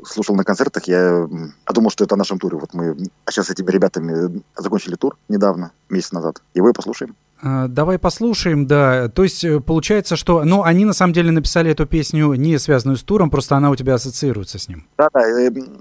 слушал 0.05 0.35
на 0.35 0.43
концертах, 0.43 0.83
я 0.85 1.27
думал, 1.73 1.89
что 1.89 2.03
это 2.03 2.15
о 2.15 2.17
нашем 2.17 2.39
туре. 2.39 2.57
Вот 2.57 2.73
мы 2.73 2.97
а 3.25 3.31
сейчас 3.31 3.47
с 3.47 3.49
этими 3.51 3.71
ребятами 3.71 4.43
закончили 4.57 4.95
тур 4.95 5.17
недавно, 5.27 5.71
месяц 5.89 6.11
назад. 6.11 6.41
Его 6.53 6.69
и 6.69 6.73
послушаем. 6.73 7.15
Давай 7.41 7.97
послушаем, 7.99 8.67
да. 8.67 9.07
То 9.09 9.23
есть 9.23 9.45
получается, 9.65 10.15
что... 10.15 10.43
Ну, 10.43 10.63
они 10.63 10.85
на 10.85 10.93
самом 10.93 11.13
деле 11.13 11.31
написали 11.31 11.71
эту 11.71 11.85
песню 11.85 12.33
не 12.33 12.57
связанную 12.59 12.97
с 12.97 13.03
туром, 13.03 13.29
просто 13.29 13.55
она 13.55 13.69
у 13.69 13.75
тебя 13.75 13.93
ассоциируется 13.93 14.59
с 14.59 14.67
ним. 14.67 14.85
Да, 14.97 15.09
да. 15.13 15.21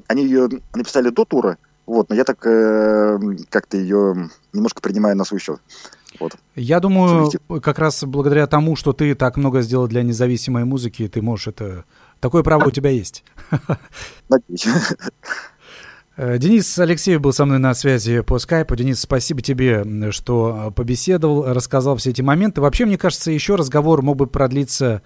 Они 0.07 0.25
ее 0.25 0.49
написали 0.75 1.11
до 1.11 1.25
тура, 1.25 1.59
вот, 1.87 2.11
но 2.11 2.15
я 2.15 2.25
так 2.25 2.47
э, 2.47 3.19
как-то 3.49 3.77
ее 3.77 4.31
немножко 4.53 4.81
принимаю 4.83 5.17
на 5.17 5.25
свой 5.25 5.41
счет. 5.41 5.59
Вот. 6.21 6.37
Я 6.55 6.81
думаю, 6.81 7.31
как 7.63 7.79
раз 7.79 8.05
благодаря 8.05 8.47
тому, 8.47 8.77
что 8.77 8.93
ты 8.93 9.15
так 9.15 9.37
много 9.37 9.63
сделал 9.63 9.89
для 9.89 10.03
независимой 10.03 10.65
музыки, 10.65 11.09
ты 11.09 11.23
можешь 11.23 11.49
это... 11.49 11.85
Такое 12.21 12.43
право 12.43 12.67
у 12.69 12.71
тебя 12.71 12.91
есть. 12.91 13.25
Надеюсь. 14.29 14.67
Э, 16.19 16.37
Денис 16.37 16.77
Алексеев 16.77 17.21
был 17.21 17.33
со 17.33 17.45
мной 17.45 17.61
на 17.61 17.73
связи 17.75 18.23
по 18.23 18.41
скайпу. 18.41 18.75
Денис, 18.75 18.99
спасибо 18.99 19.41
тебе, 19.41 20.11
что 20.11 20.73
побеседовал, 20.75 21.45
рассказал 21.55 21.97
все 21.97 22.11
эти 22.11 22.23
моменты. 22.23 22.61
Вообще, 22.61 22.87
мне 22.87 22.99
кажется, 22.99 23.31
еще 23.31 23.55
разговор 23.55 24.03
мог 24.03 24.17
бы 24.17 24.27
продлиться 24.27 25.03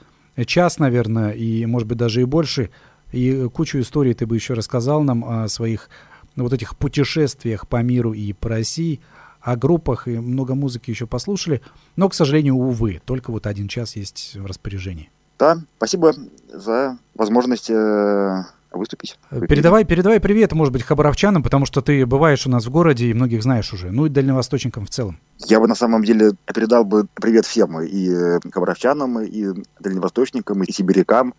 час, 0.46 0.78
наверное, 0.78 1.32
и, 1.32 1.66
может 1.66 1.86
быть, 1.86 1.98
даже 1.98 2.22
и 2.22 2.24
больше. 2.24 2.70
И 3.12 3.46
кучу 3.52 3.78
историй 3.80 4.14
ты 4.14 4.24
бы 4.24 4.36
еще 4.36 4.54
рассказал 4.54 5.02
нам 5.02 5.22
о 5.22 5.48
своих 5.48 5.90
вот 6.34 6.54
этих 6.54 6.78
путешествиях 6.78 7.68
по 7.68 7.82
миру 7.82 8.14
и 8.14 8.32
по 8.32 8.48
России, 8.48 9.02
о 9.42 9.56
группах 9.56 10.08
и 10.08 10.18
много 10.18 10.54
музыки 10.54 10.88
еще 10.88 11.06
послушали. 11.06 11.60
Но, 11.94 12.08
к 12.08 12.14
сожалению, 12.14 12.54
увы, 12.54 13.02
только 13.04 13.32
вот 13.32 13.46
один 13.46 13.68
час 13.68 13.96
есть 13.96 14.34
в 14.36 14.46
распоряжении. 14.46 15.10
Да, 15.38 15.58
спасибо 15.76 16.14
за 16.48 16.96
возможность 17.14 17.68
э, 17.68 18.44
выступить. 18.76 19.18
Передавай, 19.30 19.84
передавай 19.84 20.20
привет, 20.20 20.52
может 20.52 20.72
быть, 20.72 20.82
хабаровчанам, 20.82 21.42
потому 21.42 21.66
что 21.66 21.80
ты 21.80 22.06
бываешь 22.06 22.46
у 22.46 22.50
нас 22.50 22.66
в 22.66 22.70
городе 22.70 23.06
и 23.06 23.14
многих 23.14 23.42
знаешь 23.42 23.72
уже, 23.72 23.90
ну 23.90 24.06
и 24.06 24.08
дальневосточникам 24.08 24.86
в 24.86 24.90
целом. 24.90 25.18
Я 25.38 25.60
бы 25.60 25.68
на 25.68 25.74
самом 25.74 26.04
деле 26.04 26.32
передал 26.52 26.84
бы 26.84 27.06
привет 27.14 27.46
всем, 27.46 27.80
и 27.80 28.10
э, 28.10 28.40
хабаровчанам, 28.50 29.20
и 29.20 29.64
дальневосточникам, 29.80 30.62
и 30.62 30.72
сибирякам, 30.72 31.34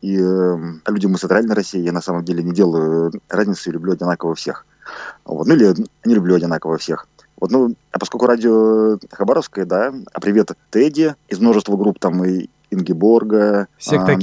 и 0.00 0.18
э, 0.18 0.56
людям 0.88 1.14
из 1.14 1.20
Центральной 1.20 1.54
России 1.54 1.80
я 1.80 1.92
на 1.92 2.02
самом 2.02 2.24
деле 2.24 2.42
не 2.42 2.52
делаю 2.52 3.12
разницы 3.28 3.70
люблю 3.70 3.92
одинаково 3.92 4.34
всех. 4.34 4.66
Вот. 5.24 5.46
Ну 5.46 5.54
или 5.54 5.74
не 6.04 6.14
люблю 6.14 6.34
одинаково 6.34 6.78
всех. 6.78 7.06
Вот, 7.42 7.50
ну, 7.50 7.74
а 7.90 7.98
поскольку 7.98 8.26
радио 8.26 8.98
Хабаровское, 9.10 9.64
да, 9.64 9.92
а 10.12 10.20
привет 10.20 10.52
Тедди 10.70 11.16
из 11.28 11.40
множества 11.40 11.76
групп 11.76 11.98
там 11.98 12.24
и 12.24 12.48
Ингеборга. 12.72 13.68
Секта. 13.78 14.12
А, 14.12 14.16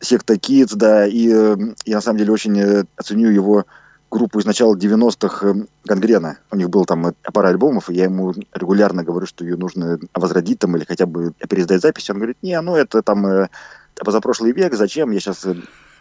Секта 0.00 0.34
Kids, 0.34 0.74
да, 0.74 1.06
и 1.06 1.28
э, 1.32 1.56
я 1.86 1.96
на 1.96 2.00
самом 2.00 2.18
деле 2.18 2.32
очень 2.32 2.58
э, 2.58 2.84
оценю 2.96 3.30
его 3.30 3.64
группу 4.10 4.38
из 4.38 4.44
начала 4.44 4.76
90-х 4.76 5.48
э, 5.48 5.54
Гангрена. 5.84 6.38
У 6.50 6.56
них 6.56 6.70
был 6.70 6.84
там 6.84 7.14
пара 7.32 7.48
альбомов, 7.48 7.90
и 7.90 7.94
я 7.94 8.04
ему 8.04 8.34
регулярно 8.52 9.04
говорю, 9.04 9.26
что 9.26 9.44
ее 9.44 9.56
нужно 9.56 9.98
возродить 10.14 10.58
там 10.58 10.76
или 10.76 10.84
хотя 10.84 11.06
бы 11.06 11.32
пересдать 11.48 11.82
запись. 11.82 12.10
Он 12.10 12.16
говорит, 12.16 12.36
не, 12.42 12.60
ну 12.60 12.76
это 12.76 13.02
там 13.02 13.48
позапрошлый 13.94 14.52
век, 14.52 14.74
зачем 14.74 15.10
я 15.10 15.20
сейчас 15.20 15.46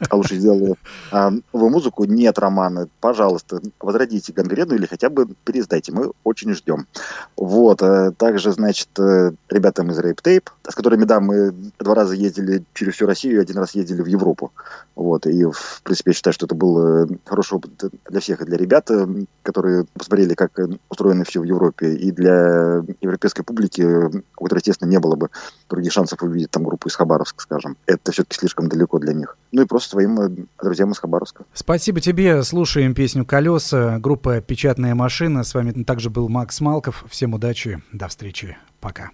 а 0.09 0.15
лучше 0.15 0.35
сделаю 0.35 0.77
а, 1.11 1.31
новую 1.53 1.71
музыку. 1.71 2.05
Нет, 2.05 2.39
Роман, 2.39 2.89
пожалуйста, 2.99 3.61
возродите 3.79 4.33
гангрену 4.33 4.75
или 4.75 4.85
хотя 4.85 5.09
бы 5.09 5.27
переиздайте. 5.43 5.91
Мы 5.91 6.11
очень 6.23 6.53
ждем. 6.53 6.87
Вот. 7.35 7.81
А, 7.81 8.11
также, 8.11 8.51
значит, 8.51 8.89
э, 8.99 9.31
ребятам 9.49 9.91
из 9.91 9.99
Rape 9.99 10.21
Tape, 10.21 10.47
с 10.67 10.75
которыми, 10.75 11.05
да, 11.05 11.19
мы 11.19 11.51
два 11.79 11.95
раза 11.95 12.15
ездили 12.15 12.63
через 12.73 12.93
всю 12.93 13.05
Россию, 13.07 13.41
один 13.41 13.57
раз 13.57 13.75
ездили 13.75 14.01
в 14.01 14.07
Европу. 14.07 14.51
Вот. 14.95 15.25
И, 15.25 15.43
в 15.43 15.81
принципе, 15.83 16.11
я 16.11 16.13
считаю, 16.15 16.33
что 16.33 16.45
это 16.45 16.55
был 16.55 17.05
э, 17.05 17.07
хороший 17.25 17.55
опыт 17.55 17.71
для 18.09 18.19
всех, 18.19 18.41
и 18.41 18.45
для 18.45 18.57
ребят, 18.57 18.89
э, 18.91 19.07
которые 19.43 19.85
посмотрели, 19.93 20.33
как 20.33 20.59
устроено 20.89 21.23
все 21.23 21.39
в 21.39 21.43
Европе, 21.43 21.93
и 21.93 22.11
для 22.11 22.83
европейской 23.01 23.43
публики, 23.43 23.81
у 23.81 24.43
которой, 24.43 24.59
естественно, 24.59 24.89
не 24.89 24.99
было 24.99 25.15
бы 25.15 25.29
других 25.69 25.91
шансов 25.91 26.21
увидеть 26.21 26.51
там 26.51 26.63
группу 26.63 26.89
из 26.89 26.95
Хабаровска, 26.95 27.41
скажем. 27.41 27.77
Это 27.85 28.11
все-таки 28.11 28.37
слишком 28.37 28.67
далеко 28.67 28.99
для 28.99 29.13
них. 29.13 29.37
Ну 29.51 29.61
и 29.61 29.65
просто 29.65 29.86
своим 29.87 30.19
э, 30.19 30.29
друзьям 30.61 30.91
из 30.91 30.99
Хабаровска. 30.99 31.45
Спасибо 31.53 32.01
тебе. 32.01 32.43
Слушаем 32.43 32.93
песню 32.93 33.25
«Колеса». 33.25 33.99
Группа 33.99 34.41
«Печатная 34.41 34.95
машина». 34.95 35.43
С 35.43 35.53
вами 35.53 35.71
также 35.83 36.09
был 36.09 36.29
Макс 36.29 36.59
Малков. 36.61 37.05
Всем 37.09 37.33
удачи. 37.33 37.81
До 37.91 38.07
встречи. 38.07 38.57
Пока. 38.79 39.11